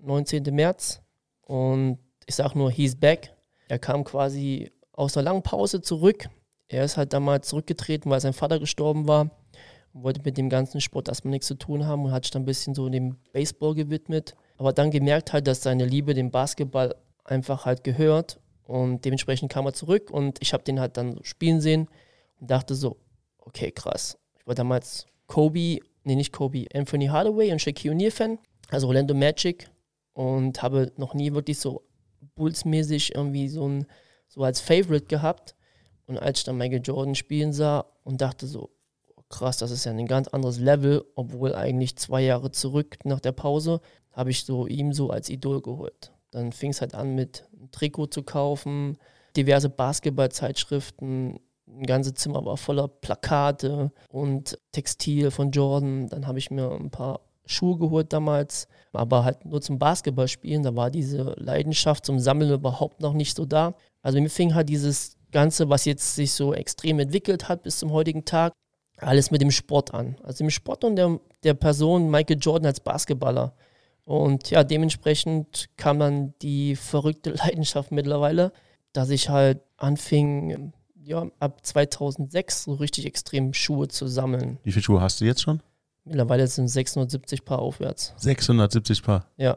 19. 0.00 0.42
März 0.54 1.00
und 1.40 1.98
ich 2.26 2.34
sag 2.34 2.54
nur, 2.54 2.70
he's 2.70 2.96
back. 2.96 3.34
Er 3.68 3.78
kam 3.78 4.04
quasi 4.04 4.70
aus 4.92 5.16
einer 5.16 5.24
langen 5.24 5.42
Pause 5.42 5.80
zurück 5.80 6.28
Er 6.68 6.84
ist 6.84 6.96
halt 6.96 7.12
damals 7.12 7.48
zurückgetreten, 7.48 8.10
weil 8.10 8.20
sein 8.20 8.32
Vater 8.32 8.58
gestorben 8.58 9.08
war 9.08 9.30
wollte 9.94 10.20
mit 10.24 10.36
dem 10.36 10.48
ganzen 10.48 10.80
Sport 10.80 11.08
erstmal 11.08 11.30
nichts 11.30 11.46
zu 11.46 11.54
tun 11.54 11.86
haben 11.86 12.04
und 12.04 12.12
hat 12.12 12.24
sich 12.24 12.32
dann 12.32 12.42
ein 12.42 12.46
bisschen 12.46 12.74
so 12.74 12.88
dem 12.88 13.16
Baseball 13.32 13.74
gewidmet. 13.74 14.34
Aber 14.58 14.72
dann 14.72 14.90
gemerkt 14.90 15.32
halt, 15.32 15.46
dass 15.46 15.62
seine 15.62 15.86
Liebe 15.86 16.14
dem 16.14 16.30
Basketball 16.30 16.94
einfach 17.24 17.64
halt 17.64 17.84
gehört 17.84 18.40
und 18.64 19.04
dementsprechend 19.04 19.50
kam 19.50 19.66
er 19.66 19.72
zurück 19.72 20.10
und 20.10 20.38
ich 20.42 20.52
habe 20.52 20.64
den 20.64 20.80
halt 20.80 20.96
dann 20.96 21.20
spielen 21.22 21.60
sehen 21.60 21.88
und 22.40 22.50
dachte 22.50 22.74
so, 22.74 22.98
okay, 23.38 23.70
krass. 23.70 24.18
Ich 24.38 24.46
war 24.46 24.54
damals 24.54 25.06
Kobe, 25.26 25.78
nee, 26.02 26.16
nicht 26.16 26.32
Kobe, 26.32 26.66
Anthony 26.74 27.06
Hardaway 27.06 27.52
und 27.52 27.60
Shaquille 27.60 27.94
O'Neal-Fan, 27.94 28.38
also 28.70 28.88
Orlando 28.88 29.14
Magic 29.14 29.70
und 30.12 30.62
habe 30.62 30.92
noch 30.96 31.14
nie 31.14 31.32
wirklich 31.32 31.58
so 31.58 31.82
Bulls-mäßig 32.34 33.14
irgendwie 33.14 33.48
so 33.48 33.68
ein, 33.68 33.86
so 34.28 34.42
als 34.42 34.60
Favorite 34.60 35.06
gehabt. 35.06 35.54
Und 36.06 36.18
als 36.18 36.40
ich 36.40 36.44
dann 36.44 36.58
Michael 36.58 36.82
Jordan 36.82 37.14
spielen 37.14 37.52
sah 37.52 37.86
und 38.02 38.20
dachte 38.20 38.46
so, 38.46 38.70
oh, 39.16 39.22
krass, 39.28 39.56
das 39.56 39.70
ist 39.70 39.84
ja 39.84 39.92
ein 39.92 40.06
ganz 40.06 40.28
anderes 40.28 40.58
Level, 40.58 41.04
obwohl 41.14 41.54
eigentlich 41.54 41.96
zwei 41.96 42.22
Jahre 42.22 42.50
zurück 42.50 42.98
nach 43.04 43.20
der 43.20 43.32
Pause, 43.32 43.80
habe 44.12 44.30
ich 44.30 44.44
so 44.44 44.66
ihm 44.66 44.92
so 44.92 45.10
als 45.10 45.28
Idol 45.28 45.62
geholt. 45.62 46.12
Dann 46.30 46.52
fing 46.52 46.70
es 46.70 46.80
halt 46.80 46.94
an 46.94 47.14
mit 47.14 47.48
ein 47.52 47.70
Trikot 47.70 48.08
zu 48.08 48.22
kaufen, 48.22 48.98
diverse 49.36 49.70
Basketballzeitschriften, 49.70 51.40
ein 51.66 51.86
ganzes 51.86 52.14
Zimmer 52.14 52.44
war 52.44 52.56
voller 52.56 52.88
Plakate 52.88 53.90
und 54.08 54.58
Textil 54.72 55.30
von 55.30 55.50
Jordan. 55.50 56.08
Dann 56.08 56.26
habe 56.26 56.38
ich 56.38 56.50
mir 56.50 56.70
ein 56.70 56.90
paar 56.90 57.20
Schuhe 57.46 57.78
geholt 57.78 58.12
damals, 58.12 58.68
aber 58.92 59.24
halt 59.24 59.44
nur 59.44 59.60
zum 59.60 59.78
Basketballspielen. 59.78 60.62
Da 60.62 60.74
war 60.74 60.90
diese 60.90 61.34
Leidenschaft 61.38 62.06
zum 62.06 62.18
Sammeln 62.18 62.52
überhaupt 62.52 63.00
noch 63.00 63.12
nicht 63.12 63.36
so 63.36 63.44
da. 63.44 63.74
Also 64.02 64.20
mir 64.20 64.30
fing 64.30 64.54
halt 64.54 64.68
dieses 64.68 65.16
Ganze, 65.30 65.68
was 65.68 65.84
jetzt 65.84 66.14
sich 66.14 66.32
so 66.32 66.54
extrem 66.54 67.00
entwickelt 67.00 67.48
hat 67.48 67.62
bis 67.62 67.78
zum 67.78 67.92
heutigen 67.92 68.24
Tag, 68.24 68.52
alles 68.98 69.30
mit 69.30 69.40
dem 69.40 69.50
Sport 69.50 69.92
an. 69.92 70.16
Also 70.22 70.44
dem 70.44 70.50
Sport 70.50 70.84
und 70.84 70.96
der, 70.96 71.18
der 71.42 71.54
Person 71.54 72.10
Michael 72.10 72.38
Jordan 72.40 72.66
als 72.66 72.80
Basketballer. 72.80 73.54
Und 74.04 74.50
ja, 74.50 74.64
dementsprechend 74.64 75.68
kam 75.76 75.98
dann 75.98 76.34
die 76.42 76.76
verrückte 76.76 77.30
Leidenschaft 77.34 77.90
mittlerweile, 77.90 78.52
dass 78.92 79.10
ich 79.10 79.28
halt 79.28 79.60
anfing, 79.76 80.72
ja, 81.02 81.26
ab 81.40 81.64
2006 81.64 82.64
so 82.64 82.74
richtig 82.74 83.06
extrem 83.06 83.52
Schuhe 83.52 83.88
zu 83.88 84.06
sammeln. 84.06 84.58
Wie 84.62 84.72
viele 84.72 84.82
Schuhe 84.82 85.00
hast 85.00 85.20
du 85.20 85.24
jetzt 85.24 85.42
schon? 85.42 85.60
Mittlerweile 86.04 86.46
sind 86.46 86.68
670 86.68 87.44
Paar 87.44 87.60
aufwärts. 87.60 88.12
670 88.16 89.02
Paar? 89.02 89.26
Ja. 89.36 89.56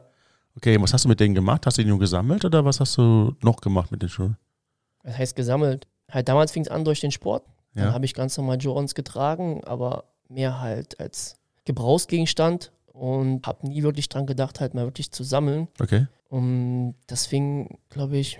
Okay, 0.56 0.80
was 0.80 0.92
hast 0.92 1.04
du 1.04 1.08
mit 1.08 1.20
denen 1.20 1.34
gemacht? 1.34 1.66
Hast 1.66 1.78
du 1.78 1.82
die 1.82 1.88
nur 1.88 1.98
gesammelt 1.98 2.44
oder 2.44 2.64
was 2.64 2.80
hast 2.80 2.96
du 2.96 3.34
noch 3.42 3.60
gemacht 3.60 3.90
mit 3.92 4.02
den 4.02 4.08
Schuhen? 4.08 4.36
Das 5.04 5.16
heißt 5.18 5.36
gesammelt. 5.36 5.86
Halt 6.10 6.28
damals 6.28 6.52
fing 6.52 6.62
es 6.62 6.68
an 6.68 6.84
durch 6.84 7.00
den 7.00 7.10
Sport. 7.12 7.44
Dann 7.74 7.84
Ja. 7.88 7.92
habe 7.92 8.04
ich 8.06 8.14
ganz 8.14 8.36
normal 8.36 8.56
Jordans 8.58 8.94
getragen, 8.94 9.62
aber 9.64 10.04
mehr 10.28 10.60
halt 10.60 10.98
als 11.00 11.36
Gebrauchsgegenstand 11.64 12.72
und 12.86 13.46
habe 13.46 13.66
nie 13.68 13.82
wirklich 13.82 14.08
dran 14.08 14.26
gedacht, 14.26 14.58
halt 14.60 14.74
mal 14.74 14.84
wirklich 14.86 15.12
zu 15.12 15.22
sammeln. 15.22 15.68
Okay. 15.80 16.06
Und 16.28 16.94
das 17.06 17.26
fing, 17.26 17.78
glaube 17.88 18.16
ich, 18.16 18.38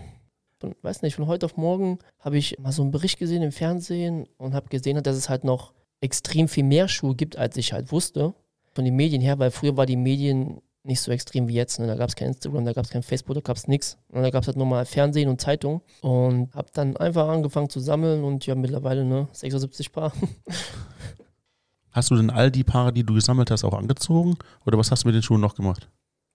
von, 0.59 0.75
weiß 0.83 1.03
nicht, 1.03 1.15
von 1.15 1.27
heute 1.29 1.47
auf 1.47 1.57
morgen 1.57 1.99
habe 2.19 2.37
ich 2.37 2.59
mal 2.59 2.73
so 2.73 2.83
einen 2.83 2.91
Bericht 2.91 3.19
gesehen 3.19 3.43
im 3.43 3.53
Fernsehen 3.53 4.27
und 4.39 4.55
habe 4.55 4.69
gesehen, 4.69 5.01
dass 5.03 5.17
es 5.17 5.29
halt 5.29 5.45
noch 5.45 5.73
extrem 6.01 6.49
viel 6.49 6.65
mehr 6.65 6.89
Schuhe 6.89 7.15
gibt, 7.15 7.37
als 7.37 7.57
ich 7.57 7.73
halt 7.73 7.93
wusste. 7.93 8.35
Von 8.75 8.85
den 8.85 8.97
Medien 8.97 9.21
her, 9.21 9.39
weil 9.39 9.51
früher 9.51 9.77
war 9.77 9.87
die 9.87 9.97
Medien 9.97 10.61
nicht 10.85 11.01
so 11.01 11.11
extrem 11.11 11.49
wie 11.49 11.55
jetzt. 11.55 11.79
Ne? 11.79 11.87
Da 11.87 11.97
gab 11.97 12.09
es 12.09 12.17
kein 12.17 12.29
Instagram, 12.29 12.65
da 12.65 12.73
gab 12.73 12.85
es 12.85 12.91
kein 12.91 13.03
Facebook, 13.03 13.35
da 13.35 13.41
gab 13.41 13.57
es 13.57 13.69
nichts. 13.69 13.99
Da 14.11 14.31
gab 14.31 14.43
es 14.43 14.49
halt 14.49 14.57
nochmal 14.57 14.87
Fernsehen 14.87 15.29
und 15.29 15.41
Zeitung. 15.41 15.83
Und 16.01 16.55
habe 16.55 16.69
dann 16.73 16.97
einfach 16.97 17.29
angefangen 17.29 17.69
zu 17.69 17.81
sammeln 17.81 18.25
und 18.25 18.47
ja, 18.47 18.55
mittlerweile 18.55 19.05
ne, 19.05 19.29
76 19.33 19.93
Paar. 19.93 20.13
Hast 21.91 22.11
du 22.11 22.17
denn 22.17 22.31
all 22.31 22.51
die 22.51 22.65
Paare, 22.65 22.93
die 22.93 23.03
du 23.03 23.15
gesammelt 23.15 23.51
hast, 23.51 23.65
auch 23.65 23.73
angezogen? 23.73 24.37
Oder 24.65 24.79
was 24.79 24.93
hast 24.93 25.03
du 25.03 25.09
mit 25.09 25.17
den 25.17 25.23
Schuhen 25.23 25.41
noch 25.41 25.57
gemacht? 25.57 25.91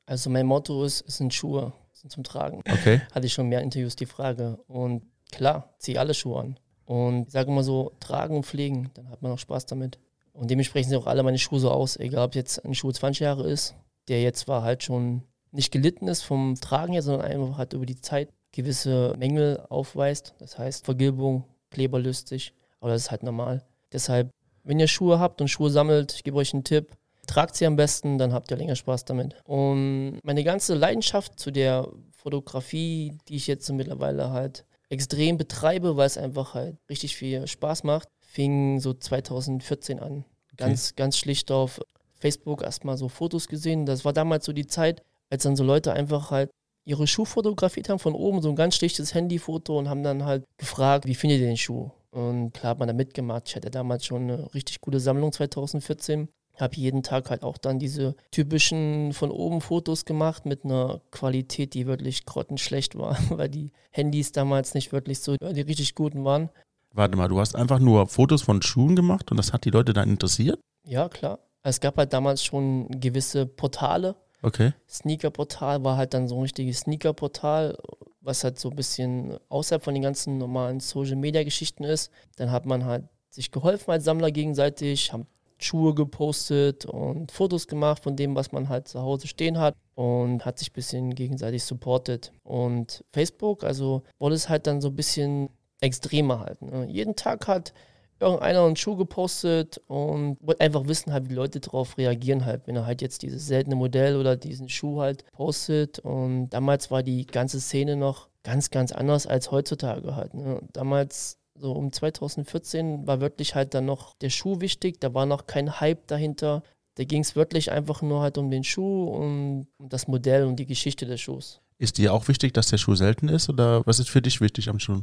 Also 0.06 0.30
mein 0.30 0.46
Motto 0.46 0.84
ist, 0.84 1.06
es 1.08 1.18
sind 1.18 1.34
Schuhe, 1.34 1.72
es 1.94 2.02
sind 2.02 2.12
zum 2.12 2.24
Tragen. 2.24 2.64
Okay. 2.70 3.02
hatte 3.14 3.28
ich 3.28 3.34
schon 3.34 3.48
mehr 3.48 3.62
Interviews 3.62 3.96
die 3.96 4.08
Frage. 4.08 4.60
Und 4.68 5.04
klar, 5.32 5.74
ziehe 5.78 6.00
alle 6.00 6.14
Schuhe 6.14 6.42
an. 6.42 6.60
Und 6.86 7.28
ich 7.28 7.34
sage 7.34 7.52
immer 7.52 7.64
so, 7.64 7.92
tragen 8.00 8.36
und 8.36 8.46
pflegen, 8.46 8.90
dann 8.94 9.10
hat 9.10 9.22
man 9.22 9.32
auch 9.32 9.40
Spaß 9.40 9.66
damit. 9.66 10.00
Und 10.34 10.50
dementsprechend 10.50 10.90
sehen 10.90 11.00
auch 11.00 11.08
alle 11.08 11.24
meine 11.24 11.38
Schuhe 11.38 11.60
so 11.60 11.72
aus, 11.72 11.98
egal 11.98 12.26
ob 12.26 12.36
jetzt 12.36 12.64
ein 12.66 12.74
Schuh 12.74 12.92
20 12.92 13.22
Jahre 13.22 13.50
ist, 13.50 13.76
der 14.08 14.22
jetzt 14.22 14.42
zwar 14.42 14.64
halt 14.64 14.84
schon 14.84 15.24
nicht 15.52 15.72
gelitten 15.72 16.08
ist 16.08 16.24
vom 16.24 16.56
Tragen 16.60 16.94
her, 16.94 17.04
sondern 17.04 17.30
einfach 17.30 17.58
halt 17.58 17.74
über 17.74 17.86
die 17.86 18.02
Zeit 18.02 18.30
gewisse 18.52 19.16
Mängel 19.18 19.64
aufweist. 19.70 20.34
Das 20.40 20.58
heißt 20.58 20.86
Vergilbung, 20.86 21.44
kleberlüstig, 21.70 22.54
aber 22.80 22.92
das 22.92 23.04
ist 23.04 23.12
halt 23.12 23.24
normal. 23.24 23.64
Deshalb, 23.92 24.32
wenn 24.64 24.80
ihr 24.80 24.88
Schuhe 24.88 25.20
habt 25.20 25.42
und 25.42 25.48
Schuhe 25.48 25.70
sammelt, 25.70 26.14
ich 26.14 26.24
gebe 26.24 26.38
euch 26.38 26.54
einen 26.54 26.64
Tipp, 26.64 26.96
tragt 27.28 27.56
sie 27.56 27.66
am 27.66 27.76
besten, 27.76 28.18
dann 28.18 28.34
habt 28.34 28.52
ihr 28.52 28.58
länger 28.58 28.76
Spaß 28.76 29.06
damit. 29.06 29.36
Und 29.46 30.20
meine 30.24 30.44
ganze 30.44 30.74
Leidenschaft 30.74 31.40
zu 31.40 31.52
der 31.52 31.88
Fotografie, 32.12 33.18
die 33.28 33.36
ich 33.36 33.48
jetzt 33.48 33.70
mittlerweile 33.72 34.32
halt 34.32 34.66
extrem 34.94 35.38
betreibe, 35.38 35.98
weil 35.98 36.08
es 36.08 36.18
einfach 36.18 36.54
halt 36.54 36.78
richtig 36.90 37.16
viel 37.16 37.46
Spaß 37.48 37.84
macht, 37.84 38.08
fing 38.22 38.80
so 38.80 38.94
2014 38.94 40.00
an. 40.00 40.26
Ganz, 40.56 40.96
ganz 40.96 41.18
schlicht 41.18 41.52
auf 41.52 41.82
Facebook 42.20 42.62
erstmal 42.62 42.96
so 42.96 43.10
Fotos 43.10 43.48
gesehen. 43.48 43.86
Das 43.86 44.06
war 44.06 44.14
damals 44.14 44.46
so 44.46 44.54
die 44.54 44.68
Zeit, 44.68 45.02
als 45.30 45.44
dann 45.44 45.56
so 45.56 45.64
Leute 45.64 45.94
einfach 45.94 46.32
halt 46.32 46.52
ihre 46.86 47.08
Schuhe 47.08 47.26
fotografiert 47.26 47.90
haben 47.90 48.00
von 48.00 48.14
oben, 48.14 48.42
so 48.42 48.50
ein 48.50 48.56
ganz 48.56 48.76
schlichtes 48.76 49.14
Handyfoto 49.14 49.78
und 49.78 49.90
haben 49.90 50.04
dann 50.04 50.26
halt 50.26 50.46
gefragt, 50.58 51.06
wie 51.06 51.16
findet 51.16 51.40
ihr 51.40 51.48
den 51.48 51.58
Schuh? 51.58 51.90
Und 52.12 52.54
klar 52.54 52.72
hat 52.72 52.80
man 52.80 52.88
da 52.88 52.94
mitgemacht. 52.94 53.50
Ich 53.50 53.56
hatte 53.56 53.72
damals 53.72 54.06
schon 54.06 54.24
eine 54.24 54.54
richtig 54.54 54.80
gute 54.80 55.00
Sammlung 55.00 55.32
2014. 55.32 56.30
Habe 56.60 56.76
jeden 56.76 57.02
Tag 57.02 57.30
halt 57.30 57.44
auch 57.44 57.58
dann 57.58 57.80
diese 57.80 58.16
typischen 58.32 59.14
von 59.14 59.32
oben 59.32 59.62
Fotos 59.62 60.06
gemacht 60.06 60.46
mit 60.46 60.66
einer 60.66 61.02
Qualität, 61.12 61.74
die 61.74 61.88
wirklich 61.88 62.26
grottenschlecht 62.26 62.96
war, 62.98 63.18
weil 63.30 63.50
die 63.50 63.72
Handys 63.92 64.32
damals 64.32 64.74
nicht 64.74 64.92
wirklich 64.92 65.20
so 65.20 65.36
die 65.38 65.62
richtig 65.62 65.96
guten 65.96 66.24
waren. 66.24 66.50
Warte 66.94 67.18
mal, 67.18 67.28
du 67.28 67.40
hast 67.40 67.56
einfach 67.56 67.80
nur 67.80 68.08
Fotos 68.08 68.44
von 68.44 68.62
Schuhen 68.62 68.96
gemacht 68.96 69.32
und 69.32 69.38
das 69.38 69.52
hat 69.52 69.66
die 69.66 69.72
Leute 69.72 69.94
dann 69.94 70.10
interessiert? 70.10 70.60
Ja, 70.86 71.10
klar. 71.10 71.40
Es 71.64 71.80
gab 71.80 71.98
halt 71.98 72.14
damals 72.14 72.44
schon 72.44 72.88
gewisse 73.00 73.46
Portale. 73.46 74.16
Okay. 74.44 74.74
Sneaker-Portal 74.90 75.84
war 75.84 75.98
halt 75.98 76.14
dann 76.14 76.28
so 76.28 76.36
ein 76.36 76.42
richtiges 76.42 76.82
Sneaker-Portal, 76.82 77.78
was 78.22 78.44
halt 78.44 78.60
so 78.60 78.70
ein 78.70 78.76
bisschen 78.76 79.38
außerhalb 79.50 79.84
von 79.84 79.94
den 79.94 80.04
ganzen 80.04 80.38
normalen 80.38 80.82
Social-Media-Geschichten 80.82 81.84
ist. 81.84 82.12
Dann 82.36 82.52
hat 82.52 82.66
man 82.66 82.86
halt 82.86 83.06
sich 83.30 83.52
geholfen 83.52 83.90
als 83.90 84.04
Sammler 84.04 84.32
gegenseitig, 84.32 85.14
haben 85.14 85.26
Schuhe 85.64 85.94
gepostet 85.94 86.86
und 86.86 87.32
Fotos 87.32 87.68
gemacht 87.68 88.04
von 88.04 88.16
dem, 88.16 88.36
was 88.36 88.52
man 88.52 88.70
halt 88.70 88.88
zu 88.88 89.02
Hause 89.02 89.28
stehen 89.28 89.60
hat 89.60 89.76
und 89.96 90.46
hat 90.46 90.60
sich 90.60 90.72
ein 90.72 90.74
bisschen 90.74 91.16
gegenseitig 91.16 91.64
supportet. 91.64 92.32
Und 92.44 93.04
Facebook, 93.12 93.64
also 93.64 94.04
wurde 94.20 94.36
es 94.36 94.50
halt 94.50 94.68
dann 94.68 94.82
so 94.82 94.90
ein 94.90 94.96
bisschen 94.96 95.50
extremer 95.82 96.40
halt. 96.40 96.62
Ne? 96.62 96.88
Jeden 96.90 97.16
Tag 97.16 97.48
hat 97.48 97.74
irgendeiner 98.20 98.64
einen 98.66 98.76
Schuh 98.76 98.96
gepostet 98.96 99.82
und 99.88 100.38
wollte 100.42 100.62
einfach 100.62 100.88
wissen 100.88 101.12
halt, 101.12 101.30
wie 101.30 101.34
Leute 101.34 101.60
darauf 101.60 101.98
reagieren 101.98 102.46
halt, 102.46 102.68
wenn 102.68 102.76
er 102.76 102.86
halt 102.86 103.02
jetzt 103.02 103.22
dieses 103.22 103.46
seltene 103.48 103.76
Modell 103.76 104.16
oder 104.16 104.36
diesen 104.36 104.70
Schuh 104.70 105.02
halt 105.02 105.26
postet. 105.34 106.00
Und 106.00 106.50
damals 106.50 106.90
war 106.90 107.04
die 107.04 107.26
ganze 107.26 107.60
Szene 107.60 107.96
noch 107.96 108.30
ganz, 108.44 108.70
ganz 108.72 108.92
anders 108.92 109.28
als 109.28 109.52
heutzutage 109.52 110.16
halt. 110.16 110.34
Ne? 110.34 110.62
Damals 110.72 111.38
so 111.56 111.72
um 111.72 111.92
2014 111.92 113.06
war 113.08 113.22
wirklich 113.22 113.56
halt 113.56 113.74
dann 113.74 113.86
noch 113.86 114.16
der 114.16 114.30
Schuh 114.30 114.60
wichtig, 114.60 115.00
da 115.00 115.14
war 115.14 115.26
noch 115.26 115.46
kein 115.48 115.80
Hype 115.80 116.08
dahinter. 116.08 116.64
Da 116.96 117.04
ging 117.04 117.22
es 117.22 117.36
wirklich 117.36 117.72
einfach 117.72 118.02
nur 118.02 118.22
halt 118.22 118.38
um 118.38 118.52
den 118.52 118.64
Schuh 118.64 119.06
und 119.06 119.68
um 119.78 119.90
das 119.90 120.08
Modell 120.08 120.46
und 120.46 120.58
die 120.58 120.66
Geschichte 120.66 121.06
des 121.06 121.22
Schuhs. 121.22 121.62
Ist 121.80 121.98
dir 121.98 122.14
auch 122.14 122.28
wichtig, 122.28 122.54
dass 122.54 122.68
der 122.68 122.78
Schuh 122.78 122.96
selten 122.96 123.30
ist 123.30 123.50
oder 123.50 123.86
was 123.86 124.00
ist 124.00 124.10
für 124.10 124.22
dich 124.22 124.42
wichtig 124.42 124.70
am 124.70 124.80
Schuh? 124.80 125.02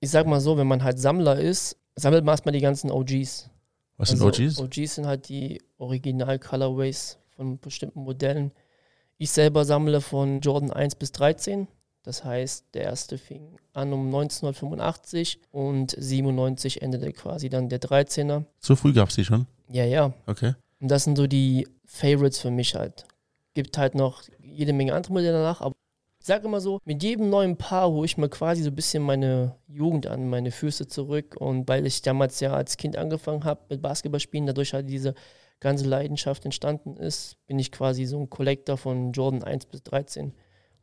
Ich 0.00 0.10
sag 0.10 0.26
mal 0.26 0.40
so, 0.40 0.56
wenn 0.56 0.66
man 0.66 0.82
halt 0.82 0.98
Sammler 0.98 1.38
ist, 1.38 1.76
sammelt 1.96 2.24
man 2.24 2.32
erstmal 2.32 2.52
die 2.52 2.60
ganzen 2.60 2.90
OGs. 2.90 3.50
Was 3.96 4.08
sind 4.10 4.22
Also, 4.22 4.26
OGs? 4.26 4.60
OGs 4.60 4.94
sind 4.94 5.06
halt 5.06 5.28
die 5.28 5.60
Original-Colorways 5.78 7.18
von 7.36 7.58
bestimmten 7.58 8.00
Modellen. 8.00 8.52
Ich 9.18 9.30
selber 9.30 9.64
sammle 9.64 10.00
von 10.00 10.40
Jordan 10.40 10.72
1 10.72 10.96
bis 10.96 11.12
13. 11.12 11.68
Das 12.04 12.22
heißt, 12.22 12.66
der 12.74 12.82
erste 12.82 13.16
fing 13.16 13.56
an 13.72 13.92
um 13.92 14.06
1985 14.06 15.40
und 15.50 15.96
97 15.98 16.82
endete 16.82 17.12
quasi 17.12 17.48
dann 17.48 17.70
der 17.70 17.80
13er. 17.80 18.44
So 18.60 18.76
früh 18.76 18.92
gab 18.92 19.08
es 19.08 19.14
die 19.14 19.24
schon? 19.24 19.46
Ja, 19.70 19.84
ja. 19.84 20.12
Okay. 20.26 20.54
Und 20.80 20.90
das 20.90 21.04
sind 21.04 21.16
so 21.16 21.26
die 21.26 21.66
Favorites 21.86 22.38
für 22.38 22.50
mich 22.50 22.74
halt. 22.74 23.06
Gibt 23.54 23.78
halt 23.78 23.94
noch 23.94 24.22
jede 24.38 24.74
Menge 24.74 24.94
andere 24.94 25.14
Modelle 25.14 25.32
danach, 25.32 25.62
aber 25.62 25.74
ich 26.20 26.26
sage 26.26 26.46
immer 26.46 26.60
so, 26.60 26.78
mit 26.84 27.02
jedem 27.02 27.30
neuen 27.30 27.56
Paar 27.56 27.90
hole 27.90 28.04
ich 28.04 28.18
mir 28.18 28.28
quasi 28.28 28.62
so 28.62 28.70
ein 28.70 28.74
bisschen 28.74 29.02
meine 29.02 29.56
Jugend 29.66 30.06
an, 30.06 30.28
meine 30.28 30.50
Füße 30.50 30.86
zurück. 30.86 31.36
Und 31.38 31.68
weil 31.68 31.86
ich 31.86 32.02
damals 32.02 32.40
ja 32.40 32.52
als 32.52 32.76
Kind 32.76 32.96
angefangen 32.96 33.44
habe 33.44 33.62
mit 33.68 33.82
Basketballspielen, 33.82 34.46
dadurch 34.46 34.74
halt 34.74 34.88
diese 34.88 35.14
ganze 35.60 35.86
Leidenschaft 35.86 36.44
entstanden 36.44 36.96
ist, 36.96 37.36
bin 37.46 37.58
ich 37.58 37.72
quasi 37.72 38.04
so 38.04 38.18
ein 38.18 38.30
Collector 38.30 38.76
von 38.76 39.12
Jordan 39.12 39.42
1 39.42 39.66
bis 39.66 39.82
13. 39.82 40.34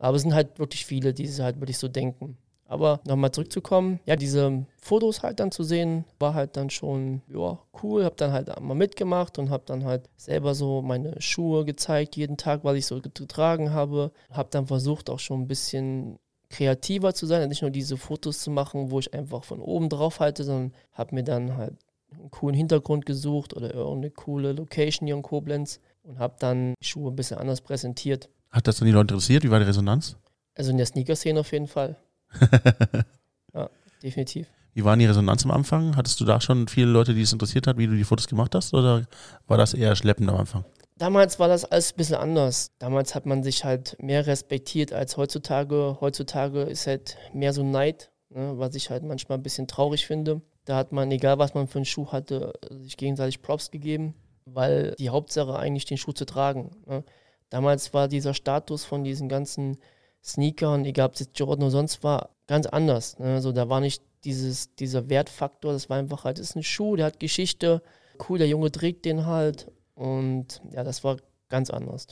Aber 0.02 0.16
es 0.16 0.24
sind 0.24 0.34
halt 0.34 0.58
wirklich 0.58 0.86
viele, 0.86 1.14
die 1.14 1.28
halt 1.28 1.60
wirklich 1.60 1.78
so 1.78 1.88
denken. 1.88 2.38
Aber 2.66 3.02
nochmal 3.06 3.32
zurückzukommen, 3.32 4.00
ja, 4.06 4.16
diese 4.16 4.66
Fotos 4.82 5.24
halt 5.24 5.40
dann 5.40 5.52
zu 5.52 5.62
sehen, 5.62 6.06
war 6.20 6.34
halt 6.34 6.56
dann 6.56 6.70
schon, 6.70 7.22
ja, 7.28 7.60
cool. 7.84 8.06
Hab 8.06 8.18
dann 8.18 8.32
halt 8.32 8.60
mal 8.62 8.74
mitgemacht 8.74 9.38
und 9.38 9.50
hab 9.50 9.66
dann 9.66 9.84
halt 9.84 10.10
selber 10.16 10.56
so 10.56 10.82
meine 10.82 11.22
Schuhe 11.22 11.66
gezeigt, 11.66 12.16
jeden 12.16 12.38
Tag, 12.38 12.64
was 12.64 12.78
ich 12.78 12.86
so 12.86 13.00
getragen 13.02 13.74
habe. 13.74 14.12
Hab 14.32 14.52
dann 14.52 14.68
versucht, 14.68 15.10
auch 15.10 15.20
schon 15.20 15.42
ein 15.42 15.48
bisschen 15.48 16.18
kreativer 16.50 17.14
zu 17.14 17.26
sein, 17.26 17.48
nicht 17.50 17.62
nur 17.62 17.72
diese 17.72 17.98
Fotos 17.98 18.40
zu 18.40 18.52
machen, 18.52 18.90
wo 18.90 19.00
ich 19.00 19.14
einfach 19.14 19.44
von 19.44 19.62
oben 19.62 19.90
drauf 19.90 20.20
halte, 20.20 20.44
sondern 20.44 20.74
hab 20.94 21.12
mir 21.12 21.24
dann 21.24 21.58
halt 21.58 21.76
einen 22.12 22.32
coolen 22.32 22.56
Hintergrund 22.56 23.06
gesucht 23.06 23.56
oder 23.56 23.74
irgendeine 23.74 24.12
coole 24.12 24.54
Location 24.54 25.08
hier 25.08 25.16
in 25.16 25.22
Koblenz 25.22 25.80
und 26.04 26.20
hab 26.20 26.40
dann 26.40 26.74
die 26.82 26.88
Schuhe 26.88 27.12
ein 27.12 27.16
bisschen 27.16 27.38
anders 27.38 27.62
präsentiert. 27.62 28.30
Hat 28.52 28.68
das 28.68 28.78
dann 28.78 28.86
die 28.86 28.92
Leute 28.92 29.14
interessiert? 29.14 29.44
Wie 29.44 29.52
war 29.52 29.60
die 29.60 29.66
Resonanz? 29.66 30.18
Also 30.56 30.72
in 30.72 30.78
der 30.78 30.86
Sneaker-Szene 30.86 31.40
auf 31.40 31.52
jeden 31.52 31.68
Fall. 31.68 31.96
ja, 33.54 33.70
definitiv. 34.04 34.48
Wie 34.74 34.86
war 34.86 34.96
die 34.96 35.06
Resonanz 35.06 35.44
am 35.44 35.52
Anfang? 35.52 35.96
Hattest 35.96 36.20
du 36.20 36.26
da 36.26 36.40
schon 36.40 36.68
viele 36.68 36.88
Leute, 36.88 37.14
die 37.14 37.22
es 37.22 37.34
interessiert 37.34 37.68
hat, 37.68 37.78
wie 37.78 37.88
du 37.88 37.96
die 37.96 38.04
Fotos 38.04 38.28
gemacht 38.28 38.56
hast? 38.56 38.74
Oder 38.74 39.06
war 39.48 39.58
das 39.58 39.74
eher 39.74 39.96
schleppend 39.96 40.30
am 40.30 40.38
Anfang? 40.38 40.66
Damals 40.98 41.40
war 41.40 41.48
das 41.48 41.66
alles 41.66 41.94
ein 41.94 41.98
bisschen 41.98 42.16
anders. 42.18 42.72
Damals 42.78 43.16
hat 43.16 43.26
man 43.26 43.44
sich 43.44 43.66
halt 43.66 43.98
mehr 44.00 44.28
respektiert 44.28 44.94
als 44.94 45.18
heutzutage. 45.18 45.98
Heutzutage 46.00 46.62
ist 46.62 46.88
halt 46.88 47.18
mehr 47.34 47.54
so 47.54 47.64
Neid, 47.64 48.12
ne, 48.30 48.54
was 48.58 48.76
ich 48.76 48.90
halt 48.90 49.04
manchmal 49.04 49.40
ein 49.40 49.44
bisschen 49.44 49.68
traurig 49.68 50.06
finde. 50.06 50.42
Da 50.66 50.78
hat 50.78 50.92
man, 50.92 51.10
egal 51.12 51.40
was 51.40 51.54
man 51.54 51.68
für 51.68 51.80
einen 51.80 51.86
Schuh 51.86 52.12
hatte, 52.12 52.54
sich 52.82 52.98
gegenseitig 52.98 53.42
Props 53.42 53.72
gegeben, 53.72 54.14
weil 54.46 54.96
die 55.00 55.10
Hauptsache 55.10 55.58
eigentlich 55.58 55.86
den 55.86 55.98
Schuh 55.98 56.12
zu 56.12 56.26
tragen. 56.26 56.72
Ne. 56.86 57.04
Damals 57.52 57.94
war 57.94 58.08
dieser 58.08 58.34
Status 58.34 58.86
von 58.86 59.04
diesen 59.04 59.30
ganzen 59.30 59.78
Sneakern, 60.24 60.86
egal 60.86 61.08
ob 61.08 61.14
es 61.14 61.20
jetzt 61.20 61.38
Jordan 61.38 61.64
oder 61.64 61.72
sonst 61.72 62.02
war, 62.02 62.30
ganz 62.48 62.66
anders. 62.66 63.20
Ne? 63.20 63.36
Also 63.36 63.52
da 63.52 63.70
war 63.70 63.82
nicht 63.82 64.02
dieses, 64.24 64.74
dieser 64.76 65.10
Wertfaktor, 65.10 65.74
das 65.74 65.90
war 65.90 65.98
einfach 65.98 66.24
halt, 66.24 66.40
das 66.40 66.52
ist 66.52 66.56
ein 66.56 66.64
Schuh, 66.64 66.96
der 66.96 67.08
hat 67.08 67.20
Geschichte, 67.20 67.82
cool, 68.28 68.38
der 68.38 68.48
Junge 68.48 68.72
trägt 68.72 69.04
den 69.04 69.26
halt 69.26 69.70
und 69.96 70.62
ja, 70.72 70.84
das 70.86 71.04
war 71.04 71.18
ganz 71.50 71.70
anders. 71.70 72.08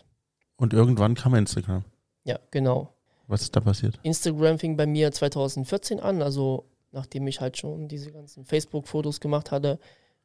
Und 0.57 0.73
irgendwann 0.73 1.15
kam 1.15 1.33
Instagram. 1.35 1.85
Ja, 2.25 2.37
genau. 2.51 2.93
Was 3.27 3.43
ist 3.43 3.55
da 3.55 3.61
passiert? 3.61 3.97
Instagram 4.03 4.59
fing 4.59 4.75
bei 4.75 4.87
mir 4.87 5.11
2014 5.11 6.01
an, 6.01 6.21
also 6.21 6.65
nachdem 6.91 7.27
ich 7.27 7.39
halt 7.39 7.57
schon 7.57 7.87
diese 7.87 8.11
ganzen 8.11 8.43
Facebook-Fotos 8.43 9.21
gemacht 9.21 9.51
hatte, 9.51 9.79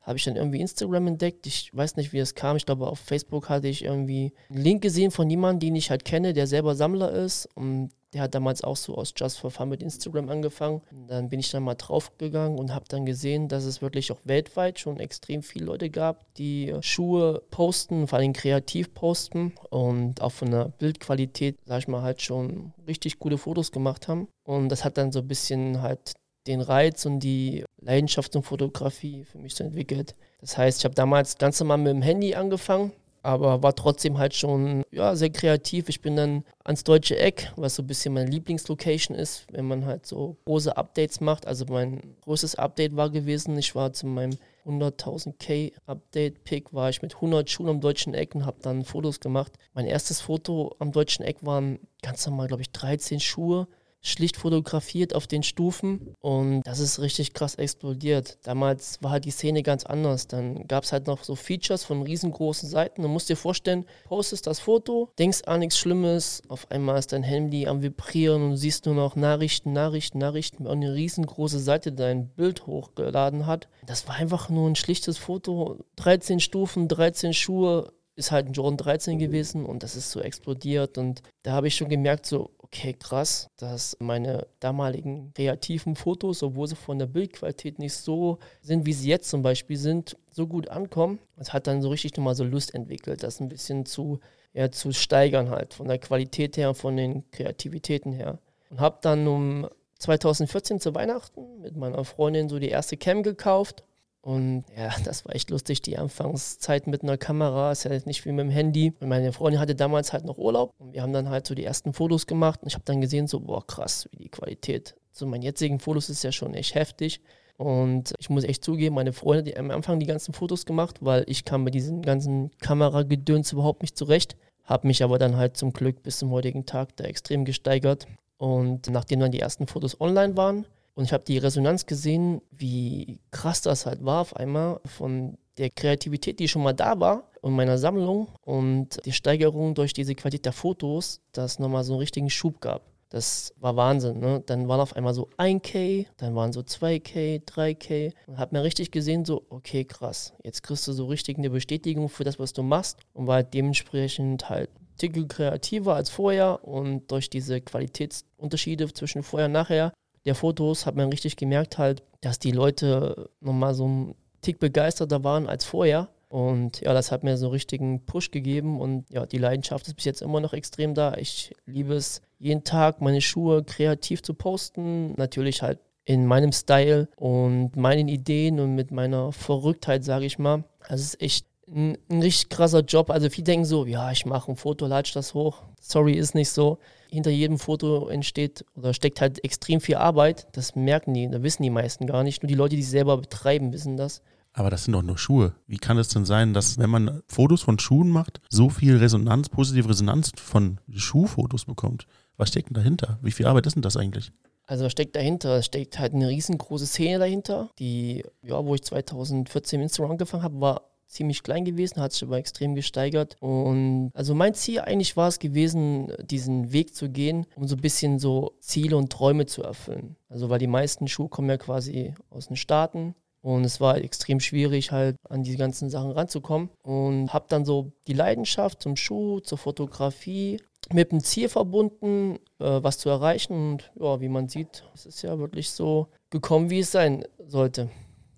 habe 0.05 0.19
ich 0.19 0.25
dann 0.25 0.37
irgendwie 0.37 0.61
Instagram 0.61 1.09
entdeckt. 1.09 1.47
Ich 1.47 1.71
weiß 1.75 1.97
nicht, 1.97 2.13
wie 2.13 2.19
es 2.19 2.35
kam. 2.35 2.57
Ich 2.57 2.67
glaube, 2.67 2.87
auf 2.87 2.99
Facebook 2.99 3.49
hatte 3.49 3.69
ich 3.69 3.85
irgendwie 3.85 4.33
einen 4.51 4.63
Link 4.63 4.83
gesehen 4.83 5.11
von 5.11 5.29
jemandem, 5.31 5.69
den 5.69 5.77
ich 5.77 5.91
halt 5.91 6.05
kenne, 6.05 6.35
der 6.35 6.47
selber 6.47 6.75
Sammler 6.75 7.11
ist. 7.11 7.49
Und 7.55 7.91
der 8.13 8.23
hat 8.23 8.35
damals 8.35 8.63
auch 8.63 8.77
so 8.77 8.95
aus 8.95 9.15
Just 9.17 9.39
for 9.39 9.51
Fun 9.51 9.71
mit 9.71 9.83
Instagram 9.83 10.29
angefangen. 10.29 10.83
Und 10.93 11.09
dann 11.09 11.31
bin 11.31 11.41
ich 11.41 11.51
dann 11.51 11.63
mal 11.63 11.75
draufgegangen 11.75 12.59
und 12.59 12.75
habe 12.75 12.85
dann 12.89 13.07
gesehen, 13.07 13.49
dass 13.49 13.65
es 13.65 13.81
wirklich 13.81 14.13
auch 14.13 14.21
weltweit 14.25 14.79
schon 14.79 15.01
extrem 15.01 15.43
viele 15.43 15.65
Leute 15.65 15.89
gab, 15.89 16.33
die 16.35 16.75
Schuhe 16.81 17.43
posten, 17.51 18.07
vor 18.07 18.19
allem 18.19 18.35
kreativ 18.35 18.93
posten 18.93 19.55
und 19.71 20.21
auch 20.21 20.33
von 20.33 20.51
der 20.51 20.67
Bildqualität, 20.79 21.57
sag 21.65 21.79
ich 21.79 21.89
mal, 21.89 22.03
halt 22.03 22.21
schon 22.21 22.75
richtig 22.87 23.19
coole 23.19 23.39
Fotos 23.39 23.73
gemacht 23.73 24.07
haben. 24.07 24.29
Und 24.45 24.69
das 24.69 24.85
hat 24.85 24.99
dann 24.99 25.11
so 25.11 25.21
ein 25.21 25.29
bisschen 25.29 25.81
halt 25.81 26.13
den 26.47 26.61
Reiz 26.61 27.07
und 27.07 27.21
die 27.21 27.65
Leidenschaft 27.81 28.33
zum 28.33 28.43
Fotografie 28.43 29.25
für 29.25 29.39
mich 29.39 29.55
so 29.55 29.65
entwickelt. 29.65 30.15
Das 30.41 30.59
heißt, 30.59 30.81
ich 30.81 30.85
habe 30.85 30.95
damals 30.95 31.39
ganz 31.39 31.61
normal 31.61 31.79
mit 31.79 31.93
dem 31.93 32.03
Handy 32.03 32.35
angefangen, 32.35 32.93
aber 33.23 33.63
war 33.63 33.75
trotzdem 33.75 34.19
halt 34.19 34.35
schon 34.35 34.85
ja, 34.91 35.17
sehr 35.17 35.31
kreativ. 35.31 35.89
Ich 35.89 36.03
bin 36.03 36.17
dann 36.17 36.45
ans 36.63 36.85
deutsche 36.85 37.19
Eck, 37.19 37.51
was 37.57 37.77
so 37.77 37.83
ein 37.83 37.87
bisschen 37.87 38.13
meine 38.13 38.31
Lieblingslocation 38.31 39.17
ist, 39.17 39.47
wenn 39.51 39.67
man 39.67 39.87
halt 39.87 40.07
so 40.07 40.37
große 40.45 40.77
Updates 40.77 41.21
macht. 41.21 41.47
Also 41.47 41.65
mein 41.67 42.17
größtes 42.23 42.57
Update 42.57 42.95
war 42.95 43.09
gewesen, 43.09 43.57
ich 43.57 43.75
war 43.75 43.93
zu 43.95 44.07
meinem 44.07 44.37
100.000 44.67 45.35
K 45.39 45.73
Update 45.87 46.45
Pick 46.45 46.73
war 46.73 46.89
ich 46.89 47.03
mit 47.03 47.15
100 47.15 47.49
Schuhen 47.49 47.69
am 47.69 47.81
deutschen 47.81 48.15
Eck 48.15 48.35
und 48.35 48.47
habe 48.47 48.59
dann 48.63 48.85
Fotos 48.85 49.21
gemacht. 49.21 49.53
Mein 49.75 49.87
erstes 49.87 50.21
Foto 50.21 50.75
am 50.79 50.93
deutschen 50.93 51.25
Eck 51.25 51.39
waren 51.41 51.79
ganz 52.03 52.27
normal, 52.27 52.49
glaube 52.49 52.63
ich, 52.63 52.71
13 52.71 53.21
Schuhe 53.21 53.67
schlicht 54.05 54.37
fotografiert 54.37 55.15
auf 55.15 55.27
den 55.27 55.43
Stufen 55.43 56.15
und 56.21 56.63
das 56.65 56.79
ist 56.79 57.01
richtig 57.01 57.33
krass 57.33 57.55
explodiert. 57.57 58.39
Damals 58.43 59.03
war 59.03 59.11
halt 59.11 59.25
die 59.25 59.31
Szene 59.31 59.63
ganz 59.63 59.85
anders. 59.85 60.27
Dann 60.27 60.69
gab 60.69 60.85
es 60.85 60.93
halt 60.93 61.07
noch 61.07 61.25
so 61.25 61.35
Features 61.35 61.85
von 61.85 62.03
riesengroßen 62.03 62.69
Seiten. 62.69 63.03
Du 63.03 63.09
musst 63.09 63.29
dir 63.29 63.37
vorstellen, 63.37 63.87
postest 64.05 64.47
das 64.47 64.61
Foto, 64.61 65.11
denkst 65.19 65.43
an 65.47 65.61
nichts 65.61 65.79
Schlimmes, 65.79 66.43
auf 66.49 66.71
einmal 66.71 66.99
ist 66.99 67.13
dein 67.13 67.23
Handy 67.23 67.67
am 67.67 67.83
Vibrieren 67.83 68.43
und 68.43 68.57
siehst 68.57 68.87
nur 68.87 68.95
noch 68.95 69.17
Nachrichten, 69.17 69.73
Nachrichten, 69.73 70.19
Nachrichten, 70.19 70.65
weil 70.65 70.73
eine 70.73 70.95
riesengroße 70.95 71.59
Seite 71.59 71.93
dein 71.93 72.29
Bild 72.29 72.67
hochgeladen 72.67 73.47
hat. 73.47 73.69
Das 73.87 74.07
war 74.07 74.17
einfach 74.17 74.49
nur 74.49 74.69
ein 74.69 74.77
schlichtes 74.77 75.17
Foto, 75.17 75.79
13 75.97 76.41
Stufen, 76.41 76.89
13 76.89 77.33
Schuhe, 77.33 77.93
ist 78.17 78.31
halt 78.31 78.47
ein 78.47 78.53
Jordan 78.53 78.77
13 78.77 79.19
gewesen 79.19 79.65
und 79.67 79.83
das 79.83 79.97
ist 79.97 80.11
so 80.11 80.21
explodiert 80.21 80.99
und 80.99 81.23
da 81.43 81.53
habe 81.53 81.69
ich 81.69 81.77
schon 81.77 81.89
gemerkt, 81.89 82.27
so, 82.27 82.51
okay, 82.59 82.95
krass, 82.95 83.49
dass 83.57 83.97
meine 84.01 84.47
damaligen 84.61 85.33
kreativen 85.35 85.97
Fotos, 85.97 86.43
obwohl 86.43 86.69
sie 86.69 86.77
von 86.77 86.99
der 86.99 87.07
Bildqualität 87.07 87.79
nicht 87.79 87.95
so 87.95 88.39
sind, 88.61 88.87
wie 88.87 88.93
sie 88.93 89.09
jetzt 89.09 89.31
zum 89.31 89.43
Beispiel 89.43 89.77
sind, 89.77 90.17
so 90.31 90.47
gut 90.47 90.69
ankommen. 90.69 91.19
Das 91.37 91.53
hat 91.53 91.67
dann 91.67 91.83
so 91.83 91.89
richtig 91.89 92.17
nochmal 92.17 92.35
so 92.35 92.45
Lust 92.45 92.75
entwickelt, 92.75 93.23
das 93.23 93.41
ein 93.41 93.49
bisschen 93.49 93.87
zu, 93.87 94.21
ja, 94.53 94.71
zu 94.71 94.93
steigern 94.93 95.51
halt, 95.51 95.75
von 95.75 95.89
der 95.89 95.99
Qualität 95.99 96.57
her, 96.57 96.75
von 96.75 96.97
den 96.97 97.31
Kreativitäten 97.31 98.13
her. 98.13 98.39
Und 98.71 98.81
habe 98.81 98.99
dann 99.03 99.27
um 99.27 99.69
2014 99.99 100.81
zu 100.81 100.95
Weihnachten 100.95 101.61
mit 101.61 101.77
meiner 101.77 102.05
Freundin 102.05 102.49
so 102.49 102.59
die 102.59 102.69
erste 102.69 102.97
Cam 102.97 103.23
gekauft 103.23 103.85
und 104.25 104.65
ja, 104.75 104.89
das 105.05 105.27
war 105.27 105.35
echt 105.35 105.51
lustig, 105.51 105.83
die 105.83 105.99
Anfangszeit 105.99 106.87
mit 106.87 107.03
einer 107.03 107.19
Kamera. 107.19 107.71
Ist 107.73 107.85
ja 107.85 107.91
nicht 108.07 108.25
wie 108.25 108.33
mit 108.33 108.47
dem 108.47 108.51
Handy. 108.51 108.95
Und 109.01 109.09
meine 109.09 109.33
Freundin 109.33 109.61
hatte 109.61 109.75
damals 109.75 110.15
halt 110.15 110.25
noch 110.25 110.39
Urlaub. 110.39 110.73
Und 110.79 110.95
wir 110.95 111.03
haben 111.03 111.13
dann 111.13 111.29
halt 111.29 111.47
so 111.47 111.55
die 111.55 111.65
ersten 111.65 111.93
Fotos 111.93 112.27
gemacht. 112.27 112.63
Und 112.63 112.69
ich 112.69 112.75
habe 112.75 112.87
dann 112.87 113.03
gesehen, 113.03 113.27
so, 113.27 113.41
boah, 113.41 113.67
krass, 113.67 114.09
wie 114.13 114.17
die 114.17 114.29
Qualität. 114.31 114.95
So, 115.13 115.27
meinen 115.27 115.43
jetzigen 115.43 115.79
Fotos 115.79 116.09
ist 116.09 116.25
ja 116.25 116.33
schon 116.33 116.55
echt 116.55 116.75
heftig. 116.75 117.21
Und 117.59 118.15
ich 118.19 118.31
muss 118.31 118.45
echt 118.45 118.65
zugeben, 118.65 118.95
meine 118.95 119.13
Freundin 119.13 119.53
hat 119.53 119.61
am 119.61 119.71
Anfang 119.71 120.01
die 120.01 120.07
ganzen 120.07 120.33
Fotos 120.33 120.65
gemacht, 120.65 120.97
weil 121.03 121.25
ich 121.29 121.45
kam 121.45 121.63
mit 121.63 121.75
diesen 121.75 122.03
ganzen 122.03 122.51
Kameragedöns 122.59 123.53
überhaupt 123.53 123.83
nicht 123.83 123.97
zurecht. 123.97 124.37
Habe 124.65 124.87
mich 124.87 125.05
aber 125.05 125.19
dann 125.19 125.37
halt 125.37 125.59
zum 125.59 125.75
Glück 125.75 126.03
bis 126.03 126.19
zum 126.19 126.31
heutigen 126.31 126.65
Tag 126.65 126.97
da 126.97 127.05
extrem 127.05 127.45
gesteigert. 127.45 128.07
Und 128.39 128.89
nachdem 128.89 129.21
dann 129.21 129.33
die 129.33 129.41
ersten 129.41 129.67
Fotos 129.67 130.01
online 130.01 130.35
waren, 130.37 130.67
und 130.95 131.05
ich 131.05 131.13
habe 131.13 131.25
die 131.25 131.39
Resonanz 131.39 131.87
gesehen, 131.87 132.41
wie 132.51 133.21
krass 133.31 133.61
das 133.63 133.87
halt 133.87 134.05
war 134.05 134.21
auf 134.21 134.37
einmal 134.37 134.81
von 134.85 135.37
der 135.59 135.71
Kreativität, 135.71 136.39
die 136.41 136.49
schon 136.49 136.63
mal 136.63 136.73
da 136.73 136.99
war 136.99 137.31
und 137.41 137.55
meiner 137.55 137.79
Sammlung 137.79 138.29
und 138.43 139.05
die 139.05 139.13
Steigerung 139.13 139.75
durch 139.75 139.93
diese 139.93 140.15
Qualität 140.15 140.47
der 140.47 140.53
Fotos, 140.53 141.21
das 141.33 141.59
nochmal 141.59 141.85
so 141.85 141.95
einen 141.95 142.01
richtigen 142.01 142.31
Schub 142.31 142.61
gab. 142.61 142.83
Das 143.15 143.55
war 143.61 143.77
Wahnsinn. 143.77 144.19
Ne? 144.19 144.43
Dann 144.45 144.67
waren 144.67 144.81
auf 144.81 144.97
einmal 144.97 145.15
so 145.15 145.29
1K, 145.39 146.07
dann 146.17 146.35
waren 146.35 146.53
so 146.53 146.63
2K, 146.63 147.45
3K. 147.45 148.13
Und 148.27 148.39
habe 148.39 148.57
mir 148.57 148.65
richtig 148.65 148.91
gesehen, 148.91 149.25
so, 149.25 149.47
okay, 149.51 149.85
krass. 149.85 150.33
Jetzt 150.43 150.65
kriegst 150.65 150.89
du 150.89 150.93
so 150.93 151.07
richtig 151.07 151.39
eine 151.39 151.51
Bestätigung 151.51 152.09
für 152.09 152.25
das, 152.25 152.41
was 152.41 152.53
du 152.55 152.65
machst. 152.65 152.99
Und 153.13 153.29
war 153.29 153.45
dementsprechend 153.45 154.49
halt 154.49 154.69
Titel 154.99 155.29
kreativer 155.29 155.95
als 155.95 156.11
vorher. 156.11 156.65
Und 156.65 157.09
durch 157.13 157.31
diese 157.31 157.61
Qualitätsunterschiede 157.61 158.93
zwischen 158.93 159.23
vorher 159.23 159.47
und 159.47 159.53
nachher 159.53 159.93
der 160.25 160.35
Fotos 160.35 160.87
hat 160.87 160.97
man 160.97 161.11
richtig 161.11 161.37
gemerkt 161.37 161.79
halt, 161.79 162.03
dass 162.21 162.39
die 162.39 162.53
Leute 162.53 163.31
nochmal 163.41 163.75
so 163.75 163.85
einen 163.85 164.15
Tick 164.41 164.59
begeisterter 164.59 165.25
waren 165.25 165.49
als 165.49 165.65
vorher. 165.65 166.09
Und 166.29 166.81
ja, 166.81 166.93
das 166.93 167.13
hat 167.13 167.23
mir 167.23 167.37
so 167.37 167.47
einen 167.47 167.53
richtigen 167.53 168.07
Push 168.07 168.33
gegeben 168.33 168.81
und 168.81 169.09
ja, 169.11 169.25
die 169.25 169.39
Leidenschaft 169.39 169.87
ist 169.87 169.95
bis 169.95 170.05
jetzt 170.05 170.21
immer 170.21 170.41
noch 170.41 170.53
extrem 170.53 170.93
da. 170.95 171.15
Ich 171.15 171.55
liebe 171.65 171.95
es, 171.95 172.23
jeden 172.39 172.65
Tag 172.65 173.01
meine 173.01 173.21
Schuhe 173.21 173.63
kreativ 173.63 174.23
zu 174.23 174.35
posten. 174.35 175.15
Natürlich 175.17 175.63
halt 175.63 175.79
in 176.05 176.27
meinem 176.27 176.53
Style 176.53 177.09
und 177.17 177.77
meinen 177.77 178.09
Ideen 178.09 178.59
und 178.59 178.75
mit 178.75 178.91
meiner 178.91 179.33
Verrücktheit, 179.33 180.05
sage 180.05 180.25
ich 180.25 180.39
mal. 180.39 180.65
Es 180.89 181.01
ist 181.03 181.23
echt 181.23 181.47
ein, 181.69 181.97
ein 182.11 182.21
richtig 182.21 182.49
krasser 182.49 182.81
Job. 182.81 183.11
Also 183.11 183.31
viele 183.31 183.45
denken 183.45 183.65
so, 183.65 183.87
ja, 183.87 184.11
ich 184.11 184.27
mache 184.27 184.53
ein 184.53 184.57
Foto, 184.57 184.87
latsch 184.87 185.15
das 185.15 185.35
hoch. 185.35 185.63
Sorry, 185.81 186.15
ist 186.15 186.35
nicht 186.35 186.51
so 186.51 186.79
hinter 187.15 187.31
jedem 187.31 187.59
Foto 187.59 188.09
entsteht 188.09 188.65
oder 188.75 188.93
steckt 188.93 189.21
halt 189.21 189.43
extrem 189.45 189.81
viel 189.81 189.97
Arbeit. 189.97 190.49
Das 190.53 190.75
merken 190.75 191.15
die, 191.15 191.29
da 191.29 191.43
wissen 191.43 191.63
die 191.63 191.71
meisten 191.71 192.07
gar 192.07 192.23
nicht. 192.23 192.43
Nur 192.43 192.49
die 192.49 192.55
Leute, 192.55 192.77
die 192.77 192.83
es 192.83 192.91
selber 192.91 193.17
betreiben, 193.17 193.73
wissen 193.73 193.97
das. 193.97 194.23
Aber 194.53 194.71
das 194.71 194.85
sind 194.85 194.93
doch 194.93 195.03
nur 195.03 195.19
Schuhe. 195.19 195.55
Wie 195.67 195.79
kann 195.79 195.99
es 195.99 196.09
denn 196.09 196.25
sein, 196.25 196.55
dass 196.55 196.79
wenn 196.79 196.91
man 196.91 197.23
Fotos 197.27 197.63
von 197.63 197.79
Schuhen 197.79 198.09
macht, 198.09 198.41
so 198.49 198.71
viel 198.71 198.97
Resonanz, 198.99 199.49
positive 199.49 199.89
Resonanz 199.89 200.31
von 200.37 200.79
Schuhfotos 200.95 201.65
bekommt? 201.65 202.07
Was 202.37 202.51
steckt 202.51 202.69
denn 202.69 202.75
dahinter? 202.75 203.19
Wie 203.21 203.33
viel 203.33 203.47
Arbeit 203.47 203.67
ist 203.67 203.75
denn 203.75 203.83
das 203.83 203.97
eigentlich? 203.97 204.31
Also 204.67 204.85
was 204.85 204.93
steckt 204.93 205.17
dahinter? 205.17 205.59
Es 205.59 205.67
steckt 205.67 205.99
halt 205.99 206.15
eine 206.15 206.29
riesengroße 206.29 206.87
Szene 206.87 207.19
dahinter, 207.19 207.71
die, 207.79 208.25
ja, 208.43 208.65
wo 208.65 208.75
ich 208.75 208.83
2014 208.83 209.79
mit 209.79 209.87
Instagram 209.87 210.13
angefangen 210.13 210.43
habe, 210.45 210.61
war 210.61 210.83
ziemlich 211.15 211.43
klein 211.43 211.65
gewesen, 211.65 212.01
hat 212.01 212.13
sich 212.13 212.23
aber 212.23 212.39
extrem 212.39 212.75
gesteigert. 212.75 213.37
Und 213.41 214.11
also 214.15 214.35
mein 214.35 214.55
Ziel 214.55 214.81
eigentlich 214.81 215.17
war 215.17 215.29
es 215.29 215.39
gewesen, 215.39 216.13
diesen 216.23 216.73
Weg 216.73 216.95
zu 216.95 217.09
gehen, 217.09 217.47
um 217.57 217.67
so 217.67 217.77
ein 217.77 217.81
bisschen 217.81 218.19
so 218.19 218.53
Ziele 218.61 218.97
und 218.97 219.11
Träume 219.11 219.47
zu 219.47 219.63
erfüllen. 219.63 220.17
Also 220.29 220.51
weil 220.51 220.59
die 220.59 220.67
meisten 220.67 221.09
Schuhe 221.09 221.29
kommen 221.29 221.49
ja 221.49 221.57
quasi 221.57 222.15
aus 222.31 222.49
den 222.49 222.57
Staaten. 222.57 223.15
Und 223.41 223.65
es 223.65 223.79
war 223.79 223.99
extrem 223.99 224.41
schwierig, 224.41 224.91
halt 224.91 225.17
an 225.29 225.43
die 225.43 225.57
ganzen 225.57 225.91
Sachen 225.91 226.13
ranzukommen. 226.13 226.71
Und 226.83 227.33
habe 227.35 227.45
dann 227.51 227.67
so 227.67 227.93
die 228.07 228.15
Leidenschaft 228.15 228.81
zum 228.81 228.97
Schuh, 228.97 229.41
zur 229.41 229.59
Fotografie 229.59 230.63
mit 230.93 231.13
dem 231.13 231.21
Ziel 231.21 231.51
verbunden, 231.51 232.39
äh, 232.59 232.83
was 232.83 232.99
zu 232.99 233.11
erreichen. 233.11 233.73
Und 233.73 233.93
ja, 234.01 234.21
wie 234.23 234.31
man 234.31 234.49
sieht, 234.49 234.85
es 234.95 235.05
ist 235.05 235.21
ja 235.21 235.39
wirklich 235.39 235.71
so 235.71 236.09
gekommen, 236.31 236.71
wie 236.71 236.81
es 236.81 236.91
sein 236.91 237.25
sollte. 237.47 237.91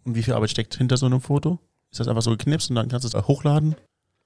Und 0.04 0.16
wie 0.16 0.22
viel 0.24 0.34
Arbeit 0.34 0.50
steckt 0.50 0.76
hinter 0.76 0.96
so 0.96 1.06
einem 1.06 1.20
Foto? 1.20 1.60
Ist 1.96 2.00
das 2.00 2.09
einfach 2.09 2.20
so 2.20 2.30
geknipst 2.30 2.68
und 2.68 2.76
dann 2.76 2.88
kannst 2.88 3.04
du 3.04 3.09
es 3.09 3.14
auch 3.14 3.26
hochladen? 3.26 3.74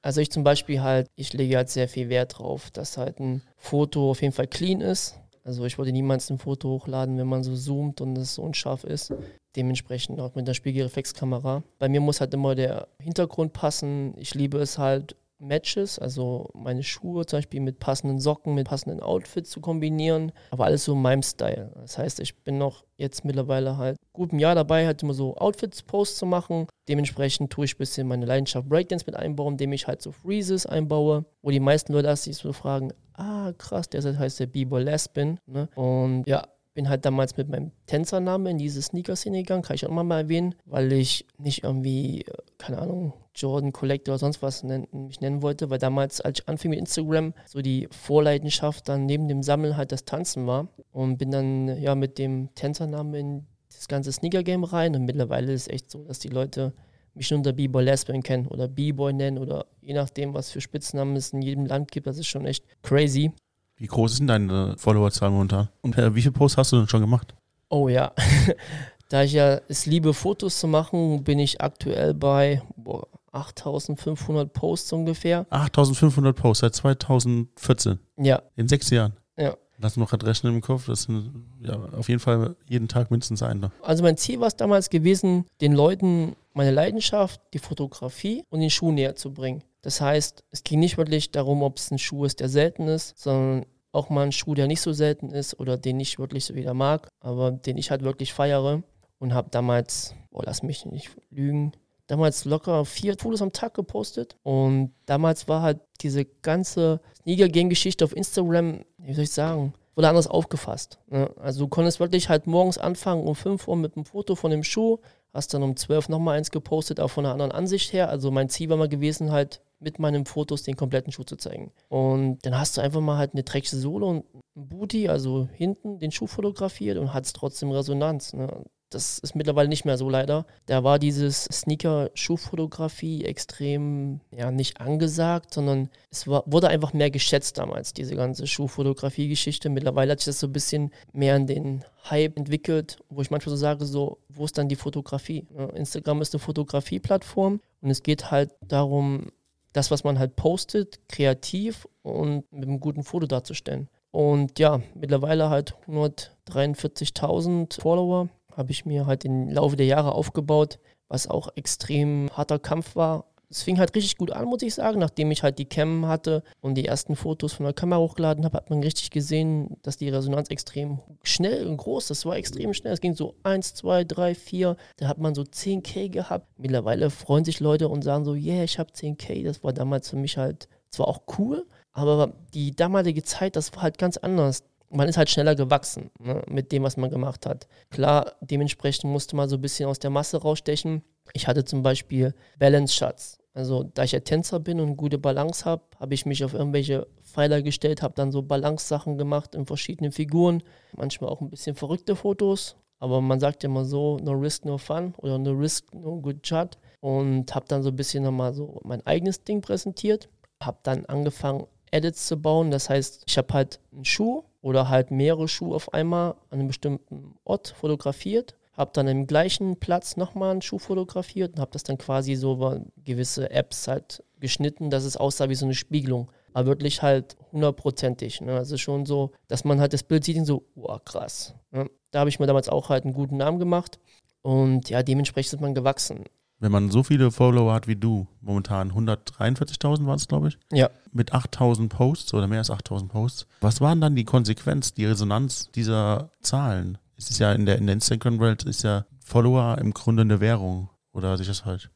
Also 0.03 0.21
ich 0.21 0.33
zum 0.33 0.43
Beispiel 0.43 0.83
halt, 0.83 1.07
ich 1.15 1.33
lege 1.35 1.57
halt 1.57 1.69
sehr 1.69 1.87
viel 1.87 2.09
Wert 2.09 2.39
drauf, 2.39 2.73
dass 2.73 2.97
halt 2.97 3.21
ein 3.21 3.43
Foto 3.57 4.11
auf 4.11 4.23
jeden 4.23 4.33
Fall 4.33 4.49
clean 4.49 4.81
ist. 4.81 5.21
Also 5.45 5.65
ich 5.67 5.79
wollte 5.79 5.93
niemals 5.93 6.29
ein 6.31 6.39
Foto 6.39 6.69
hochladen, 6.69 7.17
wenn 7.17 7.29
man 7.29 7.45
so 7.45 7.55
zoomt 7.55 8.01
und 8.01 8.19
es 8.19 8.35
so 8.35 8.43
unscharf 8.43 8.83
ist. 8.83 9.13
Dementsprechend 9.55 10.19
auch 10.19 10.35
mit 10.35 10.49
der 10.49 10.55
Spiegelreflexkamera. 10.55 11.63
Bei 11.79 11.89
mir 11.89 12.01
muss 12.01 12.21
halt 12.21 12.35
immer 12.35 12.57
der 12.57 12.89
Hintergrund 13.01 13.53
passen. 13.53 14.15
Ich 14.17 14.35
liebe 14.35 14.59
es 14.59 14.77
halt, 14.77 15.15
Matches, 15.41 15.99
also 15.99 16.49
meine 16.55 16.83
Schuhe 16.83 17.27
zum 17.27 17.39
Beispiel 17.39 17.61
mit 17.61 17.79
passenden 17.79 18.19
Socken, 18.19 18.55
mit 18.55 18.69
passenden 18.69 19.01
Outfits 19.01 19.51
zu 19.51 19.61
kombinieren, 19.61 20.33
aber 20.51 20.67
alles 20.67 20.85
so 20.85 20.93
in 20.93 21.03
meinem 21.03 21.23
Style. 21.23 21.73
Das 21.75 21.99
heißt, 21.99 22.21
ich 22.21 22.37
bin 22.43 22.59
noch 22.59 22.85
jetzt 22.97 23.25
mittlerweile 23.25 23.77
halt 23.77 23.97
gut 24.13 24.33
ein 24.33 24.39
Jahr 24.39 24.55
dabei, 24.55 24.87
halt 24.87 25.03
immer 25.03 25.15
so 25.15 25.37
Outfits-Posts 25.37 26.19
zu 26.19 26.27
machen. 26.27 26.67
Dementsprechend 26.89 27.51
tue 27.51 27.65
ich 27.65 27.75
ein 27.75 27.79
bisschen 27.79 28.07
meine 28.07 28.27
Leidenschaft 28.27 28.69
Breakdance 28.69 29.07
mit 29.07 29.17
einbauen, 29.17 29.55
indem 29.55 29.73
ich 29.73 29.87
halt 29.87 30.03
so 30.03 30.13
Freezes 30.13 30.67
einbaue, 30.67 31.25
wo 31.43 31.51
die 31.51 31.61
meisten 31.61 31.93
Leute 31.93 32.15
sich 32.17 32.37
so 32.37 32.53
fragen, 32.53 32.93
ah 33.15 33.53
krass, 33.57 33.89
der 33.89 34.03
heißt 34.19 34.41
der 34.41 34.47
B-Boy 34.47 34.83
Lespin. 34.83 35.39
Ne? 35.47 35.69
Und 35.75 36.25
ja, 36.27 36.47
bin 36.75 36.89
halt 36.89 37.05
damals 37.05 37.37
mit 37.37 37.49
meinem 37.49 37.73
Tänzernamen 37.87 38.47
in 38.47 38.59
diese 38.59 38.81
Sneaker-Szene 38.81 39.39
gegangen, 39.39 39.63
kann 39.63 39.75
ich 39.75 39.87
auch 39.87 39.91
mal 39.91 40.21
erwähnen, 40.21 40.55
weil 40.67 40.93
ich 40.93 41.27
nicht 41.39 41.65
irgendwie, 41.65 42.23
äh, 42.23 42.33
keine 42.59 42.79
Ahnung, 42.79 43.13
Jordan 43.35 43.73
Collector 43.73 44.15
oder 44.15 44.19
sonst 44.19 44.43
was 44.43 44.63
nennen, 44.63 44.87
mich 44.93 45.21
nennen 45.21 45.43
wollte, 45.43 45.71
weil 45.71 45.79
damals, 45.79 46.21
als 46.21 46.41
ich 46.41 46.49
anfing 46.49 46.71
mit 46.71 46.79
Instagram, 46.79 47.35
so 47.47 47.61
die 47.63 47.89
Vorleidenschaft 47.91 48.89
dann 48.89 49.07
neben 49.07 49.29
dem 49.29 49.43
Sammeln 49.43 49.77
halt 49.77 49.93
das 49.93 50.05
Tanzen 50.05 50.47
war 50.47 50.69
und 50.93 51.19
bin 51.19 51.31
dann 51.31 51.81
ja 51.81 51.95
mit 51.95 52.19
dem 52.19 52.55
Tänzernamen 52.55 53.15
in 53.15 53.47
das 53.69 53.89
ganze 53.89 54.13
Sneaker-Game 54.13 54.65
rein 54.65 54.95
und 54.95 55.05
mittlerweile 55.05 55.53
ist 55.53 55.63
es 55.63 55.69
echt 55.69 55.91
so, 55.91 56.05
dass 56.05 56.19
die 56.19 56.29
Leute 56.29 56.75
mich 57.15 57.31
nur 57.31 57.39
unter 57.39 57.53
B-Boy 57.53 57.85
Lesbian 57.85 58.23
kennen 58.23 58.47
oder 58.47 58.69
B-Boy 58.69 59.13
nennen 59.13 59.39
oder 59.39 59.67
je 59.81 59.95
nachdem, 59.95 60.35
was 60.35 60.51
für 60.51 60.61
Spitznamen 60.61 61.17
es 61.17 61.33
in 61.33 61.43
jedem 61.43 61.67
Land 61.67 61.91
gibt, 61.91 62.07
das 62.07 62.19
ist 62.19 62.27
schon 62.27 62.47
echt 62.47 62.65
crazy. 62.83 63.33
Wie 63.81 63.87
groß 63.87 64.17
sind 64.17 64.27
deine 64.27 64.75
Followerzahl 64.77 65.31
momentan? 65.31 65.71
Und 65.81 65.97
äh, 65.97 66.15
wie 66.15 66.21
viele 66.21 66.33
Posts 66.33 66.59
hast 66.59 66.73
du 66.73 66.77
denn 66.77 66.89
schon 66.89 67.01
gemacht? 67.01 67.35
Oh 67.71 67.89
ja, 67.89 68.13
da 69.09 69.23
ich 69.23 69.33
ja 69.33 69.59
es 69.69 69.87
liebe, 69.87 70.13
Fotos 70.13 70.61
zu 70.61 70.69
machen, 70.69 71.25
bin 71.25 71.39
ich 71.39 71.63
aktuell 71.63 72.13
bei 72.13 72.61
boah, 72.77 73.09
8500 73.33 74.53
Posts 74.53 74.93
ungefähr. 74.93 75.47
8500 75.49 76.37
Posts 76.37 76.61
seit 76.61 76.75
2014? 76.75 77.99
Ja. 78.19 78.43
In 78.55 78.69
sechs 78.69 78.91
Jahren? 78.91 79.15
Ja. 79.39 79.57
Lass 79.79 79.97
noch 79.97 80.11
gerade 80.11 80.27
rechnen 80.27 80.57
im 80.57 80.61
Kopf, 80.61 80.85
das 80.85 81.05
sind 81.05 81.47
ja 81.63 81.75
auf 81.97 82.11
jeden 82.11 82.21
Fall 82.21 82.57
jeden 82.69 82.87
Tag 82.87 83.11
mindestens 83.11 83.43
ein. 83.43 83.61
Ne? 83.61 83.71
Also 83.81 84.03
mein 84.03 84.19
Ziel 84.19 84.41
war 84.41 84.49
es 84.49 84.57
damals 84.57 84.91
gewesen, 84.91 85.47
den 85.63 85.73
Leuten 85.73 86.37
meine 86.53 86.71
Leidenschaft, 86.71 87.41
die 87.55 87.59
Fotografie 87.59 88.45
und 88.51 88.61
den 88.61 88.69
Schuh 88.69 88.93
näher 88.93 89.17
zu 89.17 89.33
bringen. 89.33 89.63
Das 89.83 90.01
heißt, 90.01 90.45
es 90.51 90.63
ging 90.63 90.81
nicht 90.81 90.99
wirklich 90.99 91.31
darum, 91.31 91.63
ob 91.63 91.79
es 91.79 91.91
ein 91.91 91.99
Schuh 91.99 92.25
ist, 92.25 92.41
der 92.41 92.49
selten 92.49 92.89
ist, 92.89 93.19
sondern 93.19 93.67
auch 93.93 94.11
mal 94.11 94.23
ein 94.23 94.33
Schuh, 94.33 94.55
der 94.55 94.67
nicht 94.67 94.81
so 94.81 94.93
selten 94.93 95.31
ist 95.31 95.59
oder 95.59 95.77
den 95.77 95.99
ich 96.01 96.19
wirklich 96.19 96.45
so 96.45 96.55
wieder 96.55 96.75
mag, 96.75 97.09
aber 97.21 97.51
den 97.51 97.79
ich 97.79 97.91
halt 97.91 98.03
wirklich 98.03 98.33
feiere. 98.33 98.83
Und 99.19 99.35
habe 99.35 99.51
damals, 99.51 100.15
oh, 100.31 100.41
lass 100.43 100.63
mich 100.63 100.87
nicht 100.87 101.11
lügen, 101.29 101.73
damals 102.07 102.47
locker 102.47 102.87
vier 102.87 103.17
Fotos 103.19 103.43
am 103.43 103.53
Tag 103.53 103.75
gepostet. 103.75 104.37
Und 104.43 104.95
damals 105.05 105.47
war 105.47 105.61
halt 105.61 105.81
diese 106.01 106.25
ganze 106.25 107.01
Sneaker-Gang-Geschichte 107.23 108.05
auf 108.05 108.17
Instagram, 108.17 108.85
wie 108.97 109.13
soll 109.13 109.25
ich 109.25 109.33
sagen, 109.33 109.75
wurde 109.95 110.09
anders 110.09 110.27
aufgefasst. 110.27 110.99
Ne? 111.09 111.31
Also 111.37 111.65
du 111.65 111.69
konntest 111.69 112.01
wirklich 112.01 112.29
halt 112.31 112.47
morgens 112.47 112.79
anfangen 112.79 113.27
um 113.27 113.35
5 113.35 113.69
Uhr 113.69 113.77
mit 113.77 113.97
einem 113.97 114.07
Foto 114.07 114.35
von 114.35 114.51
dem 114.51 114.65
Schuh, 114.65 114.99
hast 115.33 115.55
dann 115.55 115.63
um 115.63 115.77
12 115.77 116.09
nochmal 116.09 116.39
eins 116.39 116.51
gepostet, 116.51 117.01
auch 117.01 117.09
von 117.11 117.25
einer 117.25 117.33
anderen 117.33 117.53
Ansicht 117.53 117.93
her. 117.93 118.09
Also 118.09 118.31
mein 118.31 118.49
Ziel 118.49 118.69
war 118.69 118.77
mal 118.77 118.89
gewesen, 118.89 119.33
halt 119.33 119.63
mit 119.79 119.99
meinen 119.99 120.27
Fotos 120.27 120.63
den 120.63 120.77
kompletten 120.77 121.13
Schuh 121.13 121.25
zu 121.25 121.37
zeigen. 121.37 121.73
Und 121.89 122.39
dann 122.43 122.59
hast 122.59 122.77
du 122.77 122.81
einfach 122.81 123.01
mal 123.01 123.17
halt 123.17 123.33
eine 123.33 123.43
dreckige 123.43 123.77
Sohle 123.77 124.07
und 124.07 124.25
ein 124.57 124.69
Booty, 124.69 125.09
also 125.09 125.49
hinten 125.53 125.99
den 125.99 126.13
Schuh 126.13 126.27
fotografiert 126.27 126.99
und 126.99 127.15
hat 127.15 127.25
es 127.25 127.33
trotzdem 127.33 127.71
Resonanz. 127.71 128.33
Ne? 128.35 128.65
Das 128.91 129.19
ist 129.19 129.37
mittlerweile 129.37 129.69
nicht 129.69 129.85
mehr 129.85 129.97
so 129.97 130.11
leider. 130.11 130.47
Da 130.67 130.83
war 130.83 130.99
dieses 130.99 131.45
Sneaker-Schuhfotografie 131.45 133.25
extrem, 133.25 134.21
ja, 134.37 134.51
nicht 134.51 134.81
angesagt, 134.81 135.55
sondern 135.55 135.91
es 136.11 136.27
war, 136.27 136.43
wurde 136.47 136.69
einfach 136.69 136.93
mehr 136.93 137.11
geschätzt 137.11 137.59
damals, 137.59 137.95
diese 137.95 138.17
ganze 138.17 138.49
Schuhfotografie-Geschichte. 138.49 139.69
Mittlerweile 139.71 140.13
hat 140.13 140.21
sich 140.21 140.27
das 140.27 140.41
so 140.41 140.49
ein 140.49 140.53
bisschen 140.53 140.91
mehr 141.13 141.37
in 141.37 141.47
den 141.47 141.85
Hype 142.11 142.37
entwickelt, 142.37 142.99
wo 143.09 143.23
ich 143.23 143.31
manchmal 143.31 143.51
so 143.51 143.61
sage, 143.61 143.85
so, 143.85 144.19
wo 144.29 144.45
ist 144.45 144.59
dann 144.59 144.69
die 144.69 144.77
Fotografie? 144.77 145.47
Instagram 145.75 146.21
ist 146.21 146.35
eine 146.35 146.41
Fotografie-Plattform 146.41 147.61
und 147.83 147.91
es 147.91 148.03
geht 148.03 148.31
halt 148.33 148.51
darum, 148.67 149.29
das, 149.73 149.91
was 149.93 150.03
man 150.03 150.19
halt 150.19 150.35
postet, 150.35 150.99
kreativ 151.09 151.87
und 152.03 152.53
mit 152.53 152.65
einem 152.65 152.81
guten 152.81 153.05
Foto 153.05 153.27
darzustellen. 153.27 153.89
Und 154.11 154.59
ja, 154.59 154.83
mittlerweile 154.95 155.51
halt 155.51 155.77
143.000 155.87 157.81
Follower 157.81 158.29
habe 158.57 158.73
ich 158.73 158.85
mir 158.85 159.07
halt 159.07 159.25
im 159.25 159.49
Laufe 159.49 159.77
der 159.77 159.87
Jahre 159.87 160.13
aufgebaut, 160.13 160.79
was 161.09 161.27
auch 161.27 161.49
extrem 161.57 162.31
harter 162.33 162.59
Kampf 162.59 162.97
war. 162.97 163.27
Es 163.53 163.65
fing 163.65 163.81
halt 163.81 163.97
richtig 163.97 164.17
gut 164.17 164.31
an, 164.31 164.45
muss 164.45 164.63
ich 164.63 164.75
sagen. 164.75 165.01
Nachdem 165.01 165.33
ich 165.33 165.43
halt 165.43 165.59
die 165.59 165.65
Cam 165.65 166.07
hatte 166.07 166.45
und 166.61 166.77
die 166.77 166.85
ersten 166.85 167.17
Fotos 167.17 167.53
von 167.53 167.65
der 167.65 167.73
Kamera 167.73 167.99
hochgeladen 167.99 168.45
habe, 168.45 168.57
hat 168.57 168.71
man 168.71 168.81
richtig 168.81 169.11
gesehen, 169.11 169.77
dass 169.83 169.97
die 169.97 170.09
Resonanz 170.09 170.51
extrem 170.51 171.01
schnell 171.25 171.67
und 171.67 171.77
groß 171.77 172.05
ist. 172.05 172.19
Es 172.19 172.27
war 172.27 172.37
extrem 172.37 172.73
schnell. 172.75 172.93
Es 172.93 173.01
ging 173.01 173.17
so 173.17 173.35
1, 173.43 173.75
2, 173.75 174.05
3, 174.05 174.35
4. 174.37 174.77
Da 174.99 175.09
hat 175.09 175.19
man 175.19 175.35
so 175.35 175.43
10k 175.43 176.11
gehabt. 176.11 176.47
Mittlerweile 176.59 177.11
freuen 177.11 177.45
sich 177.45 177.59
Leute 177.59 177.89
und 177.89 178.05
sagen 178.05 178.25
so, 178.25 178.35
yeah, 178.35 178.63
ich 178.63 178.79
habe 178.79 178.93
10k. 178.93 179.43
Das 179.45 179.65
war 179.65 179.73
damals 179.73 180.11
für 180.11 180.17
mich 180.17 180.37
halt 180.37 180.69
zwar 180.91 181.09
auch 181.09 181.23
cool, 181.39 181.67
aber 181.93 182.33
die 182.55 182.75
damalige 182.75 183.23
Zeit, 183.23 183.57
das 183.57 183.75
war 183.75 183.83
halt 183.83 183.99
ganz 183.99 184.17
anders 184.17 184.65
man 184.91 185.09
ist 185.09 185.17
halt 185.17 185.31
schneller 185.31 185.55
gewachsen 185.55 186.11
ne, 186.19 186.43
mit 186.49 186.73
dem, 186.73 186.83
was 186.83 186.97
man 186.97 187.11
gemacht 187.11 187.47
hat. 187.47 187.69
Klar, 187.91 188.33
dementsprechend 188.41 189.11
musste 189.11 189.37
man 189.37 189.49
so 189.49 189.57
ein 189.57 189.63
bisschen 189.63 189.89
aus 189.89 189.99
der 189.99 190.11
Masse 190.11 190.39
rausstechen. 190.39 191.03
Ich 191.33 191.47
hatte 191.47 191.65
zum 191.65 191.83
Beispiel 191.83 192.35
Balance 192.59 192.95
Shots. 192.95 193.39
Also 193.53 193.85
da 193.85 194.05
ich 194.05 194.13
ja 194.13 194.21
Tänzer 194.21 194.61
bin 194.61 194.81
und 194.81 194.97
gute 194.97 195.19
Balance 195.19 195.65
habe, 195.65 195.83
habe 195.99 196.15
ich 196.15 196.27
mich 196.27 196.45
auf 196.45 196.55
irgendwelche 196.55 197.07
Pfeiler 197.23 197.63
gestellt, 197.63 198.03
habe 198.03 198.15
dann 198.15 198.31
so 198.31 198.43
Balance-Sachen 198.43 199.19
gemacht 199.19 199.55
in 199.55 199.67
verschiedenen 199.67 200.13
Figuren. 200.13 200.63
Manchmal 200.97 201.31
auch 201.31 201.41
ein 201.41 201.51
bisschen 201.51 201.75
verrückte 201.75 202.15
Fotos. 202.15 202.77
Aber 202.99 203.21
man 203.21 203.41
sagt 203.41 203.63
ja 203.63 203.69
immer 203.69 203.85
so, 203.85 204.19
no 204.19 204.33
risk, 204.33 204.67
no 204.67 204.77
fun 204.77 205.15
oder 205.19 205.39
no 205.39 205.53
risk, 205.53 205.93
no 205.95 206.21
good 206.21 206.47
shot. 206.47 206.79
Und 207.01 207.55
habe 207.55 207.65
dann 207.67 207.83
so 207.83 207.89
ein 207.89 207.97
bisschen 207.97 208.23
nochmal 208.23 208.55
so 208.55 208.81
mein 208.85 209.05
eigenes 209.07 209.43
Ding 209.43 209.63
präsentiert. 209.63 210.29
Habe 210.63 210.79
dann 210.83 211.07
angefangen, 211.07 211.67
Edits 211.91 212.27
zu 212.27 212.41
bauen. 212.41 212.71
Das 212.71 212.89
heißt, 212.89 213.25
ich 213.27 213.39
habe 213.39 213.53
halt 213.55 213.81
einen 213.93 214.05
Schuh 214.05 214.45
oder 214.63 214.89
halt 214.89 215.11
mehrere 215.11 215.49
Schuhe 215.49 215.75
auf 215.75 215.93
einmal 215.95 216.33
an 216.51 216.59
einem 216.59 216.69
bestimmten 216.69 217.35
Ort 217.45 217.75
fotografiert, 217.79 218.57
habe 218.73 218.91
dann 218.95 219.09
im 219.09 219.27
gleichen 219.27 219.77
Platz 219.79 220.17
nochmal 220.17 220.53
einen 220.53 220.63
Schuh 220.63 220.79
fotografiert 220.79 221.55
und 221.55 221.61
habe 221.61 221.71
das 221.73 221.83
dann 221.83 221.99
quasi 221.99 222.35
so 222.35 222.83
gewisse 223.05 223.51
Apps 223.51 223.89
halt 223.89 224.23
geschnitten, 224.39 224.91
dass 224.91 225.05
es 225.05 225.17
aussah 225.17 225.49
wie 225.49 225.55
so 225.55 225.67
eine 225.67 225.75
Spiegelung. 225.75 226.31
Aber 226.53 226.67
wirklich 226.67 227.03
halt 227.03 227.37
hundertprozentig. 227.53 228.41
Ne? 228.41 228.57
Also 228.57 228.77
schon 228.77 229.07
so, 229.07 229.31
dass 229.49 229.65
man 229.65 229.81
halt 229.81 229.93
das 229.93 230.03
Bild 230.03 230.25
sieht 230.25 230.37
und 230.37 230.47
so, 230.47 230.65
wow, 230.75 231.01
krass. 231.05 231.55
Ne? 231.71 231.89
Da 232.11 232.21
habe 232.21 232.31
ich 232.31 232.41
mir 232.41 232.47
damals 232.47 232.69
auch 232.69 232.89
halt 232.89 233.05
einen 233.05 233.15
guten 233.15 233.37
Namen 233.37 233.59
gemacht. 233.59 233.99
Und 234.43 234.89
ja, 234.89 235.03
dementsprechend 235.03 235.53
ist 235.55 235.61
man 235.61 235.75
gewachsen. 235.75 236.25
Wenn 236.61 236.73
man 236.73 236.91
so 236.91 237.03
viele 237.03 237.31
Follower 237.31 237.73
hat 237.73 237.89
wie 237.89 237.97
du, 237.97 238.27
momentan 238.43 238.93
143.000 238.93 240.05
waren 240.07 240.17
es, 240.17 240.29
glaube 240.29 240.49
ich. 240.49 240.59
Ja. 240.71 240.91
Mit 241.11 241.33
8.000 241.33 241.89
Posts 241.89 242.35
oder 242.35 242.47
mehr 242.47 242.59
als 242.59 242.71
8.000 242.71 243.09
Posts. 243.09 243.47
Was 243.63 243.81
waren 243.81 244.03
dann 244.03 244.15
die 244.15 244.25
Konsequenz, 244.25 244.93
die 244.93 245.07
Resonanz 245.07 245.71
dieser 245.73 246.31
Zahlen? 246.43 246.99
Es 247.17 247.31
ist 247.31 247.39
ja 247.39 247.53
in 247.53 247.65
der, 247.65 247.79
in 247.79 247.87
der 247.87 247.95
Instagram-Welt 247.95 248.65
ist 248.65 248.83
ja 248.83 249.07
Follower 249.25 249.79
im 249.79 249.95
Grunde 249.95 250.21
eine 250.21 250.41
Währung. 250.41 250.91
Oder 251.13 251.37
sich 251.39 251.47
das 251.47 251.65
halt? 251.65 251.91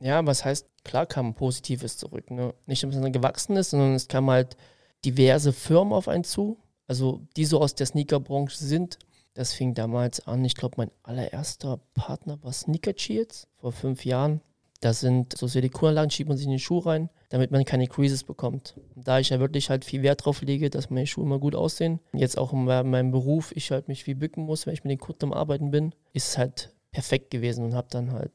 Ja, 0.00 0.24
was 0.24 0.44
heißt, 0.44 0.66
klar 0.84 1.06
kam 1.06 1.34
Positives 1.34 1.96
zurück. 1.96 2.30
Ne? 2.30 2.54
Nicht, 2.66 2.84
dass 2.84 2.94
man 2.94 3.12
gewachsen 3.12 3.56
ist, 3.56 3.70
sondern 3.70 3.94
es 3.94 4.08
kamen 4.08 4.30
halt 4.30 4.56
diverse 5.04 5.52
Firmen 5.52 5.92
auf 5.92 6.08
einen 6.08 6.24
zu. 6.24 6.58
Also 6.86 7.26
die 7.36 7.44
so 7.44 7.60
aus 7.60 7.74
der 7.74 7.86
Sneakerbranche 7.86 8.56
sind 8.56 8.98
das 9.36 9.52
fing 9.52 9.74
damals 9.74 10.26
an. 10.26 10.44
Ich 10.44 10.54
glaube, 10.54 10.76
mein 10.78 10.90
allererster 11.02 11.78
Partner 11.94 12.42
war 12.42 12.52
Sneaker 12.52 12.94
Cheers 12.94 13.48
vor 13.58 13.70
fünf 13.70 14.04
Jahren. 14.04 14.40
Das 14.80 15.00
sind 15.00 15.36
so 15.36 15.46
Silikonaanlagen, 15.46 16.10
schiebt 16.10 16.28
man 16.28 16.36
sich 16.38 16.46
in 16.46 16.52
den 16.52 16.58
Schuh 16.58 16.78
rein, 16.78 17.10
damit 17.28 17.50
man 17.50 17.64
keine 17.64 17.86
Creases 17.86 18.24
bekommt. 18.24 18.78
Da 18.94 19.18
ich 19.18 19.30
ja 19.30 19.40
wirklich 19.40 19.70
halt 19.70 19.84
viel 19.84 20.02
Wert 20.02 20.24
drauf 20.24 20.42
lege, 20.42 20.70
dass 20.70 20.90
meine 20.90 21.06
Schuhe 21.06 21.24
immer 21.24 21.38
gut 21.38 21.54
aussehen, 21.54 22.00
jetzt 22.12 22.38
auch 22.38 22.52
in 22.52 22.64
meinem 22.64 23.10
Beruf, 23.10 23.52
ich 23.54 23.70
halt 23.70 23.88
mich 23.88 24.04
viel 24.04 24.14
bücken 24.14 24.44
muss, 24.44 24.66
wenn 24.66 24.74
ich 24.74 24.84
mit 24.84 24.90
den 24.90 24.98
Kunden 24.98 25.26
am 25.26 25.32
Arbeiten 25.32 25.70
bin, 25.70 25.94
ist 26.12 26.28
es 26.28 26.38
halt 26.38 26.74
perfekt 26.90 27.30
gewesen 27.30 27.64
und 27.64 27.74
habe 27.74 27.88
dann 27.90 28.12
halt 28.12 28.32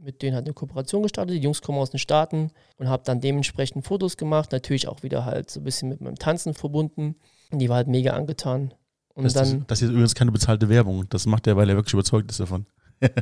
mit 0.00 0.22
denen 0.22 0.34
halt 0.34 0.44
eine 0.44 0.54
Kooperation 0.54 1.02
gestartet. 1.02 1.36
Die 1.36 1.40
Jungs 1.40 1.62
kommen 1.62 1.78
aus 1.78 1.90
den 1.90 1.98
Staaten 1.98 2.50
und 2.76 2.88
habe 2.88 3.02
dann 3.04 3.20
dementsprechend 3.20 3.86
Fotos 3.86 4.16
gemacht. 4.16 4.52
Natürlich 4.52 4.86
auch 4.86 5.02
wieder 5.02 5.24
halt 5.24 5.50
so 5.50 5.60
ein 5.60 5.64
bisschen 5.64 5.88
mit 5.88 6.00
meinem 6.00 6.18
Tanzen 6.18 6.52
verbunden. 6.54 7.16
Und 7.50 7.58
die 7.58 7.70
war 7.70 7.76
halt 7.76 7.88
mega 7.88 8.12
angetan. 8.12 8.74
Und 9.14 9.24
das, 9.24 9.32
dann, 9.34 9.60
das, 9.60 9.66
das 9.66 9.82
ist 9.82 9.90
übrigens 9.90 10.14
keine 10.14 10.32
bezahlte 10.32 10.68
Werbung. 10.68 11.08
Das 11.08 11.26
macht 11.26 11.46
er, 11.46 11.56
weil 11.56 11.68
er 11.68 11.76
wirklich 11.76 11.94
überzeugt 11.94 12.30
ist 12.30 12.40
davon. 12.40 12.66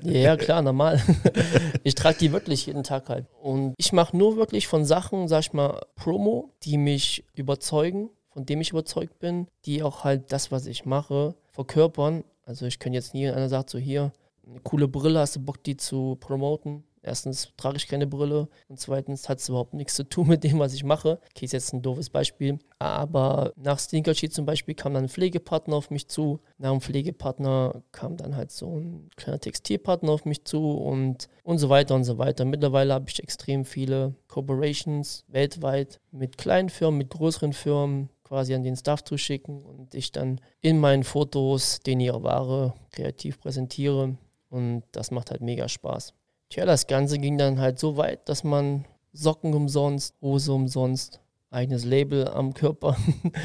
ja, 0.03 0.37
klar, 0.37 0.63
normal. 0.63 1.01
ich 1.83 1.95
trage 1.95 2.19
die 2.19 2.33
wirklich 2.33 2.67
jeden 2.67 2.83
Tag 2.83 3.09
halt. 3.09 3.27
Und 3.41 3.75
ich 3.77 3.93
mache 3.93 4.17
nur 4.17 4.37
wirklich 4.37 4.67
von 4.67 4.85
Sachen, 4.85 5.29
sag 5.29 5.41
ich 5.41 5.53
mal, 5.53 5.81
Promo, 5.97 6.53
die 6.63 6.79
mich 6.79 7.25
überzeugen, 7.35 8.11
von 8.31 8.47
dem 8.47 8.61
ich 8.61 8.71
überzeugt 8.71 9.19
bin, 9.19 9.49
die 9.65 9.83
auch 9.83 10.05
halt 10.05 10.33
das, 10.33 10.51
was 10.51 10.67
ich 10.67 10.85
mache, 10.85 11.35
verkörpern. 11.51 12.25
Also 12.45 12.67
ich 12.67 12.79
kann 12.79 12.93
jetzt 12.93 13.15
nie, 13.15 13.29
einer 13.29 13.49
sagt 13.49 13.71
so 13.71 13.79
hier, 13.79 14.13
eine 14.47 14.61
coole 14.61 14.89
Brille, 14.89 15.21
hast 15.21 15.37
du 15.37 15.41
Bock, 15.41 15.63
die 15.63 15.77
zu 15.77 16.17
promoten? 16.21 16.85
Erstens 17.03 17.53
trage 17.57 17.77
ich 17.77 17.89
keine 17.89 18.07
Brille 18.07 18.49
und 18.69 18.79
zweitens 18.79 19.29
hat 19.29 19.39
es 19.39 19.49
überhaupt 19.49 19.75
nichts 19.75 19.95
zu 19.95 20.09
tun 20.09 20.27
mit 20.29 20.45
dem, 20.45 20.59
was 20.59 20.73
ich 20.73 20.85
mache. 20.85 21.21
Okay, 21.31 21.45
ist 21.45 21.53
jetzt 21.53 21.73
ein 21.73 21.83
doofes 21.83 22.11
Beispiel. 22.11 22.59
Aber 22.79 23.53
nach 23.57 23.79
Sheet 23.79 24.33
zum 24.33 24.47
Beispiel 24.47 24.75
kam 24.75 24.95
dann 24.95 25.05
ein 25.05 25.09
Pflegepartner 25.09 25.77
auf 25.77 25.91
mich 25.91 26.09
zu. 26.09 26.41
Nach 26.59 26.71
dem 26.71 26.81
Pflegepartner 26.81 27.83
kam 27.91 28.17
dann 28.17 28.37
halt 28.37 28.53
so 28.53 28.79
ein 28.79 29.11
kleiner 29.17 29.41
Textilpartner 29.41 30.13
auf 30.13 30.25
mich 30.25 30.45
zu 30.45 30.73
und, 30.73 31.29
und 31.43 31.59
so 31.59 31.69
weiter 31.69 31.95
und 31.95 32.05
so 32.05 32.19
weiter. 32.19 32.45
Mittlerweile 32.45 32.95
habe 32.95 33.09
ich 33.09 33.23
extrem 33.23 33.65
viele 33.65 34.15
Corporations 34.29 35.25
weltweit 35.29 36.01
mit 36.13 36.39
kleinen 36.39 36.69
Firmen, 36.69 36.99
mit 36.99 37.11
größeren 37.11 37.53
Firmen, 37.53 38.11
quasi 38.23 38.55
an 38.55 38.63
den 38.63 38.77
Staff 38.77 39.05
zu 39.05 39.19
schicken 39.19 39.63
und 39.63 39.95
ich 39.95 40.11
dann 40.13 40.41
in 40.61 40.79
meinen 40.79 41.05
Fotos 41.05 41.81
den 41.81 42.01
ihre 42.01 42.23
Ware 42.23 42.75
kreativ 42.91 43.41
präsentiere. 43.41 44.17
Und 44.49 44.85
das 44.93 45.11
macht 45.11 45.31
halt 45.31 45.41
mega 45.41 45.69
Spaß. 45.69 46.15
Tja, 46.53 46.67
das 46.67 46.87
Ganze 46.87 47.19
ging 47.19 47.39
dann 47.39 47.61
halt 47.61 47.79
so 47.79 47.97
weit, 47.97 48.29
dass 48.29 48.45
man 48.45 48.85
Socken 49.15 49.55
umsonst, 49.55 50.15
Hose 50.21 50.53
umsonst, 50.53 51.19
eigenes 51.49 51.87
Label 51.87 52.29
am 52.29 52.53
Körper, 52.53 52.95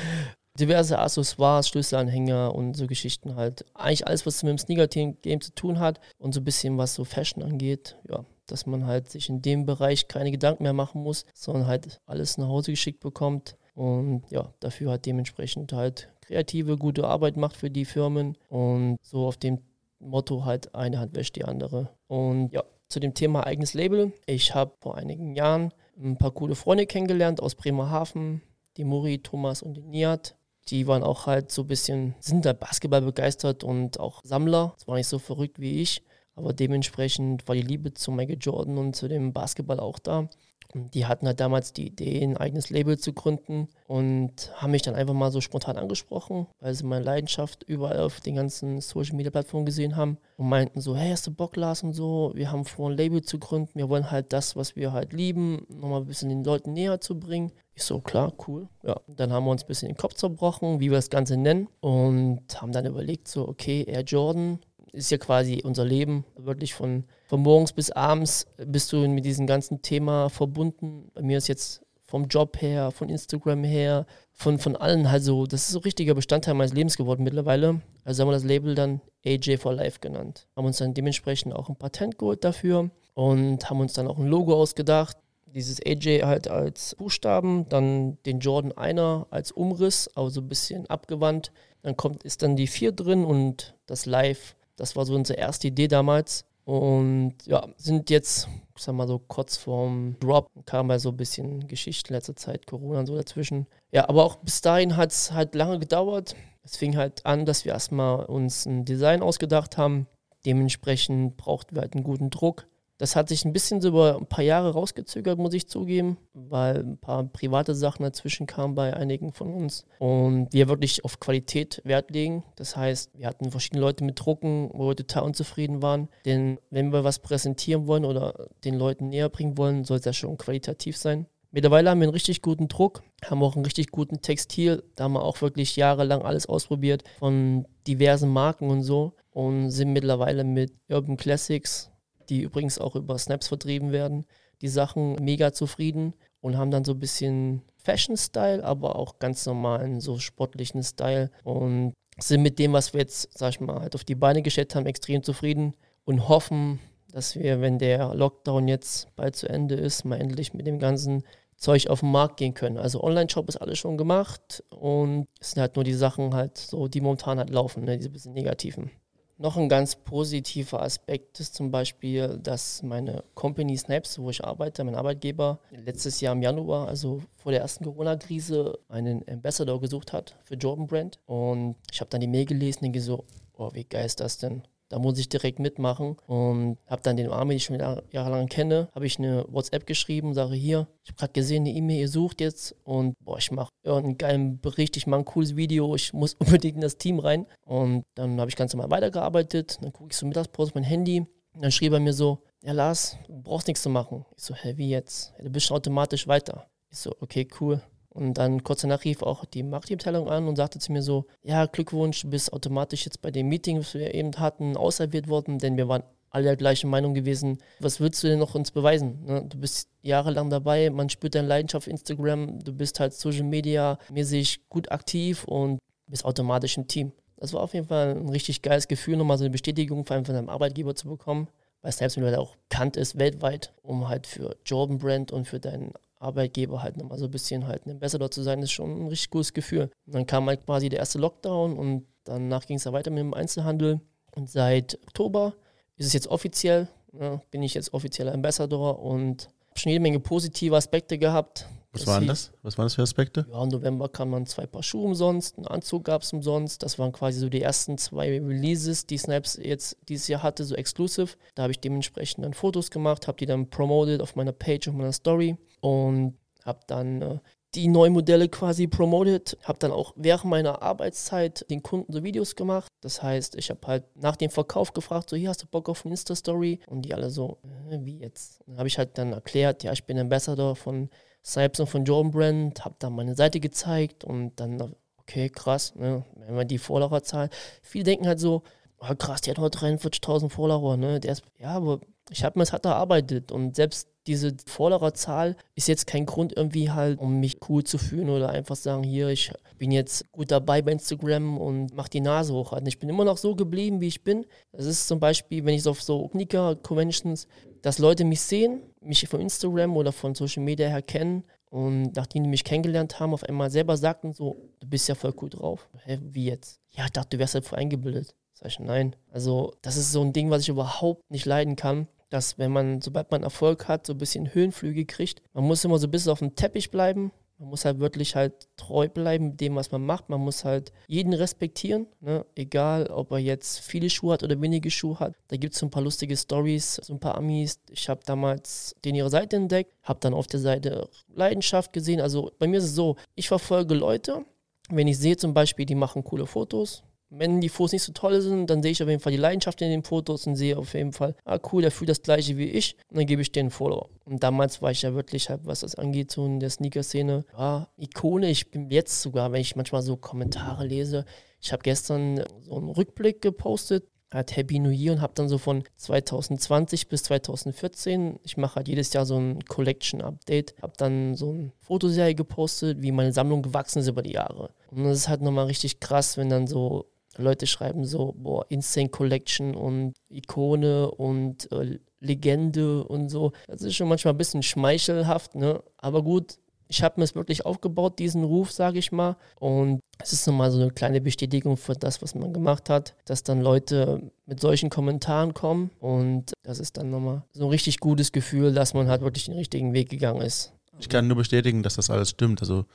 diverse 0.59 0.99
Accessoires, 0.99 1.69
Schlüsselanhänger 1.69 2.53
und 2.53 2.75
so 2.75 2.85
Geschichten 2.85 3.37
halt. 3.37 3.63
Eigentlich 3.75 4.05
alles, 4.05 4.25
was 4.25 4.43
mit 4.43 4.49
dem 4.49 4.57
Sneaker-Game 4.57 5.39
zu 5.39 5.55
tun 5.55 5.79
hat 5.79 6.01
und 6.17 6.33
so 6.33 6.41
ein 6.41 6.43
bisschen 6.43 6.77
was 6.77 6.95
so 6.95 7.05
Fashion 7.05 7.43
angeht, 7.43 7.95
ja, 8.09 8.25
dass 8.45 8.65
man 8.65 8.85
halt 8.85 9.09
sich 9.09 9.29
in 9.29 9.41
dem 9.41 9.65
Bereich 9.65 10.09
keine 10.09 10.31
Gedanken 10.31 10.63
mehr 10.63 10.73
machen 10.73 11.01
muss, 11.01 11.23
sondern 11.33 11.65
halt 11.65 12.01
alles 12.07 12.37
nach 12.37 12.49
Hause 12.49 12.71
geschickt 12.71 12.99
bekommt 12.99 13.55
und 13.73 14.23
ja, 14.31 14.53
dafür 14.59 14.91
halt 14.91 15.05
dementsprechend 15.05 15.71
halt 15.71 16.09
kreative, 16.19 16.75
gute 16.75 17.07
Arbeit 17.07 17.37
macht 17.37 17.55
für 17.55 17.69
die 17.69 17.85
Firmen 17.85 18.37
und 18.49 18.97
so 19.01 19.27
auf 19.27 19.37
dem 19.37 19.59
Motto 19.99 20.43
halt 20.43 20.75
eine 20.75 20.99
Hand 20.99 21.15
wäscht 21.15 21.37
die 21.37 21.45
andere. 21.45 21.89
Und 22.07 22.51
ja, 22.51 22.63
zu 22.89 22.99
dem 22.99 23.13
Thema 23.13 23.45
eigenes 23.45 23.73
Label. 23.73 24.13
Ich 24.25 24.55
habe 24.55 24.73
vor 24.79 24.95
einigen 24.95 25.35
Jahren 25.35 25.73
ein 25.99 26.17
paar 26.17 26.31
coole 26.31 26.55
Freunde 26.55 26.85
kennengelernt 26.85 27.41
aus 27.41 27.55
Bremerhaven, 27.55 28.41
die 28.77 28.83
Muri, 28.83 29.19
Thomas 29.19 29.61
und 29.61 29.75
die 29.75 29.83
Niat. 29.83 30.35
Die 30.69 30.87
waren 30.87 31.03
auch 31.03 31.27
halt 31.27 31.51
so 31.51 31.63
ein 31.63 31.67
bisschen, 31.67 32.15
sind 32.19 32.45
da 32.45 32.53
Basketball 32.53 33.01
begeistert 33.01 33.63
und 33.63 33.99
auch 33.99 34.21
Sammler. 34.23 34.73
Das 34.77 34.87
war 34.87 34.95
nicht 34.95 35.07
so 35.07 35.19
verrückt 35.19 35.59
wie 35.59 35.81
ich, 35.81 36.03
aber 36.35 36.53
dementsprechend 36.53 37.47
war 37.47 37.55
die 37.55 37.61
Liebe 37.61 37.93
zu 37.93 38.11
Michael 38.11 38.37
Jordan 38.39 38.77
und 38.77 38.95
zu 38.95 39.07
dem 39.07 39.33
Basketball 39.33 39.79
auch 39.79 39.99
da. 39.99 40.29
Die 40.73 41.05
hatten 41.05 41.27
halt 41.27 41.39
damals 41.39 41.73
die 41.73 41.87
Idee, 41.87 42.23
ein 42.23 42.37
eigenes 42.37 42.69
Label 42.69 42.97
zu 42.97 43.13
gründen 43.13 43.67
und 43.87 44.51
haben 44.55 44.71
mich 44.71 44.81
dann 44.81 44.95
einfach 44.95 45.13
mal 45.13 45.31
so 45.31 45.41
spontan 45.41 45.77
angesprochen, 45.77 46.47
weil 46.59 46.73
sie 46.73 46.85
meine 46.85 47.05
Leidenschaft 47.05 47.63
überall 47.63 47.99
auf 47.99 48.21
den 48.21 48.35
ganzen 48.35 48.81
Social 48.81 49.15
Media 49.15 49.31
Plattformen 49.31 49.65
gesehen 49.65 49.95
haben 49.95 50.17
und 50.37 50.49
meinten 50.49 50.81
so, 50.81 50.95
hey, 50.95 51.11
hast 51.11 51.25
du 51.27 51.31
Bock, 51.31 51.55
Lars 51.55 51.83
und 51.83 51.93
so, 51.93 52.31
wir 52.35 52.51
haben 52.51 52.65
vor, 52.65 52.89
ein 52.89 52.97
Label 52.97 53.21
zu 53.21 53.39
gründen, 53.39 53.71
wir 53.75 53.89
wollen 53.89 54.11
halt 54.11 54.33
das, 54.33 54.55
was 54.55 54.75
wir 54.75 54.91
halt 54.91 55.13
lieben, 55.13 55.65
nochmal 55.69 56.01
ein 56.01 56.07
bisschen 56.07 56.29
den 56.29 56.43
Leuten 56.43 56.73
näher 56.73 56.99
zu 56.99 57.19
bringen. 57.19 57.51
Ich 57.73 57.83
so, 57.83 57.99
klar, 57.99 58.33
cool. 58.47 58.67
Ja, 58.83 58.99
dann 59.07 59.31
haben 59.31 59.45
wir 59.45 59.51
uns 59.51 59.63
ein 59.63 59.67
bisschen 59.67 59.87
den 59.87 59.97
Kopf 59.97 60.15
zerbrochen, 60.15 60.79
wie 60.79 60.89
wir 60.89 60.97
das 60.97 61.11
Ganze 61.11 61.37
nennen 61.37 61.67
und 61.79 62.41
haben 62.59 62.71
dann 62.71 62.87
überlegt 62.87 63.27
so, 63.27 63.47
okay, 63.47 63.83
Air 63.87 64.01
Jordan, 64.01 64.59
ist 64.97 65.11
ja 65.11 65.17
quasi 65.17 65.61
unser 65.63 65.85
Leben. 65.85 66.25
Wirklich 66.35 66.73
von, 66.73 67.05
von 67.27 67.41
morgens 67.41 67.71
bis 67.71 67.91
abends 67.91 68.47
bist 68.57 68.91
du 68.91 69.07
mit 69.07 69.25
diesem 69.25 69.47
ganzen 69.47 69.81
Thema 69.81 70.29
verbunden. 70.29 71.11
Bei 71.13 71.21
mir 71.21 71.37
ist 71.37 71.47
jetzt 71.47 71.81
vom 72.07 72.27
Job 72.27 72.61
her, 72.61 72.91
von 72.91 73.09
Instagram 73.09 73.63
her, 73.63 74.05
von, 74.31 74.59
von 74.59 74.75
allen 74.75 75.11
halt 75.11 75.23
so, 75.23 75.45
das 75.45 75.63
ist 75.63 75.71
so 75.71 75.79
ein 75.79 75.83
richtiger 75.83 76.15
Bestandteil 76.15 76.53
meines 76.53 76.73
Lebens 76.73 76.97
geworden 76.97 77.23
mittlerweile. 77.23 77.81
Also 78.05 78.21
haben 78.21 78.29
wir 78.29 78.33
das 78.33 78.45
Label 78.45 78.75
dann 78.75 79.01
AJ 79.25 79.57
for 79.57 79.73
Life 79.73 79.99
genannt. 79.99 80.47
Haben 80.55 80.67
uns 80.67 80.77
dann 80.77 80.93
dementsprechend 80.93 81.53
auch 81.53 81.69
ein 81.69 81.75
Patent 81.75 82.17
geholt 82.17 82.43
dafür 82.43 82.89
und 83.13 83.69
haben 83.69 83.81
uns 83.81 83.93
dann 83.93 84.07
auch 84.07 84.17
ein 84.17 84.27
Logo 84.27 84.55
ausgedacht. 84.55 85.17
Dieses 85.45 85.79
AJ 85.85 86.21
halt 86.23 86.47
als 86.47 86.95
Buchstaben, 86.95 87.67
dann 87.67 88.17
den 88.25 88.39
Jordan 88.39 88.71
einer 88.71 89.27
als 89.29 89.51
Umriss, 89.51 90.09
also 90.15 90.41
ein 90.41 90.47
bisschen 90.47 90.87
abgewandt. 90.87 91.51
Dann 91.81 91.97
kommt, 91.97 92.23
ist 92.23 92.41
dann 92.41 92.55
die 92.55 92.67
4 92.67 92.93
drin 92.93 93.25
und 93.25 93.75
das 93.85 94.05
Live 94.05 94.55
das 94.77 94.95
war 94.95 95.05
so 95.05 95.13
unsere 95.15 95.37
erste 95.37 95.67
Idee 95.67 95.87
damals. 95.87 96.45
Und 96.63 97.35
ja, 97.45 97.65
sind 97.77 98.09
jetzt, 98.09 98.47
ich 98.75 98.83
sag 98.83 98.93
mal 98.93 99.07
so, 99.07 99.19
kurz 99.19 99.57
vorm 99.57 100.17
Drop. 100.19 100.49
Kam 100.65 100.87
bei 100.87 100.99
so 100.99 101.09
ein 101.09 101.17
bisschen 101.17 101.67
Geschichte 101.67 102.09
in 102.09 102.15
letzter 102.15 102.35
Zeit, 102.35 102.67
Corona 102.67 102.99
und 102.99 103.05
so 103.05 103.15
dazwischen. 103.15 103.67
Ja, 103.91 104.09
aber 104.09 104.23
auch 104.25 104.35
bis 104.37 104.61
dahin 104.61 104.97
hat 104.97 105.11
es 105.11 105.31
halt 105.31 105.55
lange 105.55 105.79
gedauert. 105.79 106.35
Es 106.63 106.75
fing 106.75 106.97
halt 106.97 107.25
an, 107.25 107.45
dass 107.45 107.63
wir 107.63 107.71
erstmal 107.71 108.25
uns 108.25 108.65
ein 108.65 108.83
Design 108.83 109.21
ausgedacht 109.21 109.77
haben. 109.77 110.07
Dementsprechend 110.45 111.37
brauchten 111.37 111.75
wir 111.75 111.81
halt 111.81 111.95
einen 111.95 112.03
guten 112.03 112.29
Druck. 112.29 112.67
Das 112.97 113.15
hat 113.15 113.29
sich 113.29 113.45
ein 113.45 113.53
bisschen 113.53 113.79
so 113.79 113.89
über 113.89 114.17
ein 114.17 114.25
paar 114.25 114.43
Jahre 114.43 114.73
rausgezögert, 114.73 115.37
muss 115.37 115.53
ich 115.53 115.67
zugeben, 115.67 116.17
weil 116.33 116.79
ein 116.79 116.97
paar 116.97 117.23
private 117.25 117.75
Sachen 117.75 118.03
dazwischen 118.03 118.47
kamen 118.47 118.73
bei 118.73 118.95
einigen 118.95 119.33
von 119.33 119.53
uns 119.53 119.85
und 119.99 120.47
wir 120.51 120.67
wirklich 120.67 121.05
auf 121.05 121.19
Qualität 121.19 121.81
Wert 121.83 122.09
legen. 122.09 122.43
Das 122.55 122.75
heißt, 122.75 123.11
wir 123.13 123.27
hatten 123.27 123.51
verschiedene 123.51 123.81
Leute 123.81 124.03
mit 124.03 124.19
Drucken, 124.19 124.71
wo 124.73 124.87
wir 124.87 124.95
total 124.95 125.23
unzufrieden 125.23 125.81
waren. 125.81 126.09
Denn 126.25 126.59
wenn 126.71 126.91
wir 126.91 127.03
was 127.03 127.19
präsentieren 127.19 127.85
wollen 127.85 128.05
oder 128.05 128.47
den 128.63 128.75
Leuten 128.75 129.09
näher 129.09 129.29
bringen 129.29 129.57
wollen, 129.57 129.83
soll 129.83 129.97
es 129.97 130.05
ja 130.05 130.13
schon 130.13 130.37
qualitativ 130.37 130.97
sein. 130.97 131.27
Mittlerweile 131.51 131.89
haben 131.89 131.99
wir 131.99 132.05
einen 132.05 132.13
richtig 132.13 132.41
guten 132.41 132.67
Druck, 132.67 133.03
haben 133.25 133.41
auch 133.41 133.55
einen 133.55 133.65
richtig 133.65 133.91
guten 133.91 134.21
Textil. 134.21 134.83
Da 134.95 135.05
haben 135.05 135.13
wir 135.13 135.23
auch 135.23 135.41
wirklich 135.41 135.75
jahrelang 135.75 136.21
alles 136.23 136.47
ausprobiert 136.47 137.03
von 137.19 137.65
diversen 137.87 138.29
Marken 138.29 138.69
und 138.69 138.83
so 138.83 139.13
und 139.31 139.69
sind 139.69 139.93
mittlerweile 139.93 140.43
mit 140.43 140.73
Urban 140.89 141.15
Classics 141.15 141.89
die 142.29 142.41
übrigens 142.41 142.79
auch 142.79 142.95
über 142.95 143.17
Snaps 143.17 143.47
vertrieben 143.47 143.91
werden, 143.91 144.25
die 144.61 144.67
Sachen 144.67 145.15
mega 145.15 145.53
zufrieden 145.53 146.13
und 146.41 146.57
haben 146.57 146.71
dann 146.71 146.85
so 146.85 146.93
ein 146.93 146.99
bisschen 146.99 147.61
Fashion-Style, 147.77 148.63
aber 148.63 148.95
auch 148.95 149.19
ganz 149.19 149.45
normalen, 149.45 150.01
so 150.01 150.19
sportlichen 150.19 150.83
Style 150.83 151.31
und 151.43 151.93
sind 152.19 152.41
mit 152.41 152.59
dem, 152.59 152.73
was 152.73 152.93
wir 152.93 153.01
jetzt, 153.01 153.37
sag 153.37 153.49
ich 153.51 153.59
mal, 153.59 153.79
halt 153.79 153.95
auf 153.95 154.03
die 154.03 154.15
Beine 154.15 154.41
gestellt 154.41 154.75
haben, 154.75 154.85
extrem 154.85 155.23
zufrieden 155.23 155.75
und 156.03 156.27
hoffen, 156.27 156.79
dass 157.11 157.35
wir, 157.35 157.61
wenn 157.61 157.79
der 157.79 158.13
Lockdown 158.15 158.67
jetzt 158.67 159.15
bald 159.15 159.35
zu 159.35 159.47
Ende 159.47 159.75
ist, 159.75 160.03
mal 160.03 160.19
endlich 160.19 160.53
mit 160.53 160.67
dem 160.67 160.79
ganzen 160.79 161.23
Zeug 161.55 161.87
auf 161.87 162.01
den 162.01 162.11
Markt 162.11 162.37
gehen 162.37 162.53
können. 162.53 162.77
Also 162.77 163.03
Online-Shop 163.03 163.49
ist 163.49 163.57
alles 163.57 163.79
schon 163.79 163.97
gemacht 163.97 164.63
und 164.69 165.27
es 165.39 165.51
sind 165.51 165.61
halt 165.61 165.75
nur 165.75 165.83
die 165.83 165.93
Sachen 165.93 166.33
halt 166.33 166.57
so, 166.57 166.87
die 166.87 167.01
momentan 167.01 167.39
halt 167.39 167.49
laufen, 167.49 167.83
ne, 167.83 167.97
diese 167.97 168.09
bisschen 168.09 168.33
negativen. 168.33 168.91
Noch 169.39 169.55
ein 169.55 169.69
ganz 169.69 169.95
positiver 169.95 170.81
Aspekt 170.81 171.39
ist 171.39 171.53
zum 171.53 171.69
Beispiel, 171.69 172.39
dass 172.41 172.81
meine 172.81 173.23
Company 173.35 173.77
Snaps, 173.77 174.17
wo 174.17 174.31
ich 174.31 174.43
arbeite, 174.43 174.83
mein 174.83 174.95
Arbeitgeber, 174.95 175.59
letztes 175.69 176.21
Jahr 176.21 176.33
im 176.33 176.41
Januar, 176.41 176.87
also 176.87 177.21
vor 177.35 177.51
der 177.51 177.61
ersten 177.61 177.83
Corona-Krise, 177.83 178.79
einen 178.89 179.23
Ambassador 179.29 179.79
gesucht 179.79 180.11
hat 180.11 180.35
für 180.43 180.55
Jordan 180.55 180.87
Brand. 180.87 181.19
Und 181.27 181.75
ich 181.91 181.99
habe 181.99 182.09
dann 182.09 182.21
die 182.21 182.27
Mail 182.27 182.45
gelesen 182.45 182.85
und 182.85 182.99
so, 182.99 183.25
oh, 183.53 183.69
wie 183.73 183.83
geil 183.83 184.07
ist 184.07 184.19
das 184.19 184.39
denn? 184.39 184.63
Da 184.89 184.99
muss 184.99 185.19
ich 185.19 185.27
direkt 185.27 185.59
mitmachen 185.59 186.15
und 186.27 186.77
habe 186.87 187.01
dann 187.01 187.17
den 187.17 187.29
Arme, 187.29 187.49
den 187.49 187.57
ich 187.57 187.65
schon 187.65 187.79
jahrelang 187.79 188.47
kenne, 188.47 188.87
habe 188.95 189.05
ich 189.05 189.19
eine 189.19 189.45
WhatsApp 189.49 189.85
geschrieben, 189.85 190.33
sage 190.33 190.55
hier, 190.55 190.87
ich 191.03 191.11
habe 191.11 191.19
gerade 191.19 191.33
gesehen, 191.33 191.63
eine 191.63 191.73
E-Mail, 191.73 192.01
ihr 192.01 192.09
sucht 192.09 192.39
jetzt 192.39 192.75
und 192.83 193.13
boah, 193.19 193.37
ich 193.37 193.51
mache 193.51 193.69
irgendeinen 193.83 194.17
geilen 194.17 194.59
Bericht, 194.61 194.95
ich 194.95 195.07
mache 195.07 195.21
ein 195.21 195.25
cooles 195.25 195.55
Video, 195.55 195.93
ich 195.95 196.13
muss 196.13 196.33
unbedingt 196.39 196.75
in 196.75 196.81
das 196.81 196.97
Team 196.97 197.19
rein. 197.19 197.45
Und 197.65 198.03
dann 198.15 198.39
habe 198.39 198.49
ich 198.49 198.55
ganz 198.55 198.73
normal 198.73 198.91
weitergearbeitet, 198.91 199.77
dann 199.81 199.91
gucke 199.91 200.11
ich 200.11 200.17
so 200.17 200.25
Mittagspause 200.25 200.71
auf 200.71 200.75
mein 200.75 200.83
Handy, 200.83 201.25
dann 201.59 201.71
schrieb 201.71 201.93
er 201.93 201.99
mir 201.99 202.13
so, 202.13 202.43
ja 202.63 202.71
Lars, 202.71 203.17
du 203.27 203.41
brauchst 203.41 203.67
nichts 203.67 203.83
zu 203.83 203.89
machen. 203.89 204.25
Ich 204.35 204.43
so, 204.43 204.53
hä, 204.53 204.73
wie 204.77 204.89
jetzt? 204.89 205.33
Du 205.41 205.49
bist 205.49 205.65
schon 205.65 205.77
automatisch 205.77 206.27
weiter. 206.27 206.69
Ich 206.89 206.99
so, 206.99 207.13
okay, 207.19 207.47
cool. 207.59 207.81
Und 208.17 208.39
dann 208.39 208.63
kurz 208.63 208.81
danach 208.81 209.03
rief 209.03 209.21
auch 209.21 209.45
die 209.45 209.61
Marketingabteilung 209.61 210.27
an 210.27 210.47
und 210.47 210.55
sagte 210.55 210.79
zu 210.79 210.91
mir 210.91 211.03
so, 211.03 211.25
ja, 211.43 211.67
Glückwunsch, 211.67 212.23
du 212.23 212.29
bist 212.31 212.51
automatisch 212.51 213.05
jetzt 213.05 213.21
bei 213.21 213.29
dem 213.29 213.47
Meeting, 213.47 213.77
was 213.77 213.93
wir 213.93 214.11
eben 214.15 214.33
hatten, 214.37 214.75
auserwählt 214.75 215.27
worden, 215.27 215.59
denn 215.59 215.77
wir 215.77 215.87
waren 215.87 216.01
alle 216.31 216.45
der 216.45 216.55
gleichen 216.55 216.89
Meinung 216.89 217.13
gewesen. 217.13 217.59
Was 217.79 217.99
willst 217.99 218.23
du 218.23 218.27
denn 218.27 218.39
noch 218.39 218.55
uns 218.55 218.71
beweisen? 218.71 219.23
Ne? 219.23 219.45
Du 219.47 219.59
bist 219.59 219.89
jahrelang 220.01 220.49
dabei, 220.49 220.89
man 220.89 221.09
spürt 221.09 221.35
deine 221.35 221.47
Leidenschaft 221.47 221.87
auf 221.87 221.91
Instagram, 221.91 222.59
du 222.63 222.73
bist 222.73 222.99
halt 222.99 223.13
Social 223.13 223.43
Media 223.43 223.99
mäßig 224.11 224.67
gut 224.67 224.91
aktiv 224.91 225.43
und 225.43 225.77
bist 226.07 226.25
automatisch 226.25 226.75
im 226.77 226.87
Team. 226.87 227.11
Das 227.37 227.53
war 227.53 227.61
auf 227.61 227.75
jeden 227.75 227.87
Fall 227.87 228.15
ein 228.15 228.29
richtig 228.29 228.63
geiles 228.63 228.87
Gefühl, 228.87 229.17
nochmal 229.17 229.37
so 229.37 229.43
eine 229.43 229.51
Bestätigung 229.51 230.05
vor 230.05 230.15
allem 230.15 230.25
von 230.25 230.33
deinem 230.33 230.49
Arbeitgeber 230.49 230.95
zu 230.95 231.07
bekommen, 231.07 231.49
weil 231.83 231.91
Snipes 231.91 232.17
mittlerweile 232.17 232.41
auch 232.41 232.55
bekannt 232.67 232.97
ist 232.97 233.19
weltweit, 233.19 233.73
um 233.83 234.09
halt 234.09 234.25
für 234.25 234.57
Jordan 234.65 234.97
Brand 234.97 235.31
und 235.31 235.45
für 235.47 235.59
deinen 235.59 235.93
Arbeitgeber 236.19 236.81
halt 236.81 236.97
nochmal 236.97 237.17
so 237.17 237.25
ein 237.25 237.31
bisschen 237.31 237.67
halt 237.67 237.85
ein 237.85 237.91
Ambassador 237.91 238.31
zu 238.31 238.41
sein, 238.41 238.61
ist 238.61 238.71
schon 238.71 239.03
ein 239.03 239.07
richtig 239.07 239.29
gutes 239.29 239.53
Gefühl. 239.53 239.89
Und 240.05 240.15
dann 240.15 240.25
kam 240.25 240.47
halt 240.47 240.65
quasi 240.65 240.89
der 240.89 240.99
erste 240.99 241.19
Lockdown 241.19 241.77
und 241.77 242.05
danach 242.23 242.65
ging 242.65 242.77
es 242.77 242.83
ja 242.83 242.93
weiter 242.93 243.11
mit 243.11 243.19
dem 243.19 243.33
Einzelhandel. 243.33 244.01
Und 244.35 244.49
seit 244.49 244.99
Oktober 245.03 245.53
ist 245.97 246.07
es 246.07 246.13
jetzt 246.13 246.27
offiziell, 246.27 246.87
ja, 247.19 247.41
bin 247.51 247.63
ich 247.63 247.73
jetzt 247.73 247.93
offizieller 247.93 248.33
Ambassador 248.33 248.99
und 248.99 249.49
habe 249.69 249.79
schon 249.79 249.91
jede 249.91 250.01
Menge 250.01 250.19
positive 250.19 250.75
Aspekte 250.75 251.17
gehabt. 251.17 251.67
Was 251.91 252.07
waren 252.07 252.27
das? 252.27 252.51
Was 252.61 252.77
waren 252.77 252.85
das 252.85 252.95
für 252.95 253.01
Aspekte? 253.01 253.45
Ja, 253.49 253.63
im 253.63 253.69
November 253.69 254.09
kam 254.09 254.29
man 254.29 254.45
zwei 254.45 254.65
Paar 254.65 254.83
Schuhe 254.83 255.05
umsonst, 255.05 255.57
einen 255.57 255.67
Anzug 255.67 256.03
gab 256.03 256.21
es 256.21 256.33
umsonst. 256.33 256.83
Das 256.83 256.99
waren 256.99 257.11
quasi 257.11 257.39
so 257.39 257.49
die 257.49 257.61
ersten 257.61 257.97
zwei 257.97 258.39
Releases, 258.39 259.05
die 259.05 259.17
Snipes 259.17 259.57
jetzt 259.61 259.97
dieses 260.07 260.27
Jahr 260.27 260.43
hatte, 260.43 260.63
so 260.63 260.75
exclusive. 260.75 261.35
Da 261.55 261.63
habe 261.63 261.71
ich 261.71 261.79
dementsprechend 261.79 262.43
dann 262.43 262.53
Fotos 262.53 262.91
gemacht, 262.91 263.27
habe 263.27 263.37
die 263.37 263.45
dann 263.45 263.69
promoted 263.69 264.21
auf 264.21 264.35
meiner 264.35 264.51
Page 264.51 264.87
und 264.87 264.97
meiner 264.97 265.13
Story 265.13 265.57
und 265.81 266.37
habe 266.65 266.79
dann 266.87 267.21
äh, 267.21 267.39
die 267.75 267.87
neuen 267.87 268.13
Modelle 268.13 268.49
quasi 268.49 268.87
promoted, 268.87 269.57
habe 269.63 269.79
dann 269.79 269.91
auch 269.91 270.13
während 270.15 270.45
meiner 270.45 270.81
Arbeitszeit 270.81 271.69
den 271.69 271.83
Kunden 271.83 272.11
so 272.11 272.23
Videos 272.23 272.55
gemacht. 272.55 272.87
Das 273.01 273.21
heißt, 273.21 273.55
ich 273.55 273.69
habe 273.69 273.85
halt 273.85 274.03
nach 274.15 274.35
dem 274.35 274.49
Verkauf 274.49 274.93
gefragt, 274.93 275.29
so 275.29 275.35
hier 275.35 275.49
hast 275.49 275.63
du 275.63 275.67
Bock 275.67 275.89
auf 275.89 276.05
eine 276.05 276.13
Insta-Story? 276.13 276.79
Und 276.87 277.03
die 277.03 277.13
alle 277.13 277.29
so, 277.29 277.59
äh, 277.89 277.99
wie 278.01 278.19
jetzt? 278.19 278.61
Dann 278.65 278.77
habe 278.77 278.87
ich 278.87 278.97
halt 278.97 279.17
dann 279.17 279.33
erklärt, 279.33 279.83
ja, 279.83 279.91
ich 279.91 280.05
bin 280.05 280.17
Ambassador 280.17 280.75
von 280.75 281.09
Snipes 281.43 281.79
und 281.79 281.87
von 281.87 282.05
Jordan 282.05 282.31
Brand, 282.31 282.85
habe 282.85 282.95
dann 282.99 283.13
meine 283.13 283.35
Seite 283.35 283.59
gezeigt 283.59 284.23
und 284.23 284.59
dann, 284.59 284.95
okay, 285.17 285.49
krass, 285.49 285.95
ne? 285.95 286.25
wenn 286.35 286.55
man 286.55 286.67
die 286.67 286.77
Followerzahl, 286.77 287.49
viele 287.81 288.05
denken 288.05 288.27
halt 288.27 288.39
so, 288.39 288.63
oh, 288.99 289.15
krass, 289.17 289.41
die 289.41 289.49
hat 289.49 289.57
nur 289.57 289.69
43.000 289.69 290.49
Follower, 290.49 290.97
ne? 290.97 291.19
Der 291.19 291.33
ist, 291.33 291.43
ja, 291.59 291.69
aber 291.69 291.99
ich 292.29 292.43
habe 292.43 292.59
mir 292.59 292.63
das 292.63 292.73
hart 292.73 292.85
erarbeitet 292.85 293.51
und 293.51 293.75
selbst 293.75 294.09
diese 294.27 294.53
Followerzahl 294.65 295.55
ist 295.75 295.87
jetzt 295.87 296.05
kein 296.05 296.25
Grund 296.25 296.53
irgendwie 296.55 296.91
halt, 296.91 297.19
um 297.19 297.39
mich 297.39 297.57
cool 297.69 297.83
zu 297.83 297.97
fühlen 297.97 298.29
oder 298.29 298.49
einfach 298.49 298.75
sagen, 298.75 299.03
hier, 299.03 299.29
ich 299.29 299.53
bin 299.77 299.91
jetzt 299.91 300.29
gut 300.33 300.51
dabei 300.51 300.81
bei 300.81 300.91
Instagram 300.91 301.57
und 301.57 301.95
mach 301.95 302.09
die 302.09 302.19
Nase 302.19 302.53
hoch. 302.53 302.73
Also 302.73 302.85
ich 302.87 302.99
bin 302.99 303.07
immer 303.07 303.23
noch 303.23 303.37
so 303.37 303.55
geblieben, 303.55 304.01
wie 304.01 304.07
ich 304.07 304.23
bin. 304.23 304.45
Das 304.73 304.85
ist 304.85 305.07
zum 305.07 305.21
Beispiel, 305.21 305.63
wenn 305.63 305.75
ich 305.75 305.87
auf 305.87 306.01
so 306.01 306.27
Knika-Conventions, 306.27 307.47
dass 307.81 307.99
Leute 307.99 308.25
mich 308.25 308.41
sehen, 308.41 308.81
mich 309.01 309.27
von 309.27 309.41
Instagram 309.41 309.95
oder 309.95 310.11
von 310.11 310.35
Social 310.35 310.63
Media 310.63 310.87
her 310.87 311.01
kennen 311.01 311.43
und 311.69 312.15
nachdem 312.15 312.43
die 312.43 312.49
mich 312.49 312.63
kennengelernt 312.63 313.19
haben, 313.19 313.33
auf 313.33 313.43
einmal 313.43 313.69
selber 313.69 313.97
sagten 313.97 314.33
so, 314.33 314.55
du 314.79 314.87
bist 314.87 315.07
ja 315.07 315.15
voll 315.15 315.33
cool 315.41 315.49
drauf. 315.49 315.89
Hä, 316.05 316.19
wie 316.21 316.45
jetzt? 316.45 316.79
Ja, 316.91 317.05
ich 317.05 317.11
dachte, 317.11 317.35
du 317.35 317.39
wärst 317.39 317.55
halt 317.55 317.65
voll 317.65 317.79
eingebildet. 317.79 318.35
Sag 318.53 318.69
ich, 318.69 318.79
nein. 318.79 319.15
Also, 319.31 319.73
das 319.81 319.97
ist 319.97 320.11
so 320.11 320.21
ein 320.21 320.33
Ding, 320.33 320.49
was 320.49 320.63
ich 320.63 320.69
überhaupt 320.69 321.29
nicht 321.29 321.45
leiden 321.45 321.75
kann 321.75 322.07
dass 322.29 322.57
wenn 322.57 322.71
man, 322.71 323.01
sobald 323.01 323.31
man 323.31 323.43
Erfolg 323.43 323.87
hat, 323.87 324.05
so 324.05 324.13
ein 324.13 324.17
bisschen 324.17 324.53
Höhenflüge 324.53 325.05
kriegt, 325.05 325.41
man 325.53 325.63
muss 325.63 325.83
immer 325.83 325.97
so 325.97 326.07
ein 326.07 326.11
bisschen 326.11 326.31
auf 326.31 326.39
dem 326.39 326.55
Teppich 326.55 326.91
bleiben. 326.91 327.31
Man 327.59 327.69
muss 327.69 327.85
halt 327.85 327.99
wirklich 327.99 328.35
halt 328.35 328.53
treu 328.77 329.07
bleiben 329.07 329.49
mit 329.49 329.61
dem, 329.61 329.75
was 329.75 329.91
man 329.91 330.05
macht. 330.05 330.29
Man 330.29 330.41
muss 330.41 330.63
halt 330.63 330.91
jeden 331.07 331.33
respektieren, 331.33 332.05
ne? 332.21 332.45
egal 332.55 333.07
ob 333.07 333.31
er 333.31 333.39
jetzt 333.39 333.79
viele 333.79 334.09
Schuhe 334.09 334.33
hat 334.33 334.43
oder 334.43 334.61
wenige 334.61 334.91
Schuhe 334.91 335.19
hat. 335.19 335.33
Da 335.47 335.57
gibt 335.57 335.73
es 335.73 335.79
so 335.79 335.87
ein 335.87 335.89
paar 335.89 336.03
lustige 336.03 336.37
Stories, 336.37 336.95
so 336.95 337.13
ein 337.13 337.19
paar 337.19 337.35
Amis. 337.35 337.79
Ich 337.89 338.09
habe 338.09 338.21
damals 338.25 338.95
den 339.03 339.15
ihre 339.15 339.29
Seite 339.29 339.55
entdeckt, 339.55 339.91
habe 340.03 340.19
dann 340.19 340.33
auf 340.33 340.47
der 340.47 340.59
Seite 340.59 341.09
Leidenschaft 341.33 341.93
gesehen. 341.93 342.21
Also 342.21 342.51
bei 342.59 342.67
mir 342.67 342.77
ist 342.77 342.85
es 342.85 342.95
so, 342.95 343.15
ich 343.35 343.47
verfolge 343.47 343.95
Leute, 343.95 344.45
wenn 344.89 345.07
ich 345.07 345.17
sehe 345.17 345.37
zum 345.37 345.53
Beispiel, 345.53 345.85
die 345.85 345.95
machen 345.95 346.23
coole 346.23 346.45
Fotos, 346.45 347.03
wenn 347.29 347.61
die 347.61 347.69
Fotos 347.69 347.93
nicht 347.93 348.03
so 348.03 348.13
toll 348.13 348.41
sind, 348.41 348.69
dann 348.69 348.81
sehe 348.81 348.91
ich 348.91 349.03
auf 349.03 349.09
jeden 349.09 349.21
Fall 349.21 349.31
die 349.31 349.37
Leidenschaft 349.37 349.81
in 349.81 349.89
den 349.89 350.03
Fotos 350.03 350.47
und 350.47 350.55
sehe 350.55 350.77
auf 350.77 350.93
jeden 350.93 351.13
Fall, 351.13 351.35
ah 351.45 351.59
cool, 351.71 351.81
der 351.81 351.91
fühlt 351.91 352.09
das 352.09 352.21
gleiche 352.21 352.57
wie 352.57 352.69
ich 352.69 352.95
und 353.09 353.17
dann 353.17 353.25
gebe 353.25 353.41
ich 353.41 353.51
den 353.51 353.69
Follower. 353.69 354.09
Und 354.25 354.43
damals 354.43 354.81
war 354.81 354.91
ich 354.91 355.01
ja 355.01 355.13
wirklich 355.13 355.49
halt, 355.49 355.61
was 355.65 355.81
das 355.81 355.95
angeht, 355.95 356.31
so 356.31 356.45
in 356.45 356.59
der 356.59 356.69
Sneaker-Szene, 356.69 357.45
ja, 357.57 357.87
Ikone. 357.97 358.49
Ich 358.49 358.71
bin 358.71 358.89
jetzt 358.89 359.21
sogar, 359.21 359.51
wenn 359.51 359.61
ich 359.61 359.75
manchmal 359.75 360.01
so 360.01 360.15
Kommentare 360.15 360.85
lese, 360.85 361.25
ich 361.61 361.71
habe 361.71 361.83
gestern 361.83 362.43
so 362.61 362.77
einen 362.77 362.89
Rückblick 362.89 363.41
gepostet, 363.41 364.05
halt 364.31 364.55
Happy 364.55 364.79
New 364.79 364.89
Year 364.89 365.13
und 365.13 365.21
habe 365.21 365.33
dann 365.35 365.49
so 365.49 365.57
von 365.57 365.83
2020 365.95 367.07
bis 367.07 367.23
2014, 367.23 368.39
ich 368.43 368.57
mache 368.57 368.75
halt 368.75 368.87
jedes 368.87 369.13
Jahr 369.13 369.25
so 369.25 369.37
ein 369.37 369.63
Collection-Update, 369.65 370.75
habe 370.81 370.93
dann 370.97 371.35
so 371.35 371.51
eine 371.51 371.71
Fotoserie 371.79 372.35
gepostet, 372.35 373.01
wie 373.01 373.11
meine 373.11 373.31
Sammlung 373.31 373.61
gewachsen 373.61 373.99
ist 373.99 374.07
über 374.07 374.21
die 374.21 374.33
Jahre. 374.33 374.71
Und 374.91 375.05
das 375.05 375.17
ist 375.17 375.29
halt 375.29 375.41
nochmal 375.41 375.65
richtig 375.65 375.99
krass, 375.99 376.37
wenn 376.37 376.49
dann 376.49 376.67
so 376.67 377.05
Leute 377.37 377.67
schreiben 377.67 378.05
so, 378.05 378.33
boah, 378.37 378.65
Insane 378.69 379.09
Collection 379.09 379.75
und 379.75 380.13
Ikone 380.29 381.11
und 381.11 381.71
äh, 381.71 381.99
Legende 382.19 383.03
und 383.03 383.29
so. 383.29 383.51
Das 383.67 383.81
ist 383.81 383.95
schon 383.95 384.07
manchmal 384.07 384.33
ein 384.33 384.37
bisschen 384.37 384.63
schmeichelhaft, 384.63 385.55
ne? 385.55 385.83
Aber 385.97 386.23
gut, 386.23 386.57
ich 386.87 387.03
habe 387.03 387.19
mir 387.19 387.25
es 387.25 387.35
wirklich 387.35 387.65
aufgebaut, 387.65 388.19
diesen 388.19 388.43
Ruf, 388.43 388.71
sage 388.71 388.99
ich 388.99 389.11
mal. 389.11 389.35
Und 389.59 389.99
es 390.19 390.33
ist 390.33 390.47
nochmal 390.47 390.71
so 390.71 390.79
eine 390.79 390.91
kleine 390.91 391.21
Bestätigung 391.21 391.77
für 391.77 391.93
das, 391.93 392.21
was 392.21 392.33
man 392.33 392.53
gemacht 392.53 392.89
hat, 392.89 393.15
dass 393.25 393.43
dann 393.43 393.61
Leute 393.61 394.31
mit 394.45 394.59
solchen 394.59 394.89
Kommentaren 394.89 395.53
kommen. 395.53 395.91
Und 395.99 396.53
das 396.63 396.79
ist 396.79 396.97
dann 396.97 397.11
nochmal 397.11 397.43
so 397.53 397.65
ein 397.65 397.69
richtig 397.69 397.99
gutes 397.99 398.31
Gefühl, 398.31 398.73
dass 398.73 398.93
man 398.93 399.07
halt 399.07 399.21
wirklich 399.21 399.45
den 399.45 399.55
richtigen 399.55 399.93
Weg 399.93 400.09
gegangen 400.09 400.41
ist. 400.41 400.73
Ich 400.99 401.09
kann 401.09 401.27
nur 401.27 401.37
bestätigen, 401.37 401.83
dass 401.83 401.95
das 401.95 402.09
alles 402.09 402.31
stimmt. 402.31 402.61
Also 402.61 402.85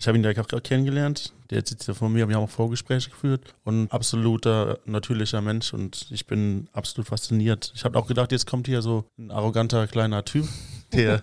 ich 0.00 0.08
habe 0.08 0.16
ihn 0.16 0.22
direkt 0.22 0.54
auch 0.54 0.62
kennengelernt. 0.62 1.34
Der 1.50 1.62
sitzt 1.64 1.86
ja 1.86 1.92
von 1.92 2.10
mir, 2.10 2.26
wir 2.26 2.34
haben 2.34 2.44
auch 2.44 2.50
Vorgespräche 2.50 3.10
geführt. 3.10 3.54
Und 3.64 3.92
absoluter, 3.92 4.78
natürlicher 4.86 5.42
Mensch 5.42 5.74
und 5.74 6.06
ich 6.10 6.26
bin 6.26 6.68
absolut 6.72 7.08
fasziniert. 7.08 7.70
Ich 7.74 7.84
habe 7.84 7.98
auch 7.98 8.06
gedacht, 8.06 8.32
jetzt 8.32 8.46
kommt 8.46 8.66
hier 8.66 8.80
so 8.80 9.04
ein 9.18 9.30
arroganter 9.30 9.86
kleiner 9.86 10.24
Typ. 10.24 10.48
Der, 10.92 11.22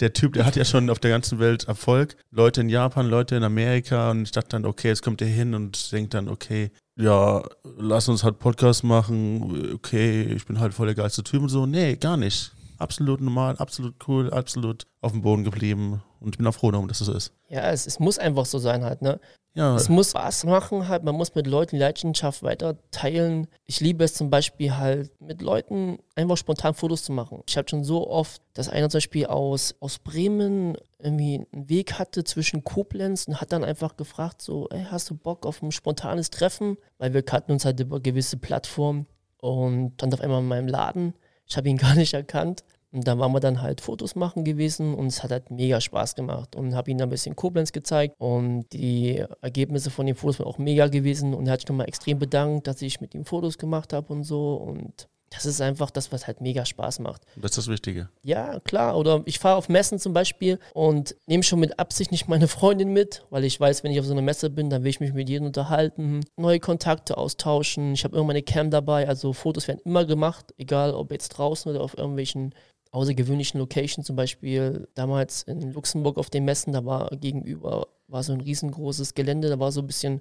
der 0.00 0.14
Typ, 0.14 0.32
der 0.32 0.46
hat 0.46 0.56
ja 0.56 0.64
schon 0.64 0.88
auf 0.88 0.98
der 0.98 1.10
ganzen 1.10 1.38
Welt 1.38 1.64
Erfolg. 1.64 2.16
Leute 2.30 2.62
in 2.62 2.70
Japan, 2.70 3.10
Leute 3.10 3.36
in 3.36 3.42
Amerika. 3.42 4.10
Und 4.12 4.22
ich 4.22 4.30
dachte 4.30 4.50
dann, 4.50 4.64
okay, 4.64 4.88
jetzt 4.88 5.02
kommt 5.02 5.20
er 5.20 5.28
hin 5.28 5.52
und 5.52 5.92
denkt 5.92 6.14
dann, 6.14 6.28
okay, 6.28 6.70
ja, 6.96 7.42
lass 7.76 8.08
uns 8.08 8.24
halt 8.24 8.38
Podcast 8.38 8.84
machen. 8.84 9.74
Okay, 9.74 10.22
ich 10.22 10.46
bin 10.46 10.60
halt 10.60 10.72
voll 10.72 10.86
der 10.86 10.94
geilste 10.94 11.22
Typ 11.22 11.42
und 11.42 11.50
so. 11.50 11.66
Nee, 11.66 11.96
gar 11.96 12.16
nicht 12.16 12.52
absolut 12.82 13.20
normal, 13.20 13.56
absolut 13.56 13.94
cool, 14.06 14.30
absolut 14.30 14.86
auf 15.00 15.12
dem 15.12 15.22
Boden 15.22 15.44
geblieben. 15.44 16.02
Und 16.20 16.34
ich 16.34 16.38
bin 16.38 16.46
auch 16.46 16.54
froh 16.54 16.70
darum, 16.70 16.88
dass 16.88 17.00
es 17.00 17.06
so 17.06 17.14
ist. 17.14 17.32
Ja, 17.48 17.70
es, 17.70 17.86
es 17.86 17.98
muss 17.98 18.18
einfach 18.18 18.46
so 18.46 18.58
sein 18.58 18.84
halt, 18.84 19.02
ne? 19.02 19.18
Ja. 19.54 19.76
Es 19.76 19.90
muss 19.90 20.10
Spaß 20.10 20.44
machen 20.44 20.88
halt, 20.88 21.04
man 21.04 21.14
muss 21.14 21.34
mit 21.34 21.46
Leuten 21.46 21.76
die 21.76 21.80
Leidenschaft 21.80 22.42
weiter 22.42 22.78
teilen. 22.90 23.48
Ich 23.66 23.80
liebe 23.80 24.02
es 24.02 24.14
zum 24.14 24.30
Beispiel 24.30 24.76
halt, 24.76 25.10
mit 25.20 25.42
Leuten 25.42 25.98
einfach 26.14 26.38
spontan 26.38 26.72
Fotos 26.72 27.04
zu 27.04 27.12
machen. 27.12 27.42
Ich 27.46 27.58
habe 27.58 27.68
schon 27.68 27.84
so 27.84 28.08
oft, 28.08 28.40
dass 28.54 28.70
einer 28.70 28.88
zum 28.88 28.98
Beispiel 28.98 29.26
aus, 29.26 29.74
aus 29.80 29.98
Bremen 29.98 30.76
irgendwie 30.98 31.46
einen 31.52 31.68
Weg 31.68 31.98
hatte 31.98 32.24
zwischen 32.24 32.64
Koblenz 32.64 33.28
und 33.28 33.42
hat 33.42 33.52
dann 33.52 33.64
einfach 33.64 33.96
gefragt 33.96 34.40
so, 34.40 34.68
ey, 34.70 34.86
hast 34.90 35.10
du 35.10 35.14
Bock 35.14 35.44
auf 35.44 35.60
ein 35.60 35.72
spontanes 35.72 36.30
Treffen? 36.30 36.78
Weil 36.96 37.12
wir 37.12 37.22
kannten 37.22 37.52
uns 37.52 37.66
halt 37.66 37.78
über 37.78 38.00
gewisse 38.00 38.38
Plattformen 38.38 39.06
und 39.38 39.92
dann 39.98 40.14
auf 40.14 40.22
einmal 40.22 40.40
in 40.40 40.48
meinem 40.48 40.68
Laden. 40.68 41.12
Ich 41.48 41.56
habe 41.56 41.68
ihn 41.68 41.76
gar 41.78 41.94
nicht 41.94 42.14
erkannt. 42.14 42.64
Und 42.92 43.08
da 43.08 43.18
waren 43.18 43.32
wir 43.32 43.40
dann 43.40 43.62
halt 43.62 43.80
Fotos 43.80 44.16
machen 44.16 44.44
gewesen 44.44 44.94
und 44.94 45.06
es 45.06 45.22
hat 45.22 45.30
halt 45.30 45.50
mega 45.50 45.80
Spaß 45.80 46.14
gemacht 46.14 46.54
und 46.54 46.74
habe 46.74 46.90
ihm 46.90 46.98
dann 46.98 47.08
ein 47.08 47.10
bisschen 47.10 47.34
Koblenz 47.34 47.72
gezeigt 47.72 48.14
und 48.18 48.66
die 48.74 49.24
Ergebnisse 49.40 49.90
von 49.90 50.04
den 50.04 50.14
Fotos 50.14 50.40
waren 50.40 50.48
auch 50.48 50.58
mega 50.58 50.88
gewesen 50.88 51.32
und 51.32 51.46
er 51.46 51.54
hat 51.54 51.60
sich 51.60 51.68
nochmal 51.70 51.88
extrem 51.88 52.18
bedankt, 52.18 52.66
dass 52.66 52.82
ich 52.82 53.00
mit 53.00 53.14
ihm 53.14 53.24
Fotos 53.24 53.56
gemacht 53.56 53.94
habe 53.94 54.12
und 54.12 54.24
so 54.24 54.56
und 54.56 55.08
das 55.32 55.46
ist 55.46 55.60
einfach 55.60 55.90
das, 55.90 56.12
was 56.12 56.26
halt 56.26 56.40
mega 56.40 56.64
Spaß 56.64 56.98
macht. 57.00 57.22
Das 57.36 57.52
ist 57.52 57.58
das 57.58 57.68
Wichtige. 57.68 58.08
Ja, 58.22 58.60
klar. 58.60 58.96
Oder 58.96 59.22
ich 59.24 59.38
fahre 59.38 59.56
auf 59.56 59.68
Messen 59.68 59.98
zum 59.98 60.12
Beispiel 60.12 60.58
und 60.74 61.16
nehme 61.26 61.42
schon 61.42 61.60
mit 61.60 61.78
Absicht 61.78 62.12
nicht 62.12 62.28
meine 62.28 62.48
Freundin 62.48 62.92
mit, 62.92 63.24
weil 63.30 63.44
ich 63.44 63.58
weiß, 63.58 63.82
wenn 63.82 63.92
ich 63.92 64.00
auf 64.00 64.06
so 64.06 64.12
einer 64.12 64.22
Messe 64.22 64.50
bin, 64.50 64.70
dann 64.70 64.82
will 64.82 64.90
ich 64.90 65.00
mich 65.00 65.12
mit 65.12 65.28
jedem 65.28 65.46
unterhalten, 65.46 66.20
neue 66.36 66.60
Kontakte 66.60 67.16
austauschen. 67.16 67.94
Ich 67.94 68.04
habe 68.04 68.16
immer 68.16 68.26
meine 68.26 68.42
Cam 68.42 68.70
dabei, 68.70 69.08
also 69.08 69.32
Fotos 69.32 69.68
werden 69.68 69.80
immer 69.84 70.04
gemacht, 70.04 70.52
egal 70.58 70.94
ob 70.94 71.10
jetzt 71.12 71.30
draußen 71.30 71.70
oder 71.70 71.82
auf 71.82 71.96
irgendwelchen 71.96 72.54
außergewöhnlichen 72.90 73.58
Location, 73.58 74.04
zum 74.04 74.16
Beispiel 74.16 74.86
damals 74.94 75.44
in 75.44 75.72
Luxemburg 75.72 76.18
auf 76.18 76.28
den 76.28 76.44
Messen, 76.44 76.74
da 76.74 76.84
war 76.84 77.08
gegenüber 77.16 77.86
war 78.12 78.22
so 78.22 78.34
ein 78.34 78.42
riesengroßes 78.42 79.14
Gelände, 79.14 79.48
da 79.48 79.58
war 79.58 79.72
so 79.72 79.80
ein 79.80 79.86
bisschen 79.86 80.20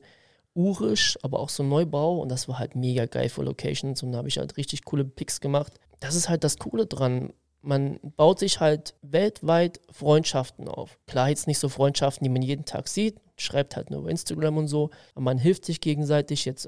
urisch, 0.53 1.17
aber 1.21 1.39
auch 1.39 1.49
so 1.49 1.63
Neubau 1.63 2.19
und 2.19 2.29
das 2.29 2.47
war 2.47 2.59
halt 2.59 2.75
mega 2.75 3.05
geil 3.05 3.29
für 3.29 3.43
Locations 3.43 4.03
und 4.03 4.11
da 4.11 4.19
habe 4.19 4.27
ich 4.27 4.37
halt 4.37 4.57
richtig 4.57 4.85
coole 4.85 5.05
Picks 5.05 5.41
gemacht. 5.41 5.73
Das 5.99 6.15
ist 6.15 6.29
halt 6.29 6.43
das 6.43 6.57
Coole 6.57 6.85
dran. 6.85 7.33
Man 7.61 7.99
baut 8.17 8.39
sich 8.39 8.59
halt 8.59 8.95
weltweit 9.01 9.79
Freundschaften 9.91 10.67
auf. 10.67 10.97
Klar, 11.05 11.29
jetzt 11.29 11.47
nicht 11.47 11.59
so 11.59 11.69
Freundschaften, 11.69 12.25
die 12.25 12.31
man 12.31 12.41
jeden 12.41 12.65
Tag 12.65 12.87
sieht, 12.87 13.19
schreibt 13.37 13.75
halt 13.75 13.91
nur 13.91 14.01
über 14.01 14.09
Instagram 14.09 14.57
und 14.57 14.67
so, 14.67 14.89
aber 15.13 15.23
man 15.23 15.37
hilft 15.37 15.65
sich 15.65 15.79
gegenseitig 15.79 16.45
jetzt 16.45 16.67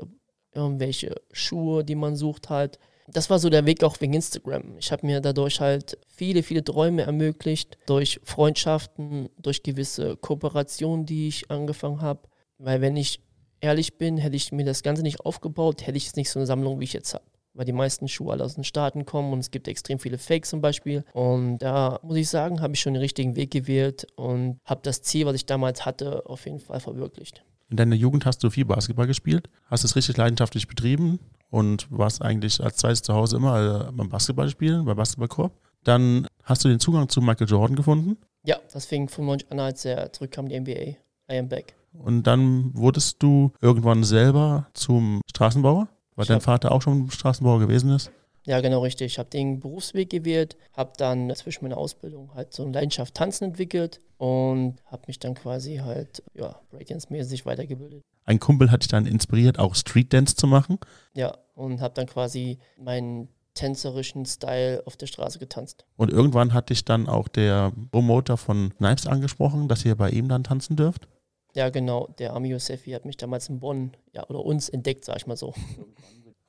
irgendwelche 0.54 1.16
Schuhe, 1.32 1.84
die 1.84 1.96
man 1.96 2.16
sucht 2.16 2.50
halt 2.50 2.80
das 3.08 3.30
war 3.30 3.40
so 3.40 3.50
der 3.50 3.66
Weg 3.66 3.84
auch 3.84 4.00
wegen 4.00 4.14
Instagram. 4.14 4.78
Ich 4.78 4.92
habe 4.92 5.06
mir 5.06 5.20
dadurch 5.20 5.60
halt 5.60 5.98
viele, 6.08 6.44
viele 6.44 6.64
Träume 6.64 7.04
ermöglicht, 7.04 7.78
durch 7.86 8.20
Freundschaften, 8.24 9.30
durch 9.38 9.64
gewisse 9.64 10.16
Kooperationen, 10.18 11.06
die 11.06 11.28
ich 11.28 11.52
angefangen 11.52 12.02
habe. 12.02 12.22
Weil 12.58 12.82
wenn 12.82 12.96
ich 12.96 13.20
ehrlich 13.64 13.98
bin, 13.98 14.18
hätte 14.18 14.36
ich 14.36 14.52
mir 14.52 14.66
das 14.66 14.84
Ganze 14.84 15.02
nicht 15.02 15.22
aufgebaut, 15.22 15.88
hätte 15.88 15.98
ich 15.98 16.06
jetzt 16.06 16.18
nicht 16.18 16.30
so 16.30 16.40
eine 16.40 16.46
Sammlung, 16.46 16.80
wie 16.80 16.84
ich 16.84 16.94
jetzt 16.94 17.14
habe 17.14 17.24
weil 17.56 17.66
die 17.66 17.72
meisten 17.72 18.08
Schuhe 18.08 18.32
alle 18.32 18.44
aus 18.44 18.56
den 18.56 18.64
Staaten 18.64 19.06
kommen 19.06 19.32
und 19.32 19.40
es 19.40 19.52
gibt 19.52 19.68
extrem 19.68 20.00
viele 20.00 20.18
Fakes 20.18 20.50
zum 20.50 20.62
Beispiel. 20.62 21.04
Und 21.14 21.60
da 21.60 22.00
muss 22.02 22.18
ich 22.18 22.30
sagen, 22.30 22.62
habe 22.62 22.74
ich 22.74 22.80
schon 22.80 22.94
den 22.94 23.02
richtigen 23.02 23.36
Weg 23.36 23.52
gewählt 23.52 24.08
und 24.16 24.58
habe 24.66 24.82
das 24.84 25.04
Ziel, 25.04 25.26
was 25.26 25.36
ich 25.36 25.46
damals 25.46 25.86
hatte, 25.86 26.26
auf 26.26 26.46
jeden 26.46 26.60
Fall 26.60 26.80
verwirklicht. 26.80 27.44
In 27.70 27.78
deiner 27.78 27.96
Jugend 27.96 28.26
hast 28.26 28.44
du 28.44 28.50
viel 28.50 28.66
Basketball 28.66 29.08
gespielt, 29.08 29.50
hast 29.68 29.84
es 29.84 29.96
richtig 29.96 30.18
leidenschaftlich 30.18 30.68
betrieben 30.68 31.20
und 31.50 31.88
warst 31.92 32.22
eigentlich 32.22 32.60
als 32.60 32.78
zweites 32.78 33.04
zu 33.04 33.14
Hause 33.14 33.38
immer 33.38 33.88
äh, 33.88 33.92
beim 33.92 34.10
Basketball 34.10 34.50
spielen, 34.50 34.86
beim 34.86 34.98
Basketballkorb. 34.98 35.54
Dann 35.84 36.28
hast 36.44 36.64
du 36.64 36.70
den 36.70 36.80
Zugang 36.80 37.10
zu 37.10 37.22
Michael 37.22 37.48
Jordan 37.48 37.76
gefunden. 37.76 38.18
Ja, 38.46 38.58
das 38.72 38.86
fing 38.86 39.08
95 39.08 39.52
an, 39.52 39.60
als 39.60 39.86
er 39.86 40.12
zurückkam 40.12 40.48
in 40.48 40.66
die 40.66 40.74
NBA. 40.74 41.34
I 41.34 41.38
am 41.38 41.48
back. 41.50 41.76
Und 41.94 42.24
dann 42.24 42.72
wurdest 42.74 43.22
du 43.22 43.52
irgendwann 43.62 44.04
selber 44.04 44.68
zum 44.74 45.22
Straßenbauer? 45.30 45.88
Weil 46.16 46.26
dein 46.26 46.42
Vater 46.42 46.72
auch 46.72 46.82
schon 46.82 47.10
Straßenbauer 47.10 47.60
gewesen 47.60 47.92
ist? 47.92 48.12
Ja, 48.46 48.60
genau 48.60 48.82
richtig. 48.82 49.14
Ich 49.14 49.20
habe 49.20 49.30
den 49.30 49.60
Berufsweg 49.60 50.10
gewählt, 50.10 50.58
habe 50.74 50.92
dann 50.98 51.34
zwischen 51.36 51.64
meiner 51.64 51.78
Ausbildung 51.78 52.34
halt 52.36 52.54
so 52.54 52.64
eine 52.64 52.74
Leidenschaft 52.74 53.14
Tanzen 53.16 53.46
entwickelt 53.46 54.02
und 54.18 54.76
habe 54.86 55.04
mich 55.08 55.20
dann 55.20 55.34
quasi 55.34 55.78
halt, 55.78 56.24
ja, 56.34 56.60
Breakdance-mäßig 56.72 57.46
weitergebildet. 57.46 58.02
Ein 58.26 58.40
Kumpel 58.40 58.70
hat 58.70 58.82
dich 58.82 58.90
dann 58.90 59.06
inspiriert, 59.06 59.60
auch 59.60 59.76
Street 59.76 60.12
Dance 60.12 60.36
zu 60.36 60.48
machen? 60.48 60.78
Ja, 61.14 61.38
und 61.56 61.82
habe 61.82 61.94
dann 61.94 62.08
quasi 62.08 62.60
meinen 62.78 63.30
tänzerischen 63.54 64.26
Style 64.26 64.84
auf 64.86 64.98
der 64.98 65.08
Straße 65.08 65.40
getanzt. 65.40 65.86
Und 65.96 66.12
irgendwann 66.12 66.54
hat 66.54 66.70
dich 66.70 66.86
dann 66.86 67.08
auch 67.08 67.28
der 67.28 67.72
Promoter 67.92 68.38
von 68.38 68.74
Snipes 68.78 69.08
angesprochen, 69.08 69.68
dass 69.68 69.86
ihr 69.86 69.96
bei 69.96 70.10
ihm 70.10 70.28
dann 70.28 70.44
tanzen 70.44 70.76
dürft? 70.76 71.08
Ja, 71.56 71.70
genau. 71.70 72.08
Der 72.18 72.34
Ami 72.34 72.50
Yosefi 72.50 72.92
hat 72.92 73.06
mich 73.06 73.18
damals 73.18 73.50
in 73.50 73.60
Bonn, 73.60 73.92
ja, 74.12 74.28
oder 74.28 74.44
uns 74.44 74.70
entdeckt, 74.70 75.06
sag 75.06 75.18
ich 75.18 75.28
mal 75.28 75.38
so. 75.38 75.54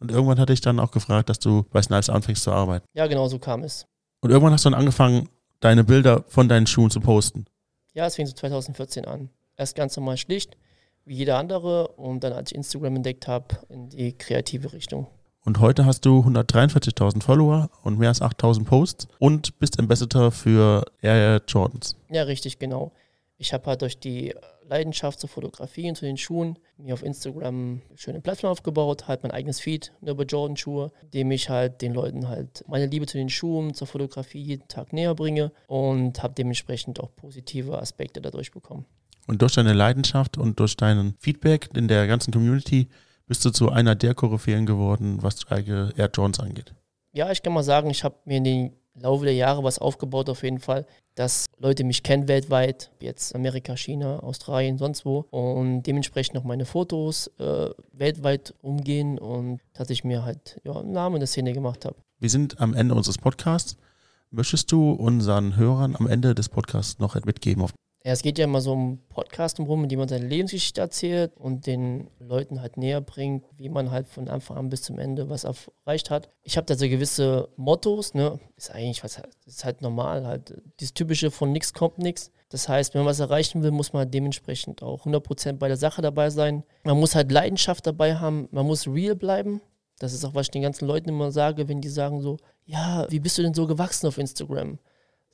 Und 0.01 0.11
irgendwann 0.11 0.39
hatte 0.39 0.53
ich 0.53 0.61
dann 0.61 0.81
auch 0.81 0.91
gefragt, 0.91 1.29
dass 1.29 1.39
du 1.39 1.65
bei 1.71 1.81
Snipes 1.81 2.11
anfängst 2.11 2.43
zu 2.43 2.53
arbeiten. 2.53 2.87
Ja, 2.95 3.07
genau 3.07 3.29
so 3.29 3.39
kam 3.39 3.63
es. 3.63 3.87
Und 4.21 4.31
irgendwann 4.31 4.53
hast 4.53 4.65
du 4.65 4.71
dann 4.71 4.79
angefangen, 4.79 5.29
deine 5.61 5.85
Bilder 5.85 6.25
von 6.29 6.49
deinen 6.49 6.67
Schuhen 6.67 6.91
zu 6.91 7.01
posten. 7.01 7.47
Ja, 7.95 8.07
es 8.07 8.17
fing 8.17 8.27
so 8.27 8.35
2014 8.35 9.05
an. 9.05 9.31
Erst 9.57 9.77
ganz 9.77 9.97
normal 9.97 10.17
schlicht, 10.17 10.57
wie 11.05 11.15
jeder 11.15 11.39
andere. 11.39 11.89
Und 11.89 12.25
dann, 12.25 12.33
als 12.33 12.51
ich 12.51 12.57
Instagram 12.57 12.97
entdeckt 12.97 13.29
habe, 13.29 13.57
in 13.69 13.89
die 13.89 14.13
kreative 14.13 14.73
Richtung. 14.73 15.07
Und 15.45 15.61
heute 15.61 15.85
hast 15.85 16.07
du 16.07 16.21
143.000 16.21 17.23
Follower 17.23 17.71
und 17.83 17.99
mehr 17.99 18.09
als 18.09 18.23
8.000 18.23 18.65
Posts 18.65 19.09
und 19.19 19.59
bist 19.59 19.79
Ambassador 19.79 20.33
für 20.33 20.85
Air 21.03 21.43
Jordans. 21.47 21.97
Ja, 22.11 22.23
richtig, 22.23 22.59
genau. 22.59 22.93
Ich 23.37 23.53
habe 23.53 23.67
halt 23.67 23.83
durch 23.83 23.99
die 23.99 24.35
Leidenschaft 24.69 25.21
zur 25.21 25.29
Fotografie 25.29 25.89
und 25.89 25.97
zu 25.97 26.05
den 26.05 26.17
Schuhen 26.17 26.59
mir 26.77 26.95
auf 26.95 27.03
Instagram 27.03 27.83
eine 27.89 27.99
schöne 27.99 28.21
Plattform 28.21 28.51
aufgebaut, 28.51 29.09
halt 29.09 29.23
mein 29.23 29.33
eigenes 29.33 29.61
Feed 29.61 29.93
über 30.03 30.25
Jordan-Schuhe, 30.25 30.93
dem 31.13 31.31
ich 31.31 31.49
halt 31.49 31.83
den 31.83 31.95
Leuten 31.95 32.29
halt 32.29 32.65
meine 32.69 32.87
Liebe 32.87 33.07
zu 33.07 33.19
den 33.19 33.29
Schuhen, 33.29 33.75
zur 33.75 33.87
Fotografie 33.87 34.41
jeden 34.41 34.69
Tag 34.69 34.93
näher 34.93 35.15
bringe 35.15 35.53
und 35.67 36.23
habe 36.23 36.35
dementsprechend 36.35 37.01
auch 37.01 37.15
positive 37.15 37.79
Aspekte 37.79 38.21
dadurch 38.21 38.51
bekommen. 38.51 38.87
Und 39.27 39.41
durch 39.41 39.55
deine 39.55 39.73
Leidenschaft 39.73 40.37
und 40.37 40.61
durch 40.61 40.77
deinen 40.77 41.15
Feedback 41.19 41.71
in 41.75 41.89
der 41.89 42.07
ganzen 42.07 42.33
Community 42.33 42.89
bist 43.27 43.45
du 43.45 43.51
zu 43.51 43.71
einer 43.71 43.95
der 43.95 44.15
Koryphäen 44.15 44.67
geworden, 44.67 45.23
was 45.23 45.45
Air 45.51 45.93
Jordans 45.97 46.41
angeht. 46.41 46.75
Ja, 47.13 47.31
ich 47.31 47.43
kann 47.43 47.53
mal 47.53 47.63
sagen, 47.63 47.91
ich 47.91 48.05
habe 48.05 48.17
mir 48.25 48.39
in 48.39 48.45
den 48.45 48.77
Laufe 48.95 49.25
der 49.25 49.35
Jahre 49.35 49.65
was 49.65 49.79
aufgebaut 49.79 50.29
auf 50.29 50.43
jeden 50.43 50.61
Fall, 50.61 50.87
dass 51.15 51.47
Leute 51.59 51.85
mich 51.85 52.03
kennen 52.03 52.29
weltweit, 52.29 52.93
jetzt 53.01 53.35
Amerika, 53.35 53.77
China, 53.77 54.21
Australien, 54.21 54.79
sonst 54.79 55.05
wo 55.05 55.27
und 55.31 55.83
dementsprechend 55.83 56.39
auch 56.39 56.45
meine 56.45 56.65
Fotos 56.65 57.29
äh, 57.39 57.71
weltweit 57.93 58.55
umgehen 58.63 59.19
und 59.19 59.61
dass 59.73 59.91
ich 59.91 60.05
mir 60.05 60.25
halt 60.25 60.61
ja, 60.65 60.77
einen 60.77 60.93
Namen 60.93 61.17
in 61.17 61.21
der 61.21 61.27
Szene 61.27 61.53
gemacht 61.53 61.85
habe. 61.85 61.97
Wir 62.21 62.31
sind 62.31 62.61
am 62.61 62.75
Ende 62.75 62.95
unseres 62.95 63.19
Podcasts. 63.19 63.77
Möchtest 64.31 64.73
du 64.73 64.93
unseren 64.93 65.57
Hörern 65.57 65.97
am 65.97 66.09
Ende 66.09 66.35
des 66.35 66.49
Podcasts 66.49 66.99
noch 66.99 67.15
mitgeben? 67.25 67.67
Ja, 68.07 68.13
es 68.13 68.21
geht 68.21 68.37
ja 68.37 68.45
immer 68.45 68.61
so 68.61 68.73
um 68.73 68.99
Podcast 69.09 69.59
rum, 69.59 69.85
in 69.85 69.89
dem 69.89 69.99
man 69.99 70.09
seine 70.09 70.27
Lebensgeschichte 70.27 70.79
erzählt 70.79 71.33
und 71.39 71.67
den 71.67 72.11
Leuten 72.19 72.61
halt 72.61 72.77
näher 72.77 73.01
bringt, 73.01 73.47
wie 73.57 73.71
man 73.71 73.91
halt 73.91 74.09
von 74.09 74.29
Anfang 74.29 74.59
an 74.59 74.69
bis 74.69 74.83
zum 74.83 74.99
Ende 74.99 75.31
was 75.31 75.45
erreicht 75.45 76.11
hat. 76.11 76.29
Ich 76.43 76.59
habe 76.59 76.67
da 76.67 76.75
so 76.75 76.87
gewisse 76.87 77.49
Mottos, 77.57 78.13
ne? 78.13 78.39
Ist 78.57 78.73
eigentlich 78.73 79.03
was, 79.03 79.23
ist 79.47 79.65
halt 79.65 79.81
normal, 79.81 80.27
halt 80.27 80.53
dieses 80.81 80.93
typische 80.93 81.31
von 81.31 81.51
nichts 81.51 81.73
kommt 81.73 81.97
nichts. 81.97 82.31
Das 82.51 82.69
heißt, 82.69 82.93
wenn 82.93 83.01
man 83.01 83.09
was 83.09 83.21
erreichen 83.21 83.63
will, 83.63 83.71
muss 83.71 83.95
man 83.95 84.11
dementsprechend 84.11 84.83
auch 84.83 85.07
100% 85.07 85.55
bei 85.55 85.69
der 85.69 85.79
Sache 85.79 86.03
dabei 86.03 86.29
sein. 86.29 86.63
Man 86.83 87.01
muss 87.01 87.15
halt 87.15 87.33
Leidenschaft 87.33 87.87
dabei 87.87 88.17
haben, 88.17 88.49
man 88.51 88.67
muss 88.67 88.87
real 88.87 89.17
bleiben. 89.17 89.63
Das 89.99 90.13
ist 90.13 90.27
auch, 90.27 90.35
was 90.35 90.49
ich 90.49 90.51
den 90.51 90.63
ganzen 90.63 90.87
Leuten 90.87 91.09
immer 91.09 91.33
sage, 91.33 91.69
wenn 91.69 91.81
die 91.81 91.89
sagen 91.89 92.21
so, 92.21 92.37
ja, 92.67 93.07
wie 93.09 93.21
bist 93.21 93.39
du 93.39 93.43
denn 93.43 93.55
so 93.55 93.67
gewachsen 93.67 94.07
auf 94.07 94.19
Instagram? 94.19 94.79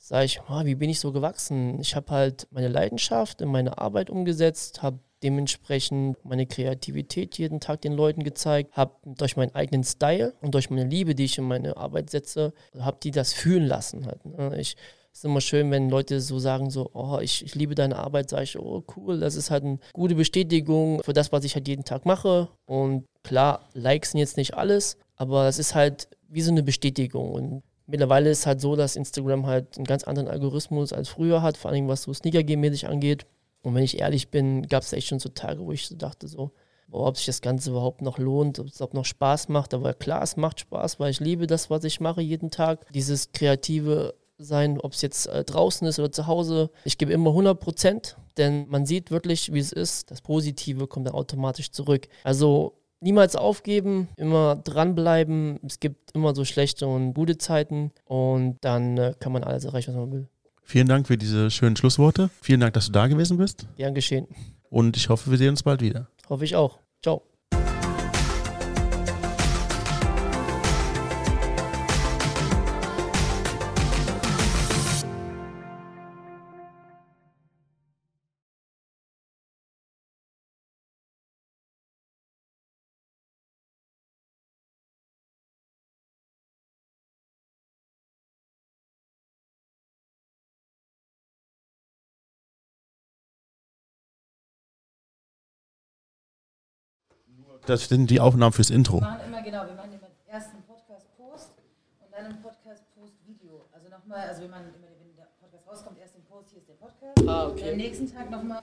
Sage 0.01 0.25
ich, 0.25 0.41
oh, 0.49 0.65
wie 0.65 0.75
bin 0.75 0.89
ich 0.89 0.99
so 0.99 1.11
gewachsen? 1.11 1.79
Ich 1.79 1.95
habe 1.95 2.11
halt 2.11 2.47
meine 2.51 2.67
Leidenschaft 2.67 3.41
in 3.41 3.49
meine 3.49 3.77
Arbeit 3.77 4.09
umgesetzt, 4.09 4.81
habe 4.81 4.99
dementsprechend 5.23 6.17
meine 6.25 6.47
Kreativität 6.47 7.37
jeden 7.37 7.59
Tag 7.59 7.81
den 7.81 7.93
Leuten 7.93 8.23
gezeigt, 8.23 8.75
habe 8.75 8.95
durch 9.05 9.37
meinen 9.37 9.53
eigenen 9.53 9.83
Style 9.83 10.33
und 10.41 10.55
durch 10.55 10.71
meine 10.71 10.85
Liebe, 10.85 11.13
die 11.13 11.25
ich 11.25 11.37
in 11.37 11.43
meine 11.43 11.77
Arbeit 11.77 12.09
setze, 12.09 12.53
habe 12.79 12.97
die 13.03 13.11
das 13.11 13.31
fühlen 13.31 13.65
lassen. 13.67 14.07
Halt, 14.07 14.25
ne? 14.25 14.59
Ich 14.59 14.75
es 15.13 15.19
ist 15.19 15.25
immer 15.25 15.41
schön, 15.41 15.69
wenn 15.71 15.89
Leute 15.89 16.21
so 16.21 16.39
sagen, 16.39 16.69
so, 16.69 16.89
oh, 16.93 17.19
ich, 17.19 17.43
ich 17.43 17.53
liebe 17.53 17.75
deine 17.75 17.97
Arbeit, 17.97 18.29
sage 18.29 18.43
ich, 18.43 18.57
oh, 18.57 18.83
cool, 18.95 19.19
das 19.19 19.35
ist 19.35 19.51
halt 19.51 19.63
eine 19.65 19.79
gute 19.91 20.15
Bestätigung 20.15 21.03
für 21.03 21.11
das, 21.11 21.33
was 21.33 21.43
ich 21.43 21.55
halt 21.55 21.67
jeden 21.67 21.83
Tag 21.83 22.05
mache. 22.05 22.47
Und 22.65 23.05
klar, 23.21 23.67
Likes 23.73 24.11
sind 24.11 24.19
jetzt 24.19 24.37
nicht 24.37 24.53
alles, 24.53 24.97
aber 25.17 25.47
es 25.47 25.59
ist 25.59 25.75
halt 25.75 26.07
wie 26.29 26.41
so 26.41 26.51
eine 26.51 26.63
Bestätigung. 26.63 27.33
Und 27.33 27.63
Mittlerweile 27.91 28.29
ist 28.29 28.39
es 28.39 28.45
halt 28.47 28.61
so, 28.61 28.77
dass 28.77 28.95
Instagram 28.95 29.45
halt 29.45 29.75
einen 29.75 29.85
ganz 29.85 30.05
anderen 30.05 30.29
Algorithmus 30.29 30.93
als 30.93 31.09
früher 31.09 31.41
hat, 31.41 31.57
vor 31.57 31.71
allem 31.71 31.89
was 31.89 32.03
so 32.03 32.13
Sneaker-Game-mäßig 32.13 32.87
angeht. 32.87 33.25
Und 33.63 33.75
wenn 33.75 33.83
ich 33.83 33.99
ehrlich 33.99 34.29
bin, 34.29 34.65
gab 34.67 34.81
es 34.81 34.93
echt 34.93 35.09
schon 35.09 35.19
so 35.19 35.27
Tage, 35.27 35.59
wo 35.59 35.73
ich 35.73 35.87
so 35.87 35.95
dachte, 35.95 36.29
so, 36.29 36.51
boah, 36.87 37.07
ob 37.07 37.17
sich 37.17 37.25
das 37.25 37.41
Ganze 37.41 37.71
überhaupt 37.71 38.01
noch 38.01 38.17
lohnt, 38.17 38.59
ob 38.59 38.67
es 38.67 38.77
überhaupt 38.77 38.93
noch 38.93 39.03
Spaß 39.03 39.49
macht. 39.49 39.73
Aber 39.73 39.93
klar, 39.93 40.23
es 40.23 40.37
macht 40.37 40.61
Spaß, 40.61 41.01
weil 41.01 41.11
ich 41.11 41.19
liebe 41.19 41.47
das, 41.47 41.69
was 41.69 41.83
ich 41.83 41.99
mache 41.99 42.21
jeden 42.21 42.49
Tag. 42.49 42.85
Dieses 42.93 43.33
kreative 43.33 44.13
sein, 44.37 44.79
ob 44.79 44.93
es 44.93 45.01
jetzt 45.01 45.27
äh, 45.27 45.43
draußen 45.43 45.85
ist 45.85 45.99
oder 45.99 46.13
zu 46.13 46.27
Hause. 46.27 46.71
Ich 46.85 46.97
gebe 46.97 47.11
immer 47.11 47.31
100 47.31 47.59
Prozent, 47.59 48.17
denn 48.37 48.67
man 48.69 48.85
sieht 48.85 49.11
wirklich, 49.11 49.53
wie 49.53 49.59
es 49.59 49.73
ist. 49.73 50.09
Das 50.11 50.21
Positive 50.21 50.87
kommt 50.87 51.07
dann 51.07 51.13
automatisch 51.13 51.71
zurück. 51.71 52.07
Also 52.23 52.80
niemals 53.01 53.35
aufgeben, 53.35 54.07
immer 54.15 54.55
dranbleiben. 54.55 55.59
Es 55.65 55.79
gibt 55.79 56.11
immer 56.15 56.33
so 56.33 56.45
schlechte 56.45 56.87
und 56.87 57.13
gute 57.13 57.37
Zeiten 57.37 57.91
und 58.05 58.57
dann 58.61 58.97
äh, 58.97 59.13
kann 59.19 59.31
man 59.31 59.43
alles 59.43 59.65
erreichen, 59.65 59.93
was 59.93 59.99
man 59.99 60.11
will. 60.11 60.27
Vielen 60.63 60.87
Dank 60.87 61.07
für 61.07 61.17
diese 61.17 61.51
schönen 61.51 61.75
Schlussworte. 61.75 62.29
Vielen 62.41 62.61
Dank, 62.61 62.73
dass 62.73 62.85
du 62.85 62.91
da 62.93 63.07
gewesen 63.07 63.37
bist. 63.37 63.67
Gern 63.75 63.93
geschehen. 63.93 64.27
Und 64.69 64.95
ich 64.95 65.09
hoffe, 65.09 65.29
wir 65.29 65.37
sehen 65.37 65.49
uns 65.49 65.63
bald 65.63 65.81
wieder. 65.81 66.07
Hoffe 66.29 66.45
ich 66.45 66.55
auch. 66.55 66.79
Ciao. 67.03 67.30
Das 97.65 97.87
sind 97.87 98.09
die 98.09 98.19
Aufnahmen 98.19 98.53
fürs 98.53 98.69
Intro. 98.69 98.97
Wir 98.97 99.01
machen 99.07 99.27
immer 99.27 99.41
genau, 99.41 99.65
wir 99.67 99.75
machen 99.75 99.93
immer 99.93 100.07
erst 100.27 100.49
einen 100.51 100.63
Podcast-Post 100.63 101.51
und 102.03 102.11
dann 102.11 102.25
einen 102.25 102.41
Podcast-Post-Video. 102.41 103.65
Also 103.71 103.89
nochmal, 103.89 104.27
also 104.27 104.41
wenn 104.41 104.49
man 104.49 104.61
immer, 104.73 104.87
wenn 104.99 105.15
der 105.15 105.27
Podcast 105.39 105.67
rauskommt, 105.67 105.99
erst 105.99 106.15
den 106.15 106.23
Post, 106.23 106.49
hier 106.49 106.59
ist 106.59 106.69
der 106.69 106.73
Podcast. 106.73 107.27
Ah, 107.27 107.47
okay. 107.47 107.63
Und 107.63 107.69
am 107.69 107.77
nächsten 107.77 108.11
Tag 108.11 108.31
nochmal 108.31 108.61